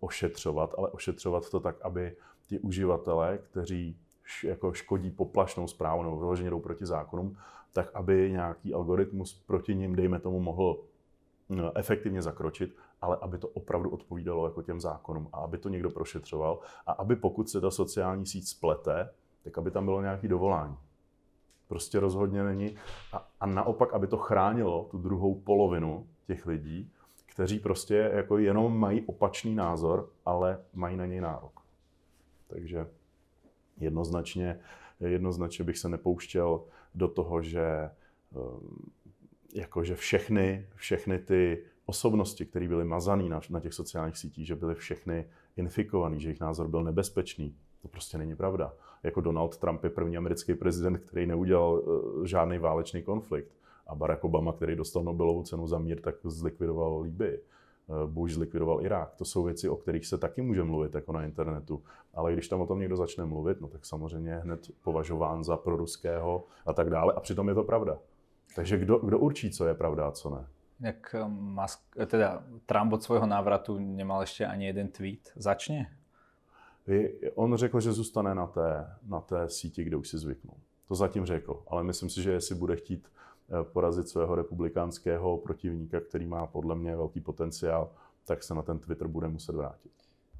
ošetřovat, 0.00 0.74
ale 0.78 0.88
ošetřovat 0.90 1.50
to 1.50 1.60
tak, 1.60 1.76
aby 1.82 2.16
ti 2.46 2.58
uživatelé, 2.58 3.38
kteří 3.38 3.96
jako 4.44 4.72
škodí 4.72 5.10
poplašnou 5.10 5.68
zprávu 5.68 6.02
nebo 6.02 6.18
vyloženě 6.18 6.50
jdou 6.50 6.60
proti 6.60 6.86
zákonům, 6.86 7.36
tak 7.72 7.90
aby 7.94 8.30
nějaký 8.32 8.74
algoritmus 8.74 9.42
proti 9.46 9.74
ním, 9.74 9.96
dejme 9.96 10.18
tomu, 10.20 10.40
mohl 10.40 10.78
efektivně 11.74 12.22
zakročit 12.22 12.76
ale 13.00 13.18
aby 13.20 13.38
to 13.38 13.48
opravdu 13.48 13.90
odpovídalo 13.90 14.46
jako 14.46 14.62
těm 14.62 14.80
zákonům 14.80 15.28
a 15.32 15.36
aby 15.36 15.58
to 15.58 15.68
někdo 15.68 15.90
prošetřoval 15.90 16.58
a 16.86 16.92
aby 16.92 17.16
pokud 17.16 17.48
se 17.48 17.60
ta 17.60 17.70
sociální 17.70 18.26
síť 18.26 18.48
splete, 18.48 19.10
tak 19.44 19.58
aby 19.58 19.70
tam 19.70 19.84
bylo 19.84 20.02
nějaké 20.02 20.28
dovolání. 20.28 20.76
Prostě 21.68 22.00
rozhodně 22.00 22.42
není. 22.44 22.76
A, 23.12 23.28
a 23.40 23.46
naopak, 23.46 23.92
aby 23.92 24.06
to 24.06 24.16
chránilo 24.16 24.88
tu 24.90 24.98
druhou 24.98 25.40
polovinu 25.40 26.08
těch 26.26 26.46
lidí, 26.46 26.92
kteří 27.26 27.58
prostě 27.58 28.10
jako 28.14 28.38
jenom 28.38 28.78
mají 28.78 29.06
opačný 29.06 29.54
názor, 29.54 30.10
ale 30.24 30.64
mají 30.74 30.96
na 30.96 31.06
něj 31.06 31.20
nárok. 31.20 31.60
Takže 32.46 32.86
jednoznačně, 33.76 34.60
jednoznačně 35.00 35.64
bych 35.64 35.78
se 35.78 35.88
nepouštěl 35.88 36.64
do 36.94 37.08
toho, 37.08 37.42
že 37.42 37.90
jakože 39.54 39.94
všechny, 39.94 40.66
všechny 40.74 41.18
ty 41.18 41.64
osobnosti, 41.86 42.46
které 42.46 42.68
byly 42.68 42.84
mazané 42.84 43.28
na, 43.28 43.40
na 43.50 43.60
těch 43.60 43.74
sociálních 43.74 44.16
sítích, 44.16 44.46
že 44.46 44.56
byly 44.56 44.74
všechny 44.74 45.26
infikovaný, 45.56 46.20
že 46.20 46.28
jejich 46.28 46.40
názor 46.40 46.68
byl 46.68 46.84
nebezpečný. 46.84 47.56
To 47.82 47.88
prostě 47.88 48.18
není 48.18 48.36
pravda. 48.36 48.74
Jako 49.02 49.20
Donald 49.20 49.56
Trump 49.56 49.84
je 49.84 49.90
první 49.90 50.16
americký 50.16 50.54
prezident, 50.54 50.98
který 50.98 51.26
neudělal 51.26 51.72
uh, 51.72 52.24
žádný 52.24 52.58
válečný 52.58 53.02
konflikt. 53.02 53.52
A 53.86 53.94
Barack 53.94 54.24
Obama, 54.24 54.52
který 54.52 54.76
dostal 54.76 55.02
Nobelovu 55.02 55.42
cenu 55.42 55.66
za 55.66 55.78
mír, 55.78 56.00
tak 56.00 56.14
zlikvidoval 56.24 57.00
Líby. 57.00 57.40
Eh, 57.88 58.06
Bush 58.06 58.34
zlikvidoval 58.34 58.84
Irák. 58.84 59.14
To 59.14 59.24
jsou 59.24 59.44
věci, 59.44 59.68
o 59.68 59.76
kterých 59.76 60.06
se 60.06 60.18
taky 60.18 60.42
může 60.42 60.64
mluvit 60.64 60.94
jako 60.94 61.12
na 61.12 61.24
internetu. 61.24 61.82
Ale 62.14 62.32
když 62.32 62.48
tam 62.48 62.60
o 62.60 62.66
tom 62.66 62.80
někdo 62.80 62.96
začne 62.96 63.24
mluvit, 63.24 63.60
no 63.60 63.68
tak 63.68 63.86
samozřejmě 63.86 64.30
je 64.30 64.38
hned 64.38 64.70
považován 64.82 65.44
za 65.44 65.56
proruského 65.56 66.44
a 66.66 66.72
tak 66.72 66.90
dále. 66.90 67.12
A 67.12 67.20
přitom 67.20 67.48
je 67.48 67.54
to 67.54 67.64
pravda. 67.64 67.98
Takže 68.58 68.78
kdo, 68.78 68.98
kdo 68.98 69.18
určí, 69.18 69.50
co 69.50 69.66
je 69.66 69.74
pravda 69.74 70.08
a 70.08 70.10
co 70.10 70.30
ne? 70.30 70.42
Jak 70.80 71.14
eh, 71.14 71.28
Musk, 71.28 71.80
eh, 71.94 72.06
teda 72.06 72.42
Trump 72.66 72.92
od 72.92 73.02
svého 73.02 73.26
návratu 73.26 73.78
nemal 73.78 74.20
ještě 74.20 74.46
ani 74.46 74.66
jeden 74.66 74.88
tweet. 74.88 75.32
Začne? 75.36 75.94
On 77.34 77.56
řekl, 77.56 77.80
že 77.80 77.92
zůstane 77.92 78.34
na 78.34 78.46
té, 78.46 78.86
na 79.06 79.20
té 79.20 79.48
síti, 79.48 79.84
kde 79.84 79.96
už 79.96 80.08
si 80.08 80.18
zvyknul. 80.18 80.54
To 80.88 80.94
zatím 80.94 81.26
řekl, 81.26 81.62
ale 81.68 81.84
myslím 81.84 82.10
si, 82.10 82.22
že 82.22 82.32
jestli 82.32 82.54
bude 82.54 82.76
chtít 82.76 83.08
Eh, 83.48 83.64
porazit 83.64 84.08
svého 84.08 84.34
republikánského 84.34 85.36
protivníka, 85.36 86.00
který 86.00 86.26
má 86.26 86.46
podle 86.46 86.76
mě 86.76 86.96
velký 86.96 87.20
potenciál, 87.20 87.90
tak 88.24 88.42
se 88.42 88.54
na 88.54 88.62
ten 88.62 88.78
Twitter 88.78 89.08
bude 89.08 89.28
muset 89.28 89.56
vrátit. 89.56 89.92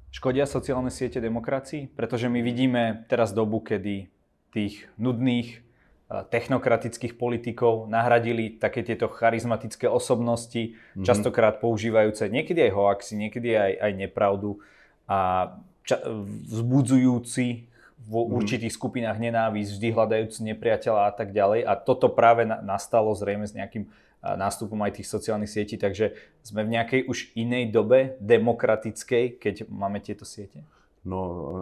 Škodia 0.09 0.45
sociálne 0.45 0.89
siete 0.93 1.21
demokracii? 1.21 1.89
Pretože 1.93 2.29
my 2.29 2.41
vidíme 2.41 3.05
teraz 3.09 3.33
dobu, 3.33 3.61
kedy 3.61 4.09
tých 4.53 4.89
nudných 4.97 5.61
technokratických 6.09 7.21
politikov 7.21 7.85
nahradili 7.85 8.57
také 8.57 8.81
tieto 8.81 9.05
charizmatické 9.13 9.85
osobnosti, 9.85 10.73
mm-hmm. 10.73 11.05
častokrát 11.05 11.61
používajúce 11.61 12.25
niekedy 12.33 12.65
aj 12.65 12.71
hoaxy, 12.73 13.13
niekedy 13.13 13.53
aj, 13.53 13.71
aj 13.77 13.91
nepravdu 13.93 14.57
a 15.05 15.53
ča- 15.85 16.01
vzbudzujúci 16.49 17.69
v 17.99 18.13
mhm. 18.15 18.29
určitých 18.31 18.73
skupinách 18.73 19.21
nenávisť, 19.21 19.69
vždy 19.75 19.87
hľadajúc 19.91 20.33
nepriateľa 20.41 21.01
a 21.09 21.11
tak 21.13 21.35
ďalej. 21.35 21.67
A 21.67 21.77
toto 21.77 22.09
práve 22.09 22.47
nastalo 22.47 23.13
zrejme 23.13 23.45
s 23.45 23.53
nejakým 23.53 23.91
nástupom 24.19 24.79
aj 24.83 24.99
tých 24.99 25.07
sociálnych 25.07 25.51
sietí, 25.51 25.79
takže 25.79 26.15
sme 26.43 26.67
v 26.67 26.73
nejakej 26.75 27.01
už 27.07 27.31
inej 27.39 27.71
dobe 27.71 28.19
demokratickej, 28.19 29.39
keď 29.39 29.55
máme 29.71 30.03
tieto 30.03 30.27
siete? 30.27 30.63
No, 31.07 31.19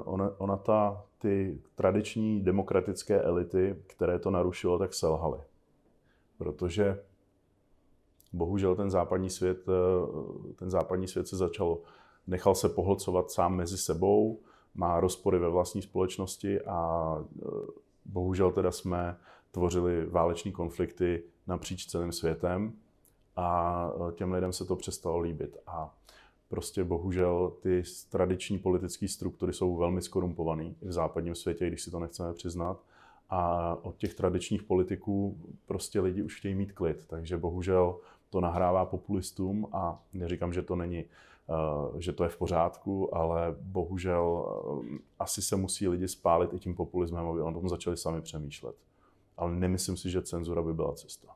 ona, 0.10 0.34
ona 0.42 0.58
ta, 0.58 1.06
ty 1.18 1.62
tradiční 1.76 2.42
demokratické 2.42 3.22
elity, 3.22 3.76
které 3.88 4.20
to 4.20 4.32
narušilo, 4.32 4.80
tak 4.80 4.94
selhaly. 4.94 5.40
Protože 6.38 7.04
bohužel 8.34 8.76
ten 8.76 8.90
západní 8.90 9.30
svět, 9.30 9.66
eh, 9.70 10.54
ten 10.54 10.70
západní 10.70 11.08
svět 11.08 11.28
se 11.28 11.38
začal, 11.38 11.78
nechal 12.28 12.56
se 12.56 12.70
pohlcovat 12.70 13.32
sám 13.32 13.56
mezi 13.56 13.78
sebou, 13.78 14.40
má 14.78 15.00
rozpory 15.00 15.40
ve 15.40 15.50
vlastní 15.50 15.82
společnosti 15.82 16.62
a 16.62 17.14
e, 17.20 17.46
bohužel 18.06 18.52
teda 18.52 18.72
jsme 18.72 19.18
tvořili 19.52 20.06
váleční 20.06 20.52
konflikty 20.52 21.24
napříč 21.48 21.86
celým 21.86 22.12
světem 22.12 22.74
a 23.36 23.92
e, 24.10 24.12
těm 24.12 24.32
lidem 24.32 24.54
se 24.54 24.66
to 24.66 24.76
přestalo 24.76 25.20
líbit. 25.20 25.58
A 25.68 25.97
prostě 26.50 26.84
bohužel 26.84 27.54
ty 27.62 27.84
tradiční 28.10 28.60
politické 28.60 29.08
struktury 29.08 29.54
jsou 29.54 29.76
velmi 29.76 30.02
skorumpované 30.02 30.74
v 30.82 30.92
západním 30.92 31.36
světě, 31.36 31.68
když 31.68 31.82
si 31.82 31.92
to 31.92 32.00
nechceme 32.00 32.34
přiznat. 32.34 32.84
A 33.30 33.76
od 33.82 33.98
těch 33.98 34.14
tradičních 34.14 34.64
politiků 34.64 35.38
prostě 35.66 36.02
lidi 36.02 36.24
už 36.24 36.40
chtějí 36.40 36.56
mít 36.56 36.72
klid. 36.72 37.06
Takže 37.08 37.38
bohužel 37.38 38.00
to 38.30 38.42
nahrává 38.42 38.86
populistům 38.86 39.68
a 39.72 40.04
neříkám, 40.14 40.54
že 40.54 40.62
to 40.62 40.76
není 40.76 41.06
Eh, 41.50 42.02
že 42.02 42.14
to 42.14 42.24
je 42.24 42.30
v 42.30 42.38
pořádku, 42.38 43.16
ale 43.16 43.56
bohužel 43.62 44.46
eh, 44.94 44.98
asi 45.20 45.42
se 45.42 45.56
musí 45.56 45.88
lidi 45.88 46.08
spálit 46.08 46.54
i 46.54 46.60
tím 46.60 46.76
populismem, 46.76 47.26
aby 47.26 47.42
o 47.42 47.52
tom 47.52 47.70
začali 47.70 47.98
sami 47.98 48.22
přemýšlet. 48.22 48.76
Ale 49.38 49.56
nemyslím 49.56 49.98
si, 49.98 50.10
že 50.10 50.22
cenzura 50.22 50.62
by 50.62 50.74
byla 50.74 50.94
cesta. 50.94 51.28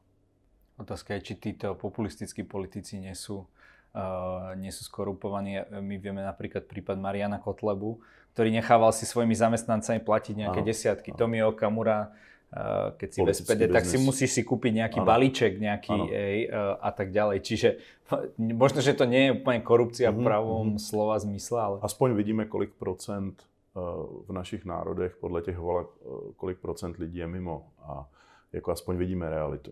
Otázka 0.78 1.14
je, 1.14 1.22
či 1.22 1.36
títo 1.36 1.76
populistickí 1.76 2.44
politici 2.44 2.98
sú, 3.14 3.48
uh, 3.96 4.56
nie 4.56 4.72
sú 4.74 4.84
skorumpovaní. 4.88 5.62
My 5.82 5.96
vieme 6.00 6.24
napríklad 6.24 6.68
prípad 6.68 7.00
Mariana 7.00 7.40
Kotlebu, 7.40 8.00
ktorý 8.36 8.50
nechával 8.52 8.92
si 8.96 9.04
svojimi 9.04 9.36
zamestnancami 9.36 10.00
platiť 10.04 10.34
nejaké 10.48 10.60
ano, 10.64 10.68
desiatky. 10.68 11.10
Ano. 11.14 11.20
Tomio 11.20 11.46
Okamura, 11.52 12.12
Eh, 12.52 12.88
keď 13.00 13.10
si 13.16 13.20
v 13.24 13.32
SPD, 13.32 13.62
tak 13.72 13.88
si 13.88 13.96
musíš 13.96 14.36
si 14.36 14.44
kúpiť 14.44 14.84
nejaký 14.84 15.00
ano. 15.00 15.08
balíček 15.08 15.56
nejaký 15.56 15.96
ej, 16.12 16.52
eh, 16.52 16.76
a 16.84 16.92
tak 16.92 17.16
ďalej. 17.16 17.48
Čiže 17.48 17.80
možno, 18.60 18.84
že 18.84 18.92
to 18.92 19.08
nie 19.08 19.32
je 19.32 19.40
úplne 19.40 19.64
korupcia 19.64 20.12
mm-hmm. 20.12 20.20
v 20.20 20.24
mhm, 20.24 20.28
pravom 20.28 20.66
mm-hmm. 20.76 20.84
slova 20.84 21.16
zmysle, 21.24 21.58
ale... 21.64 21.76
Aspoň 21.80 22.12
vidíme, 22.12 22.44
kolik 22.52 22.76
procent 22.76 23.40
eh, 23.40 23.80
v 24.28 24.32
našich 24.36 24.68
národech 24.68 25.16
podle 25.16 25.40
těch 25.40 25.56
voleb, 25.56 25.88
kolik 26.36 26.60
procent 26.60 27.00
lidí 27.00 27.24
je 27.24 27.28
mimo 27.28 27.72
a 27.88 28.04
jako 28.52 28.72
aspoň 28.72 28.98
vidíme 29.00 29.32
realitu. 29.32 29.72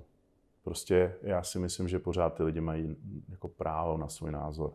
Prostě 0.69 1.15
já 1.21 1.43
si 1.43 1.59
myslím, 1.59 1.87
že 1.87 1.99
pořád 1.99 2.33
ty 2.33 2.43
lidi 2.43 2.61
mají 2.61 2.95
jako 3.29 3.47
právo 3.47 3.97
na 3.97 4.09
svůj 4.09 4.31
názor. 4.31 4.73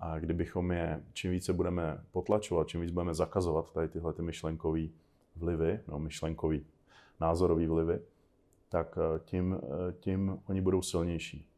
A 0.00 0.18
kdybychom 0.18 0.72
je, 0.72 1.02
čím 1.12 1.30
více 1.30 1.52
budeme 1.52 2.04
potlačovat, 2.10 2.68
čím 2.68 2.80
víc 2.80 2.90
budeme 2.90 3.14
zakazovat 3.14 3.72
tady 3.72 3.88
tyhle 3.88 4.12
ty 4.12 4.22
myšlenkové 4.22 4.80
vlivy, 5.36 5.80
no 5.88 5.98
myšlenkový, 5.98 6.66
názorové 7.20 7.68
vlivy, 7.68 8.00
tak 8.68 8.98
eh, 8.98 9.20
tím, 9.24 9.58
eh, 9.62 9.92
tím 10.00 10.38
oni 10.46 10.60
budou 10.60 10.82
silnější. 10.82 11.48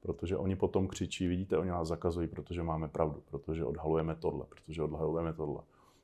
Protože 0.00 0.36
oni 0.36 0.56
potom 0.56 0.88
křičí, 0.88 1.28
vidíte, 1.28 1.58
oni 1.58 1.70
nás 1.70 1.88
zakazují, 1.88 2.28
protože 2.28 2.62
máme 2.62 2.88
pravdu, 2.88 3.22
protože 3.30 3.64
odhalujeme 3.64 4.14
tohle, 4.14 4.46
protože 4.48 4.82
odhalujeme 4.82 5.32
tohle. 5.32 5.62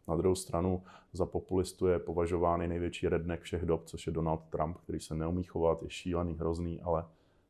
Na 0.09 0.17
druhou 0.17 0.35
stranu 0.35 0.83
za 1.13 1.27
populistu 1.27 1.87
je 1.87 1.99
považovány 1.99 2.69
největší 2.69 3.09
redneck 3.09 3.43
všech 3.43 3.67
dob, 3.67 3.85
což 3.85 4.07
je 4.07 4.13
Donald 4.13 4.41
Trump, 4.51 4.77
který 4.77 5.01
se 5.01 5.15
neumí 5.15 5.43
chovat, 5.43 5.83
je 5.83 5.91
šílený, 5.91 6.35
hrozný, 6.35 6.81
ale 6.81 7.05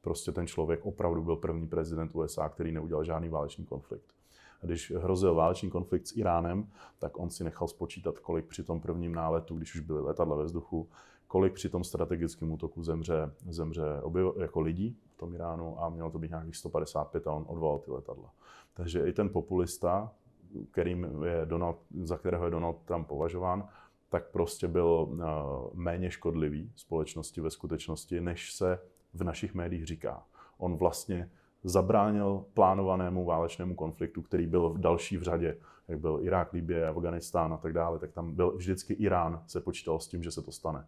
prostě 0.04 0.32
ten 0.32 0.46
člověk 0.46 0.86
opravdu 0.86 1.22
byl 1.22 1.36
první 1.36 1.68
prezident 1.68 2.14
USA, 2.14 2.48
který 2.48 2.72
neudělal 2.72 3.04
žádný 3.04 3.28
válečný 3.28 3.64
konflikt. 3.64 4.14
A 4.62 4.66
když 4.66 4.92
hrozil 4.96 5.34
válečný 5.34 5.70
konflikt 5.70 6.06
s 6.06 6.16
Iránem, 6.16 6.68
tak 6.98 7.18
on 7.18 7.30
si 7.30 7.44
nechal 7.44 7.68
spočítat, 7.68 8.18
kolik 8.18 8.46
při 8.46 8.62
tom 8.62 8.80
prvním 8.80 9.14
náletu, 9.14 9.56
když 9.56 9.74
už 9.74 9.80
byly 9.80 10.00
letadla 10.00 10.36
ve 10.36 10.44
vzduchu, 10.44 10.88
kolik 11.26 11.52
při 11.52 11.68
tom 11.68 11.84
strategickém 11.84 12.52
útoku 12.52 12.82
zemře, 12.82 13.30
zemře 13.48 14.00
obyv, 14.02 14.26
jako 14.40 14.60
lidí 14.60 14.96
v 15.14 15.16
tom 15.16 15.34
Iránu 15.34 15.82
a 15.82 15.88
mělo 15.88 16.10
to 16.10 16.18
být 16.18 16.30
nějakých 16.30 16.56
155 16.56 17.26
a 17.26 17.32
on 17.32 17.44
odvolal 17.48 17.78
ty 17.78 17.90
letadla. 17.90 18.30
Takže 18.74 19.08
i 19.08 19.12
ten 19.12 19.28
populista, 19.28 20.12
kterým 20.70 21.22
je 21.24 21.40
Donald, 21.44 21.78
za 22.02 22.18
kterého 22.18 22.44
je 22.44 22.50
Donald 22.50 22.76
Trump 22.84 23.08
považován, 23.08 23.68
tak 24.08 24.30
prostě 24.30 24.68
byl 24.68 24.86
uh, 24.86 25.20
méně 25.72 26.10
škodlivý 26.10 26.72
společnosti 26.76 27.40
ve 27.40 27.50
skutečnosti, 27.50 28.20
než 28.20 28.52
se 28.52 28.78
v 29.14 29.24
našich 29.24 29.54
médiích 29.54 29.86
říká. 29.86 30.22
On 30.58 30.76
vlastně 30.76 31.30
zabránil 31.64 32.44
plánovanému 32.54 33.24
válečnému 33.24 33.74
konfliktu, 33.74 34.22
který 34.22 34.46
byl 34.46 34.70
v 34.70 34.78
další 34.78 35.16
v 35.16 35.22
řadě, 35.22 35.56
jak 35.88 36.00
byl 36.00 36.18
Irák, 36.22 36.52
Libie, 36.52 36.88
Afganistán 36.88 37.52
a 37.52 37.56
tak 37.56 37.72
dále, 37.72 37.98
tak 37.98 38.12
tam 38.12 38.34
byl 38.34 38.56
vždycky 38.56 38.94
Irán, 38.94 39.42
se 39.46 39.60
počítal 39.60 40.00
s 40.00 40.08
tím, 40.08 40.22
že 40.22 40.30
se 40.30 40.42
to 40.42 40.52
stane 40.52 40.86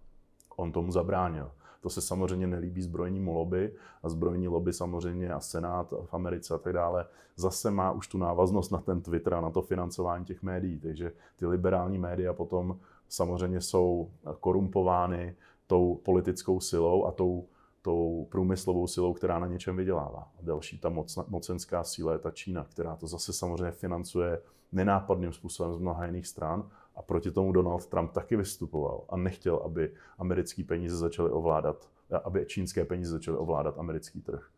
on 0.57 0.73
tomu 0.73 0.93
zabránil. 0.93 1.51
To 1.81 1.91
se 1.91 2.01
samozřejmě 2.01 2.47
nelíbí 2.47 2.83
zbrojnímu 2.83 3.33
lobby 3.33 3.73
a 4.03 4.09
zbrojní 4.09 4.49
lobby 4.49 4.73
samozřejmě 4.73 5.33
a 5.33 5.41
Senát 5.41 5.91
v 5.91 6.15
Americe 6.15 6.55
a 6.55 6.59
tak 6.59 6.73
dále 6.73 7.07
zase 7.37 7.71
má 7.71 7.93
už 7.93 8.09
tu 8.09 8.19
návaznost 8.19 8.71
na 8.71 8.79
ten 8.79 9.01
Twitter 9.01 9.35
a 9.35 9.41
na 9.41 9.51
to 9.51 9.63
financování 9.63 10.25
těch 10.25 10.43
médií. 10.43 10.81
Takže 10.81 11.13
ty 11.37 11.47
liberální 11.47 11.99
média 11.99 12.33
potom 12.33 12.81
samozřejmě 13.09 13.61
jsou 13.61 14.11
korumpovány 14.41 15.37
tou 15.67 16.01
politickou 16.05 16.61
silou 16.61 17.05
a 17.05 17.13
tou, 17.13 17.47
tou 17.87 18.27
průmyslovou 18.31 18.87
silou, 18.87 19.15
která 19.15 19.39
na 19.39 19.47
něčem 19.47 19.77
vydělává. 19.77 20.29
A 20.39 20.43
další 20.43 20.79
ta 20.79 20.89
moc, 20.89 21.19
mocenská 21.29 21.85
síla 21.85 22.13
je 22.13 22.19
ta 22.19 22.31
Čína, 22.31 22.65
která 22.65 22.97
to 22.97 23.07
zase 23.07 23.33
samozřejmě 23.33 23.71
financuje 23.73 24.43
nenápadným 24.73 25.33
způsobem 25.33 25.75
z 25.75 25.79
mnoha 25.79 26.07
jiných 26.07 26.27
stran 26.27 26.71
a 26.97 27.03
proti 27.03 27.31
tomu 27.31 27.53
Donald 27.53 27.87
Trump 27.87 28.13
taky 28.13 28.37
vystupoval 28.37 29.05
a 29.09 29.17
nechtěl, 29.17 29.57
aby 29.57 29.93
americké 30.19 30.65
peníze 30.65 30.97
začaly 30.97 31.31
ovládat, 31.31 31.89
aby 32.25 32.47
čínské 32.47 32.85
peníze 32.85 33.11
začaly 33.11 33.39
ovládat 33.39 33.79
americký 33.79 34.21
trh. 34.21 34.49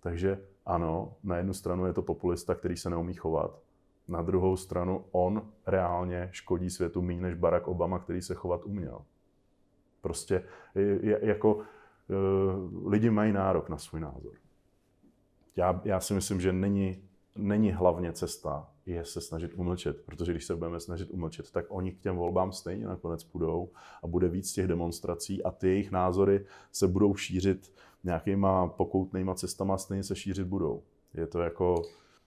Takže 0.00 0.38
ano, 0.66 1.14
na 1.22 1.36
jednu 1.36 1.54
stranu 1.54 1.86
je 1.86 1.92
to 1.92 2.02
populista, 2.02 2.54
který 2.54 2.76
se 2.76 2.90
neumí 2.90 3.14
chovat, 3.14 3.58
na 4.08 4.22
druhou 4.22 4.56
stranu 4.56 5.04
on 5.10 5.42
reálně 5.66 6.28
škodí 6.32 6.70
světu 6.70 7.02
méně 7.02 7.20
než 7.20 7.34
Barack 7.34 7.68
Obama, 7.68 7.98
který 7.98 8.22
se 8.22 8.34
chovat 8.34 8.64
uměl. 8.64 9.02
Prostě 10.00 10.44
je, 10.74 11.18
jako 11.26 11.62
lidi 12.86 13.10
mají 13.10 13.32
nárok 13.32 13.68
na 13.68 13.78
svůj 13.78 14.00
názor. 14.00 14.32
Já, 15.56 15.80
já 15.84 16.00
si 16.00 16.14
myslím, 16.14 16.40
že 16.40 16.52
není, 16.52 17.02
není 17.36 17.72
hlavně 17.72 18.12
cesta 18.12 18.66
je 18.86 19.04
se 19.04 19.20
snažit 19.20 19.54
umlčet, 19.54 20.02
protože 20.06 20.32
když 20.32 20.44
se 20.44 20.56
budeme 20.56 20.80
snažit 20.80 21.10
umlčet, 21.10 21.50
tak 21.50 21.64
oni 21.68 21.92
k 21.92 22.00
těm 22.00 22.16
volbám 22.16 22.52
stejně 22.52 22.86
nakonec 22.86 23.24
půjdou 23.24 23.68
a 24.02 24.06
bude 24.06 24.28
víc 24.28 24.52
těch 24.52 24.66
demonstrací 24.66 25.42
a 25.42 25.50
ty 25.50 25.68
jejich 25.68 25.90
názory 25.90 26.46
se 26.72 26.88
budou 26.88 27.14
šířit 27.14 27.72
nějakýma 28.04 28.66
pokoutnýma 28.66 29.34
cestama, 29.34 29.78
stejně 29.78 30.02
se 30.02 30.16
šířit 30.16 30.46
budou. 30.46 30.82
Je 31.14 31.26
to 31.26 31.40
jako... 31.40 31.82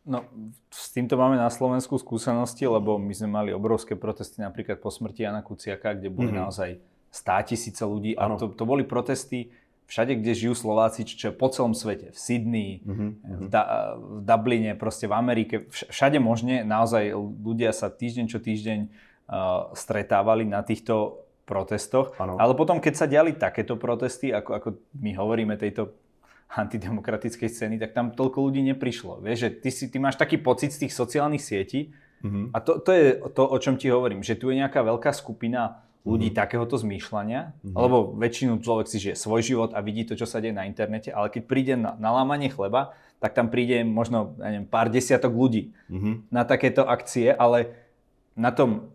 No, 0.05 0.25
s 0.69 0.93
týmto 0.93 1.15
máme 1.17 1.39
na 1.39 1.49
Slovensku 1.49 1.95
skúsenosti, 1.95 2.67
lebo 2.67 2.99
my 2.99 3.15
sme 3.15 3.27
mali 3.31 3.55
obrovské 3.55 3.95
protesty 3.95 4.43
napríklad 4.43 4.83
po 4.83 4.91
smrti 4.91 5.23
Jana 5.23 5.39
Kuciaka, 5.39 5.95
kde 5.95 6.11
boli 6.11 6.27
mm-hmm. 6.27 6.43
naozaj 6.43 6.69
stá 7.07 7.39
tisíce 7.39 7.87
ľudí 7.87 8.11
a 8.11 8.27
to, 8.35 8.51
to 8.51 8.67
boli 8.67 8.83
protesty 8.83 9.47
všade, 9.87 10.19
kde 10.19 10.31
žijú 10.33 10.53
Slováci, 10.55 11.05
čo 11.05 11.35
po 11.35 11.51
celom 11.51 11.77
svete, 11.77 12.11
v 12.11 12.17
Sydney, 12.17 12.69
mm-hmm. 12.81 13.09
v, 13.45 13.47
da, 13.51 13.93
v 13.99 14.19
Dubline, 14.23 14.73
proste 14.79 15.05
v 15.05 15.13
Amerike, 15.13 15.55
všade 15.69 16.17
možne, 16.17 16.63
naozaj 16.63 17.13
ľudia 17.17 17.75
sa 17.75 17.91
týždeň 17.91 18.25
čo 18.25 18.39
týždeň 18.41 18.79
uh, 18.87 19.69
stretávali 19.75 20.47
na 20.47 20.63
týchto 20.65 21.23
protestoch. 21.43 22.15
Ano. 22.17 22.39
Ale 22.39 22.55
potom, 22.55 22.79
keď 22.79 22.93
sa 22.95 23.05
diali 23.05 23.35
takéto 23.35 23.75
protesty, 23.75 24.31
ako, 24.31 24.51
ako 24.55 24.69
my 24.97 25.11
hovoríme 25.13 25.59
tejto 25.59 25.91
antidemokratickej 26.53 27.49
scény, 27.49 27.75
tak 27.81 27.97
tam 27.97 28.13
toľko 28.13 28.37
ľudí 28.49 28.61
neprišlo. 28.73 29.19
Vieš, 29.25 29.37
že 29.37 29.49
ty, 29.57 29.69
si, 29.73 29.85
ty 29.89 29.97
máš 29.97 30.21
taký 30.21 30.37
pocit 30.37 30.69
z 30.69 30.85
tých 30.85 30.93
sociálnych 30.93 31.41
sietí 31.41 31.89
mm-hmm. 32.21 32.53
a 32.53 32.57
to, 32.61 32.77
to 32.79 32.91
je 32.93 33.05
to, 33.33 33.43
o 33.43 33.57
čom 33.57 33.75
ti 33.75 33.89
hovorím, 33.89 34.21
že 34.21 34.37
tu 34.37 34.53
je 34.53 34.61
nejaká 34.61 34.85
veľká 34.85 35.11
skupina 35.17 35.81
ľudí 36.03 36.31
mm-hmm. 36.31 36.41
takéhoto 36.43 36.75
zmýšľania, 36.75 37.41
mm-hmm. 37.55 37.75
lebo 37.79 38.11
väčšinu 38.19 38.59
človek 38.59 38.87
si 38.91 38.97
žije 38.99 39.15
svoj 39.15 39.41
život 39.41 39.69
a 39.71 39.79
vidí 39.79 40.03
to, 40.03 40.19
čo 40.19 40.27
sa 40.27 40.43
deje 40.43 40.51
na 40.51 40.67
internete, 40.67 41.09
ale 41.15 41.31
keď 41.31 41.43
príde 41.47 41.73
na, 41.79 41.95
na 41.95 42.11
lámanie 42.11 42.51
chleba, 42.51 42.91
tak 43.23 43.31
tam 43.31 43.47
príde 43.47 43.87
možno 43.87 44.35
ja 44.43 44.51
neviem, 44.51 44.67
pár 44.67 44.91
desiatok 44.91 45.31
ľudí 45.31 45.71
mm-hmm. 45.87 46.27
na 46.27 46.43
takéto 46.43 46.83
akcie, 46.83 47.31
ale 47.31 47.71
na 48.35 48.51
tom 48.51 48.91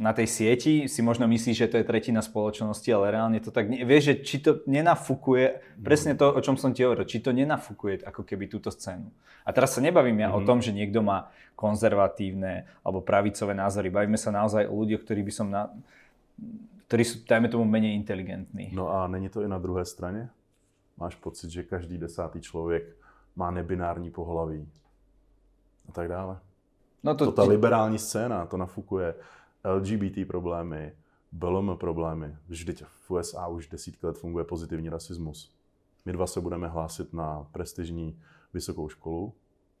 na 0.00 0.16
tej 0.16 0.32
sieti 0.32 0.88
si 0.88 1.04
možno 1.04 1.28
myslíš, 1.28 1.56
že 1.60 1.68
to 1.68 1.76
je 1.76 1.84
tretina 1.84 2.24
spoločnosti, 2.24 2.88
ale 2.88 3.12
reálne 3.12 3.36
to 3.36 3.52
tak 3.52 3.68
nie. 3.68 3.84
Vieš, 3.84 4.02
že 4.08 4.14
či 4.24 4.36
to 4.40 4.64
nenafukuje, 4.64 5.60
presne 5.84 6.16
to, 6.16 6.24
o 6.32 6.40
čom 6.40 6.56
som 6.56 6.72
ti 6.72 6.80
hovoril, 6.80 7.04
či 7.04 7.20
to 7.20 7.36
nenafukuje 7.36 8.00
ako 8.08 8.24
keby 8.24 8.48
túto 8.48 8.72
scénu. 8.72 9.12
A 9.44 9.52
teraz 9.52 9.76
sa 9.76 9.84
nebavím 9.84 10.24
ja 10.24 10.32
mm-hmm. 10.32 10.40
o 10.40 10.40
mhm. 10.40 10.48
tom, 10.48 10.58
že 10.64 10.72
niekto 10.72 11.04
má 11.04 11.28
konzervatívne 11.52 12.64
alebo 12.80 13.04
pravicové 13.04 13.52
názory. 13.52 13.92
Bavíme 13.92 14.16
sa 14.16 14.32
naozaj 14.32 14.72
o 14.72 14.74
ľuďoch, 14.80 15.04
ktorí 15.04 15.20
by 15.20 15.32
som 15.36 15.52
na, 15.52 15.68
ktorí 16.90 17.06
sú, 17.06 17.22
dajme 17.22 17.46
tomu, 17.46 17.64
menej 17.64 17.94
inteligentní. 17.94 18.74
No 18.74 18.90
a 18.90 19.06
není 19.06 19.28
to 19.28 19.42
i 19.42 19.48
na 19.48 19.58
druhé 19.58 19.84
straně? 19.84 20.30
Máš 20.96 21.14
pocit, 21.14 21.50
že 21.50 21.62
každý 21.62 21.98
desátý 21.98 22.40
člověk 22.40 22.96
má 23.36 23.50
nebinární 23.50 24.10
pohlaví 24.10 24.68
a 25.88 25.92
tak 25.92 26.08
dále. 26.08 26.38
No 27.02 27.14
to, 27.14 27.24
to 27.24 27.32
ta 27.32 27.42
liberální 27.42 27.98
scéna, 27.98 28.46
to 28.46 28.56
nafukuje 28.56 29.14
LGBT 29.64 30.26
problémy, 30.26 30.92
BLM 31.32 31.76
problémy. 31.76 32.36
Vždyť 32.48 32.84
v 32.84 33.10
USA 33.10 33.46
už 33.46 33.68
desítky 33.68 34.06
let 34.06 34.18
funguje 34.18 34.44
pozitivní 34.44 34.88
rasismus. 34.88 35.54
My 36.04 36.12
dva 36.12 36.26
se 36.26 36.40
budeme 36.40 36.68
hlásit 36.68 37.12
na 37.12 37.46
prestižní 37.52 38.18
vysokou 38.54 38.88
školu. 38.88 39.32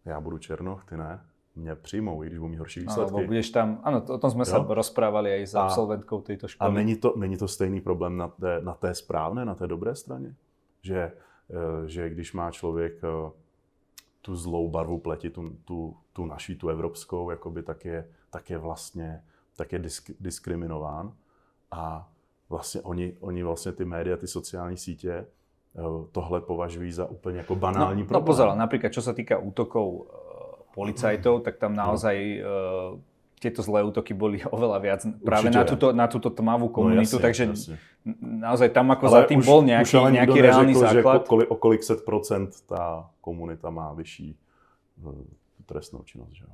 Já 0.04 0.20
budu 0.20 0.38
Černoch, 0.38 0.84
ty 0.84 0.96
ne. 0.96 1.20
Mě 1.56 1.74
přijmou, 1.74 2.22
i 2.22 2.26
když 2.26 2.38
budu 2.38 2.50
mít 2.50 2.56
horší 2.56 2.80
výsledky. 2.80 3.14
Ano, 3.14 3.26
budeš 3.26 3.50
tam, 3.50 3.80
ano, 3.82 4.02
o 4.08 4.18
tom 4.18 4.30
jsme 4.30 4.40
jo? 4.40 4.44
se 4.44 4.56
rozprávali 4.68 5.36
i 5.36 5.46
s 5.46 5.54
absolventkou 5.54 6.20
této 6.20 6.48
školy. 6.48 6.70
A 6.70 6.72
není 6.72 6.96
to, 6.96 7.14
není 7.16 7.36
to 7.36 7.48
stejný 7.48 7.80
problém 7.80 8.16
na 8.16 8.28
té, 8.28 8.60
na 8.60 8.74
té 8.74 8.94
správné, 8.94 9.44
na 9.44 9.54
té 9.54 9.66
dobré 9.66 9.94
straně? 9.94 10.34
Že, 10.82 10.98
eh, 11.02 11.88
že 11.88 12.08
když 12.08 12.32
má 12.32 12.50
člověk 12.50 13.00
eh, 13.04 13.30
tu 14.22 14.36
zlou 14.36 14.70
barvu 14.70 14.98
pleti, 14.98 15.30
tu, 15.30 15.56
tu, 15.64 15.96
tu 16.12 16.26
naší, 16.26 16.56
tu 16.56 16.68
evropskou, 16.68 17.30
jakoby, 17.30 17.62
tak, 17.62 17.84
je, 17.84 18.08
tak 18.30 18.50
je 18.50 18.58
vlastně 18.58 19.22
tak 19.60 19.72
je 19.72 19.78
disk, 19.78 20.10
diskriminován 20.20 21.12
a 21.70 22.08
vlastně 22.48 22.80
oni, 22.80 23.16
oni 23.20 23.42
vlastně 23.42 23.72
ty 23.72 23.84
média, 23.84 24.16
ty 24.16 24.26
sociální 24.26 24.76
sítě 24.76 25.12
eh, 25.12 25.26
tohle 26.12 26.40
považují 26.40 26.92
za 26.92 27.06
úplně 27.06 27.38
jako 27.38 27.54
banální 27.54 28.02
no, 28.02 28.08
problém. 28.08 28.22
No 28.22 28.26
pozor, 28.26 28.48
napríklad 28.56 28.90
čo 28.96 29.04
sa 29.04 29.12
týka 29.12 29.36
útokov 29.36 30.08
policajtov, 30.74 31.42
tak 31.42 31.58
tam 31.58 31.74
naozaj 31.74 32.16
uh, 32.40 32.98
tieto 33.40 33.64
zlé 33.64 33.80
útoky 33.82 34.12
boli 34.12 34.44
oveľa 34.56 34.78
viac 34.78 35.00
práve 35.24 35.48
na 35.48 35.62
túto, 35.64 35.86
na 35.96 36.06
túto 36.06 36.28
tmavú 36.28 36.68
no, 36.68 36.74
komunitu, 36.74 37.16
no, 37.16 37.20
jasne, 37.20 37.26
takže 37.26 37.44
jasne. 37.48 37.74
naozaj 38.20 38.68
tam 38.70 38.86
ako 38.92 39.04
ale 39.08 39.14
za 39.16 39.22
tým 39.26 39.40
už, 39.40 39.46
bol 39.48 39.60
nejaký, 39.64 39.94
už 39.96 40.12
nejaký 40.12 40.38
reálny 40.38 40.74
neřekl, 40.76 40.86
základ. 41.00 41.20
Že 41.24 41.46
o 41.48 41.56
kolik 41.56 41.82
set 41.82 42.00
procent 42.04 42.52
tá 42.68 43.08
komunita 43.24 43.72
má 43.72 43.90
vyšší 43.96 44.36
trestnou 45.70 46.02
činnosť. 46.02 46.32
Že? 46.32 46.46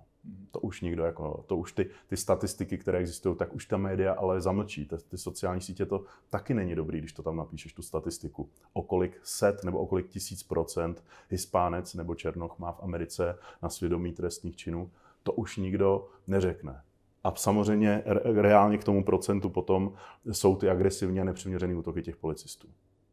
To 0.50 0.60
už 0.60 0.80
nikdo, 0.80 1.04
jako, 1.04 1.44
to 1.46 1.56
už 1.56 1.72
ty, 1.72 1.90
ty 2.06 2.16
statistiky, 2.16 2.78
které 2.78 2.98
existují, 2.98 3.36
tak 3.36 3.54
už 3.54 3.66
ta 3.66 3.76
média 3.76 4.12
ale 4.12 4.40
zamlčí. 4.40 4.86
Ty, 4.86 4.96
ty 5.08 5.18
sociální 5.18 5.60
sítě 5.60 5.86
to 5.86 6.04
taky 6.30 6.54
není 6.54 6.74
dobrý, 6.74 6.98
když 6.98 7.12
to 7.12 7.22
tam 7.22 7.36
napíšeš, 7.36 7.72
tu 7.72 7.82
statistiku. 7.82 8.48
O 8.72 8.82
kolik 8.82 9.20
set 9.22 9.64
nebo 9.64 9.78
o 9.78 9.86
kolik 9.86 10.08
tisíc 10.08 10.42
procent 10.42 11.04
hispánec 11.30 11.94
nebo 11.94 12.14
černoch 12.14 12.58
má 12.58 12.72
v 12.72 12.82
Americe 12.82 13.38
na 13.62 13.68
svědomí 13.68 14.12
trestních 14.12 14.56
činů, 14.56 14.90
to 15.22 15.32
už 15.32 15.56
nikdo 15.56 16.08
neřekne. 16.26 16.82
A 17.24 17.34
samozřejmě 17.34 18.02
reálně 18.24 18.78
k 18.78 18.84
tomu 18.84 19.04
procentu 19.04 19.50
potom 19.50 19.92
jsou 20.32 20.56
ty 20.56 20.70
agresivní 20.70 21.20
a 21.20 21.24
nepřiměřené 21.24 21.76
útoky 21.76 22.02
těch 22.02 22.16
policistů. 22.16 22.68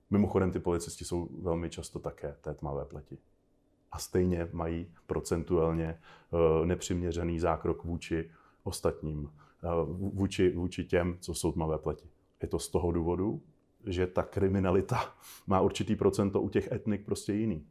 Mimochodem 0.10 0.52
ty 0.52 0.60
policisti 0.60 1.06
jsou 1.06 1.28
velmi 1.42 1.70
často 1.70 2.00
také 2.00 2.36
té 2.42 2.54
tmavé 2.54 2.86
pleti 2.86 3.18
a 3.94 3.98
stejně 3.98 4.50
mají 4.52 4.92
procentuálně 5.08 5.86
eh, 5.86 6.66
nepřiměřený 6.66 7.40
zákrok 7.40 7.84
vůči 7.84 8.32
ostatním, 8.64 9.30
eh, 9.64 9.68
vůči, 9.94 10.52
vůči 10.56 10.84
těm, 10.84 11.18
co 11.20 11.34
jsou 11.34 11.52
tmavé 11.52 11.78
pleti. 11.78 12.08
Je 12.42 12.48
to 12.48 12.60
z 12.60 12.70
toho 12.70 12.92
důvodu, 12.92 13.42
že 13.86 14.08
ta 14.08 14.24
kriminalita 14.24 15.16
má 15.48 15.62
určitý 15.62 15.96
procento 15.96 16.42
u 16.42 16.50
těch 16.50 16.72
etnik 16.72 17.06
prostě 17.06 17.34
jiný. 17.34 17.68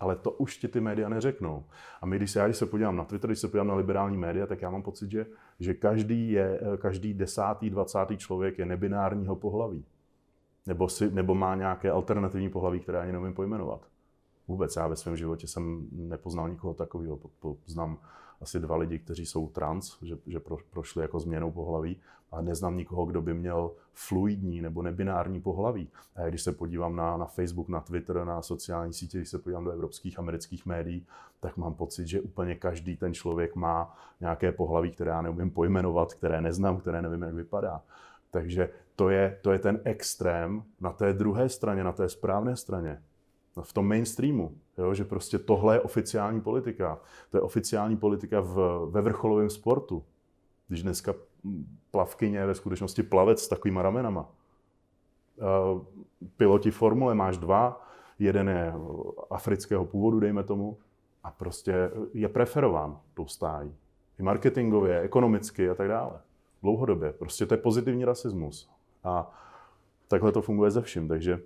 Ale 0.00 0.16
to 0.16 0.30
už 0.30 0.56
ti 0.56 0.68
ty 0.68 0.80
média 0.80 1.08
neřeknou. 1.08 1.64
A 2.00 2.06
my, 2.06 2.16
když 2.16 2.30
se, 2.30 2.38
já 2.38 2.46
když 2.46 2.56
se 2.56 2.66
podívám 2.66 2.96
na 2.96 3.04
Twitter, 3.04 3.30
když 3.30 3.38
se 3.38 3.48
podívám 3.48 3.68
na 3.68 3.74
liberální 3.74 4.16
média, 4.16 4.46
tak 4.46 4.62
já 4.62 4.70
mám 4.70 4.82
pocit, 4.82 5.10
že, 5.10 5.26
že 5.60 5.74
každý, 5.74 6.30
je, 6.30 6.60
eh, 6.62 6.76
každý 6.76 7.14
desátý, 7.14 7.70
dvacátý 7.70 8.16
člověk 8.16 8.58
je 8.58 8.66
nebinárního 8.66 9.36
pohlaví. 9.36 9.84
Nebo, 10.66 10.88
si, 10.88 11.10
nebo 11.10 11.34
má 11.34 11.54
nějaké 11.54 11.90
alternativní 11.90 12.48
pohlaví, 12.48 12.80
které 12.80 13.00
ani 13.00 13.12
nevím 13.12 13.34
pojmenovat. 13.34 13.88
Vůbec 14.48 14.76
já 14.76 14.88
ve 14.88 14.96
svém 14.96 15.16
životě 15.16 15.46
jsem 15.46 15.86
nepoznal 15.92 16.48
nikoho 16.48 16.74
takového. 16.74 17.18
Znám 17.66 17.98
asi 18.40 18.60
dva 18.60 18.76
lidi, 18.76 18.98
kteří 18.98 19.26
jsou 19.26 19.48
trans, 19.48 19.96
že, 20.02 20.18
že 20.26 20.40
pro, 20.40 20.56
prošli 20.70 21.02
jako 21.02 21.20
změnou 21.20 21.50
pohlaví, 21.50 22.00
a 22.32 22.40
neznám 22.40 22.76
nikoho, 22.76 23.06
kdo 23.06 23.22
by 23.22 23.34
měl 23.34 23.70
fluidní 23.92 24.60
nebo 24.60 24.82
nebinární 24.82 25.40
pohlaví. 25.40 25.88
A 26.16 26.28
když 26.28 26.42
se 26.42 26.52
podívám 26.52 26.96
na, 26.96 27.16
na 27.16 27.24
Facebook, 27.24 27.68
na 27.68 27.80
Twitter, 27.80 28.24
na 28.24 28.42
sociální 28.42 28.92
sítě, 28.92 29.18
když 29.18 29.28
se 29.28 29.38
podívám 29.38 29.64
do 29.64 29.70
evropských, 29.70 30.18
amerických 30.18 30.66
médií, 30.66 31.06
tak 31.40 31.56
mám 31.56 31.74
pocit, 31.74 32.06
že 32.06 32.20
úplně 32.20 32.54
každý 32.54 32.96
ten 32.96 33.14
člověk 33.14 33.56
má 33.56 33.96
nějaké 34.20 34.52
pohlaví, 34.52 34.90
které 34.90 35.10
já 35.10 35.22
neumím 35.22 35.50
pojmenovat, 35.50 36.14
které 36.14 36.40
neznám, 36.40 36.80
které 36.80 37.02
nevím, 37.02 37.22
jak 37.22 37.34
vypadá. 37.34 37.82
Takže 38.30 38.70
to 38.96 39.08
je, 39.08 39.38
to 39.42 39.52
je 39.52 39.58
ten 39.58 39.80
extrém 39.84 40.62
na 40.80 40.92
té 40.92 41.12
druhé 41.12 41.48
straně, 41.48 41.84
na 41.84 41.92
té 41.92 42.08
správné 42.08 42.56
straně 42.56 43.02
v 43.62 43.72
tom 43.72 43.88
mainstreamu, 43.88 44.58
jo, 44.78 44.94
že 44.94 45.04
prostě 45.04 45.38
tohle 45.38 45.76
je 45.76 45.80
oficiální 45.80 46.40
politika. 46.40 47.00
To 47.30 47.36
je 47.36 47.40
oficiální 47.40 47.96
politika 47.96 48.40
v, 48.40 48.86
ve 48.90 49.00
vrcholovém 49.00 49.50
sportu. 49.50 50.04
Když 50.68 50.82
dneska 50.82 51.14
plavkyně 51.90 52.38
je 52.38 52.46
ve 52.46 52.54
skutečnosti 52.54 53.02
plavec 53.02 53.42
s 53.42 53.48
takovýma 53.48 53.82
ramenama. 53.82 54.28
Eh, 55.38 55.80
piloti 56.36 56.70
formule 56.70 57.14
máš 57.14 57.38
dva, 57.38 57.86
jeden 58.18 58.48
je 58.48 58.72
afrického 59.30 59.84
původu, 59.84 60.20
dejme 60.20 60.44
tomu, 60.44 60.78
a 61.24 61.30
prostě 61.30 61.90
je 62.14 62.28
preferován 62.28 63.00
tou 63.14 63.26
stájí. 63.26 63.74
I 64.18 64.22
marketingově, 64.22 65.00
ekonomicky 65.00 65.70
a 65.70 65.74
tak 65.74 65.88
dále. 65.88 66.20
Dlouhodobě. 66.62 67.12
Prostě 67.12 67.46
to 67.46 67.54
je 67.54 67.58
pozitivní 67.58 68.04
rasismus. 68.04 68.70
A 69.04 69.30
takhle 70.08 70.32
to 70.32 70.42
funguje 70.42 70.70
ze 70.70 70.82
vším. 70.82 71.08
Takže 71.08 71.40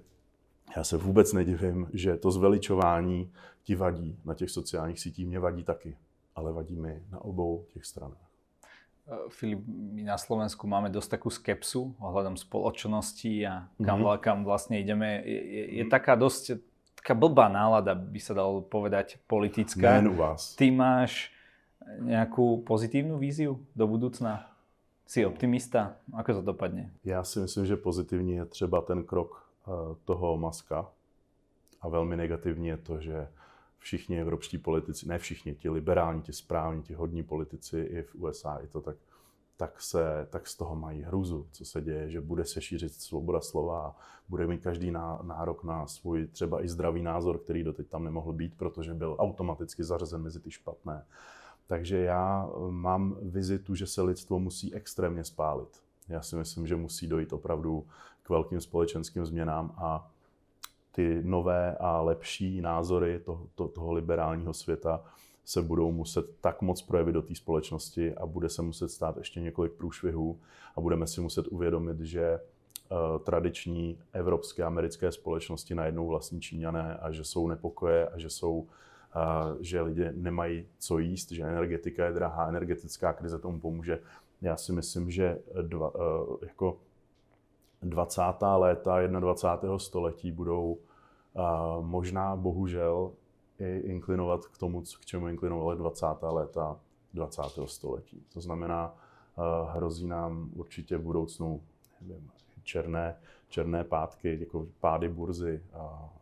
já 0.77 0.85
se 0.85 0.97
vůbec 0.97 1.33
nedivím, 1.33 1.89
že 1.93 2.17
to 2.17 2.31
zveličování 2.31 3.33
ti 3.63 3.75
vadí 3.75 4.19
na 4.25 4.35
těch 4.35 4.51
sociálních 4.51 5.01
sítích. 5.01 5.27
Mě 5.27 5.39
vadí 5.39 5.65
taky, 5.65 5.97
ale 6.37 6.53
vadí 6.53 6.77
mi 6.77 7.03
na 7.11 7.25
obou 7.25 7.65
těch 7.73 7.85
stranách. 7.85 8.31
Eh, 9.11 9.17
Filip, 9.29 9.59
my 9.67 10.03
na 10.03 10.19
Slovensku 10.19 10.67
máme 10.71 10.87
dosť 10.91 11.19
takú 11.19 11.31
skepsu 11.35 11.99
ohľadom 11.99 12.39
spoločnosti 12.39 13.33
a 13.43 13.67
kam, 13.83 14.07
mm-hmm. 14.07 14.23
kam 14.23 14.39
vlastne 14.47 14.79
ideme. 14.79 15.19
Je, 15.27 15.41
je, 15.41 15.65
je 15.83 15.85
taká 15.91 16.15
dosť 16.15 16.63
taká 17.01 17.17
blbá 17.17 17.49
nálada, 17.49 17.97
by 17.97 18.21
sa 18.21 18.37
dalo 18.37 18.61
povedať, 18.61 19.17
politická. 19.25 19.99
Nejen 19.99 20.13
u 20.13 20.17
vás. 20.21 20.53
Ty 20.55 20.69
máš 20.71 21.33
nejakú 21.99 22.61
pozitívnu 22.63 23.17
víziu 23.17 23.59
do 23.73 23.89
budúcna? 23.89 24.47
Si 25.11 25.27
optimista? 25.27 25.99
Ako 26.15 26.39
to 26.39 26.43
dopadne? 26.55 26.95
Já 27.05 27.25
si 27.25 27.41
myslím, 27.41 27.67
že 27.67 27.77
pozitivní 27.77 28.33
je 28.33 28.45
třeba 28.45 28.81
ten 28.81 29.03
krok 29.03 29.50
toho 30.05 30.39
Maska. 30.39 30.93
A 31.81 31.89
velmi 31.89 32.17
negativní 32.17 32.69
je 32.69 32.77
to, 32.77 33.01
že 33.01 33.29
všichni 33.79 34.21
evropští 34.21 34.59
politici, 34.59 35.09
ne 35.09 35.19
všichni, 35.19 35.55
ti 35.55 35.71
liberální, 35.71 36.23
ti 36.23 36.33
správní, 36.33 36.83
ti 36.83 36.95
hodní 36.95 37.23
politici 37.23 37.81
i 37.81 38.03
v 38.03 38.15
USA, 38.15 38.57
i 38.57 38.67
to 38.67 38.81
tak, 38.81 38.97
tak, 39.57 39.81
se, 39.83 40.27
tak 40.31 40.47
z 40.47 40.57
toho 40.57 40.77
mají 40.77 41.03
hruzu, 41.03 41.47
co 41.53 41.65
se 41.65 41.81
děje, 41.81 42.11
že 42.11 42.21
bude 42.21 42.45
se 42.45 42.61
šířit 42.61 42.93
svoboda 42.93 43.41
slova 43.41 43.87
a 43.87 43.97
bude 44.29 44.47
mít 44.47 44.63
každý 44.63 44.91
nárok 45.23 45.65
na 45.65 45.87
svůj 45.87 46.27
třeba 46.27 46.65
i 46.65 46.69
zdravý 46.69 47.03
názor, 47.03 47.39
který 47.39 47.65
doteď 47.65 47.89
tam 47.89 48.05
nemohl 48.05 48.33
být, 48.33 48.55
protože 48.57 48.95
byl 48.95 49.17
automaticky 49.19 49.85
zařazen 49.85 50.23
mezi 50.23 50.41
ty 50.41 50.51
špatné. 50.51 51.07
Takže 51.67 51.99
já 51.99 52.49
eh, 52.49 52.71
mám 52.71 53.17
vizitu, 53.23 53.75
že 53.75 53.87
se 53.87 54.03
lidstvo 54.03 54.39
musí 54.39 54.75
extrémně 54.75 55.25
spálit. 55.25 55.83
Já 56.11 56.23
si 56.23 56.37
myslím, 56.37 56.67
že 56.67 56.77
musí 56.77 57.07
dojít 57.07 57.33
opravdu 57.33 57.87
k 58.23 58.31
velkým 58.31 58.61
společenským 58.61 59.27
změnám 59.27 59.75
a 59.77 60.11
ty 60.93 61.21
nové 61.23 61.77
a 61.81 62.01
lepší 62.01 62.61
názory 62.61 63.21
to, 63.21 63.47
to, 63.55 63.69
toho 63.69 63.93
liberálního 63.93 64.55
světa 64.55 65.05
se 65.45 65.63
budou 65.63 65.93
muset 65.93 66.27
tak 66.41 66.63
moc 66.63 66.83
projevit 66.83 67.13
do 67.13 67.23
té 67.23 67.35
společnosti 67.35 68.15
a 68.15 68.27
bude 68.27 68.49
se 68.49 68.63
muset 68.63 68.89
stát 68.89 69.17
ještě 69.17 69.41
několik 69.41 69.73
průšvihů 69.73 70.41
a 70.77 70.81
budeme 70.81 71.07
si 71.07 71.21
muset 71.21 71.49
uvědomit, 71.49 72.01
že 72.01 72.39
uh, 72.39 73.19
tradiční 73.19 73.99
evropské, 74.13 74.65
americké 74.65 75.13
společnosti 75.13 75.75
najednou 75.75 76.07
vlastní 76.07 76.41
Číňané 76.41 76.97
a 76.97 77.13
že 77.13 77.25
jsou 77.25 77.49
nepokoje 77.49 78.09
a 78.09 78.19
že 78.19 78.31
jsou 78.31 78.59
uh, 78.59 78.67
že 79.61 79.81
lidi 79.81 80.09
nemají 80.13 80.67
co 80.79 80.99
jíst, 80.99 81.33
že 81.33 81.43
energetika 81.43 82.07
je 82.07 82.13
drahá, 82.13 82.49
energetická 82.49 83.13
krize 83.13 83.39
tomu 83.39 83.61
pomůže. 83.61 83.99
Já 84.43 84.57
si 84.57 84.73
myslím, 84.73 85.11
že 85.11 85.39
dva, 85.63 85.95
uh, 85.95 86.37
jako 86.43 86.79
20. 87.83 88.23
léta 88.57 89.07
21. 89.07 89.79
století 89.79 90.33
budou 90.33 90.79
uh, 91.33 91.85
možná 91.85 92.37
bohužel 92.37 93.13
i 93.59 93.79
inklinovat 93.79 94.47
k 94.47 94.59
tomu, 94.59 94.83
k 95.01 95.07
čemu 95.07 95.29
inklinovaly 95.29 95.79
20. 95.79 96.07
léta 96.23 96.81
20. 97.15 97.43
století. 97.65 98.23
To 98.33 98.41
znamená, 98.41 98.95
hrozí 99.73 100.07
nám 100.07 100.51
určitě 100.57 100.97
v 100.97 101.03
budoucnu 101.03 101.63
nevím, 102.01 102.31
černé, 102.63 103.17
černé 103.49 103.85
pátky, 103.85 104.41
jako 104.41 104.67
pády 104.81 105.09
burzy 105.09 105.63
a, 105.73 105.79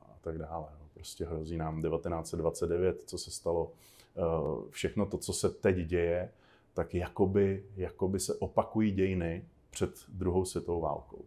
a 0.09 0.16
tak 0.21 0.39
dále. 0.39 0.66
Prostě 0.95 1.25
hrozí 1.25 1.57
nám 1.57 1.83
1929, 1.83 3.03
co 3.03 3.19
se 3.19 3.31
stalo, 3.31 3.73
všechno 4.71 5.07
to, 5.07 5.19
co 5.19 5.33
se 5.33 5.51
teď 5.51 5.77
děje, 5.77 6.31
tak 6.79 6.95
jakoby, 6.95 7.64
jakoby 7.76 8.20
se 8.20 8.35
opakují 8.35 8.93
dějiny 8.93 9.45
před 9.70 9.91
druhou 10.09 10.45
světovou 10.45 10.81
válkou 10.81 11.24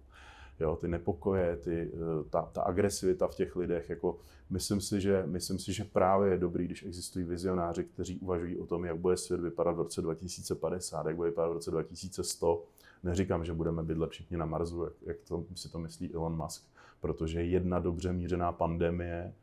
jo, 0.60 0.76
ty 0.76 0.88
nepokoje, 0.88 1.58
ty, 1.58 1.92
eh, 1.94 2.30
ta, 2.30 2.42
ta 2.42 2.62
agresivita 2.62 3.28
v 3.28 3.36
těch 3.36 3.56
lidech. 3.56 3.90
Jako, 3.90 4.20
myslím, 4.50 4.82
si, 4.82 5.02
že, 5.02 5.24
myslím 5.26 5.60
si, 5.60 5.74
že 5.74 5.84
právě 5.84 6.32
je 6.32 6.38
dobrý, 6.38 6.66
když 6.66 6.84
existují 6.84 7.26
vizionáři, 7.26 7.84
kteří 7.84 8.20
uvažují 8.20 8.58
o 8.58 8.66
tom, 8.66 8.86
jak 8.86 8.98
bude 8.98 9.18
svět 9.18 9.42
vypadat 9.42 9.72
v 9.72 9.78
roce 9.78 10.02
2050, 10.02 11.06
jak 11.06 11.16
bude 11.16 11.30
vypadat 11.30 11.50
v 11.50 11.54
roce 11.54 11.72
2100. 11.72 12.64
Neříkám, 13.04 13.46
že 13.46 13.54
budeme 13.54 13.84
bydlet 13.84 14.12
všichni 14.12 14.38
na 14.38 14.46
Marsu, 14.46 14.84
jak, 14.84 14.94
jak 15.02 15.18
to, 15.28 15.46
si 15.56 15.70
to 15.70 15.80
myslí 15.80 16.14
Elon 16.14 16.38
Musk, 16.38 16.64
protože 17.02 17.44
jedna 17.44 17.80
dobře 17.80 18.14
mířená 18.14 18.52
pandemie, 18.52 19.34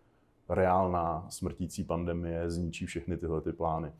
reálná 0.49 1.27
smrtící 1.31 1.85
pandemie 1.85 2.51
zničí 2.51 2.87
všechny 2.87 3.17
tyhle 3.17 3.41
ty 3.41 3.53
plány 3.53 3.93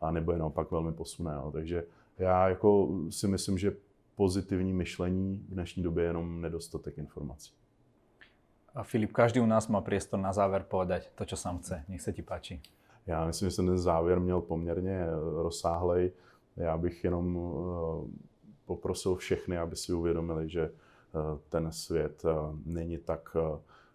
a 0.00 0.10
nebo 0.10 0.32
je 0.32 0.38
naopak 0.38 0.70
velmi 0.70 0.92
posune. 0.92 1.34
Jo. 1.34 1.50
Takže 1.52 1.84
já 2.18 2.48
jako 2.48 2.88
si 3.10 3.28
myslím, 3.28 3.58
že 3.58 3.76
pozitivní 4.14 4.72
myšlení 4.72 5.44
v 5.48 5.54
dnešní 5.54 5.82
době 5.82 6.04
je 6.04 6.08
jenom 6.08 6.40
nedostatek 6.40 6.98
informací. 6.98 7.52
A 8.74 8.82
Filip, 8.82 9.12
každý 9.12 9.40
u 9.40 9.46
nás 9.46 9.68
má 9.68 9.80
priestor 9.80 10.20
na 10.20 10.32
záver 10.32 10.66
povedať 10.66 11.10
to, 11.14 11.24
čo 11.24 11.36
sám 11.36 11.58
chce. 11.58 11.84
Nech 11.88 12.02
se 12.02 12.12
ti 12.12 12.22
páči. 12.22 12.60
Já 13.06 13.26
myslím, 13.26 13.50
že 13.50 13.54
jsem 13.54 13.66
ten 13.66 13.78
závěr 13.78 14.20
měl 14.20 14.40
poměrně 14.40 15.06
rozsáhlej. 15.42 16.12
Já 16.56 16.76
bych 16.76 17.04
jenom 17.04 17.38
eh, 17.38 18.10
poprosil 18.64 19.16
všechny, 19.16 19.58
aby 19.58 19.76
si 19.76 19.92
uvědomili, 19.92 20.48
že 20.48 20.62
eh, 20.62 21.38
ten 21.48 21.72
svět 21.72 22.22
eh, 22.24 22.30
není 22.64 22.98
tak, 22.98 23.36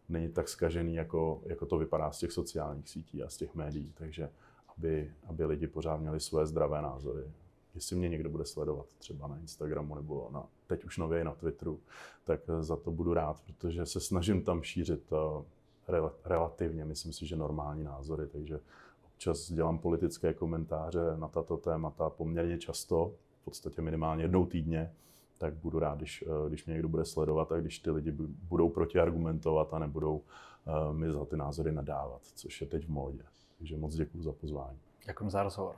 není 0.10 0.30
tak 0.30 0.50
skažený, 0.50 0.96
jako, 0.96 1.42
jako 1.46 1.66
to 1.66 1.78
vypadá 1.78 2.12
z 2.12 2.20
těch 2.20 2.32
sociálních 2.32 2.90
sítí 2.90 3.24
a 3.24 3.30
z 3.30 3.38
těch 3.38 3.56
médií. 3.56 3.94
Takže 3.98 4.30
aby, 4.80 5.12
aby 5.28 5.46
lidi 5.46 5.68
pořád 5.68 5.98
měli 5.98 6.20
své 6.20 6.48
zdravé 6.48 6.82
názory 6.82 7.24
jestli 7.76 7.96
mě 7.96 8.10
někdo 8.10 8.30
bude 8.30 8.46
sledovat 8.46 8.86
třeba 8.98 9.28
na 9.28 9.38
Instagramu 9.38 9.96
nebo 9.96 10.30
na, 10.32 10.46
teď 10.68 10.84
už 10.84 10.98
nově 10.98 11.24
na 11.24 11.34
Twitteru, 11.34 11.80
tak 12.24 12.42
eh, 12.50 12.64
za 12.64 12.76
to 12.76 12.92
budu 12.92 13.14
rád, 13.14 13.42
protože 13.42 13.86
se 13.86 14.00
snažím 14.00 14.44
tam 14.44 14.64
šířit 14.64 15.12
uh, 15.12 16.10
relativně, 16.26 16.86
myslím 16.86 17.14
si, 17.14 17.26
že 17.26 17.36
normální 17.36 17.84
názory, 17.84 18.28
takže 18.28 18.60
občas 19.08 19.52
dělám 19.52 19.80
politické 19.80 20.34
komentáře 20.34 21.00
na 21.16 21.28
tato 21.28 21.58
témata 21.58 22.10
poměrně 22.10 22.58
často, 22.58 23.14
v 23.42 23.46
podstatě 23.46 23.82
minimálně 23.82 24.24
jednou 24.24 24.46
týdně, 24.46 24.94
tak 25.38 25.54
budu 25.54 25.80
rád, 25.80 25.98
když, 25.98 26.24
eh, 26.28 26.50
když 26.50 26.66
mě 26.66 26.74
někdo 26.74 26.90
bude 26.90 27.06
sledovat 27.06 27.52
a 27.52 27.60
když 27.60 27.80
ty 27.80 27.92
lidi 27.92 28.12
budou 28.50 28.70
protiargumentovat 28.70 29.74
a 29.74 29.80
nebudou 29.80 30.22
mi 30.92 31.12
za 31.12 31.26
ty 31.26 31.38
názory 31.38 31.72
nadávat, 31.72 32.22
což 32.36 32.62
je 32.62 32.68
teď 32.68 32.86
v 32.86 32.90
módě. 32.90 33.24
Takže 33.60 33.78
moc 33.78 33.96
děkuji 33.96 34.24
za 34.24 34.32
pozvání. 34.34 34.80
Děkuji 35.06 35.30
za 35.30 35.44
rozhovor. 35.44 35.76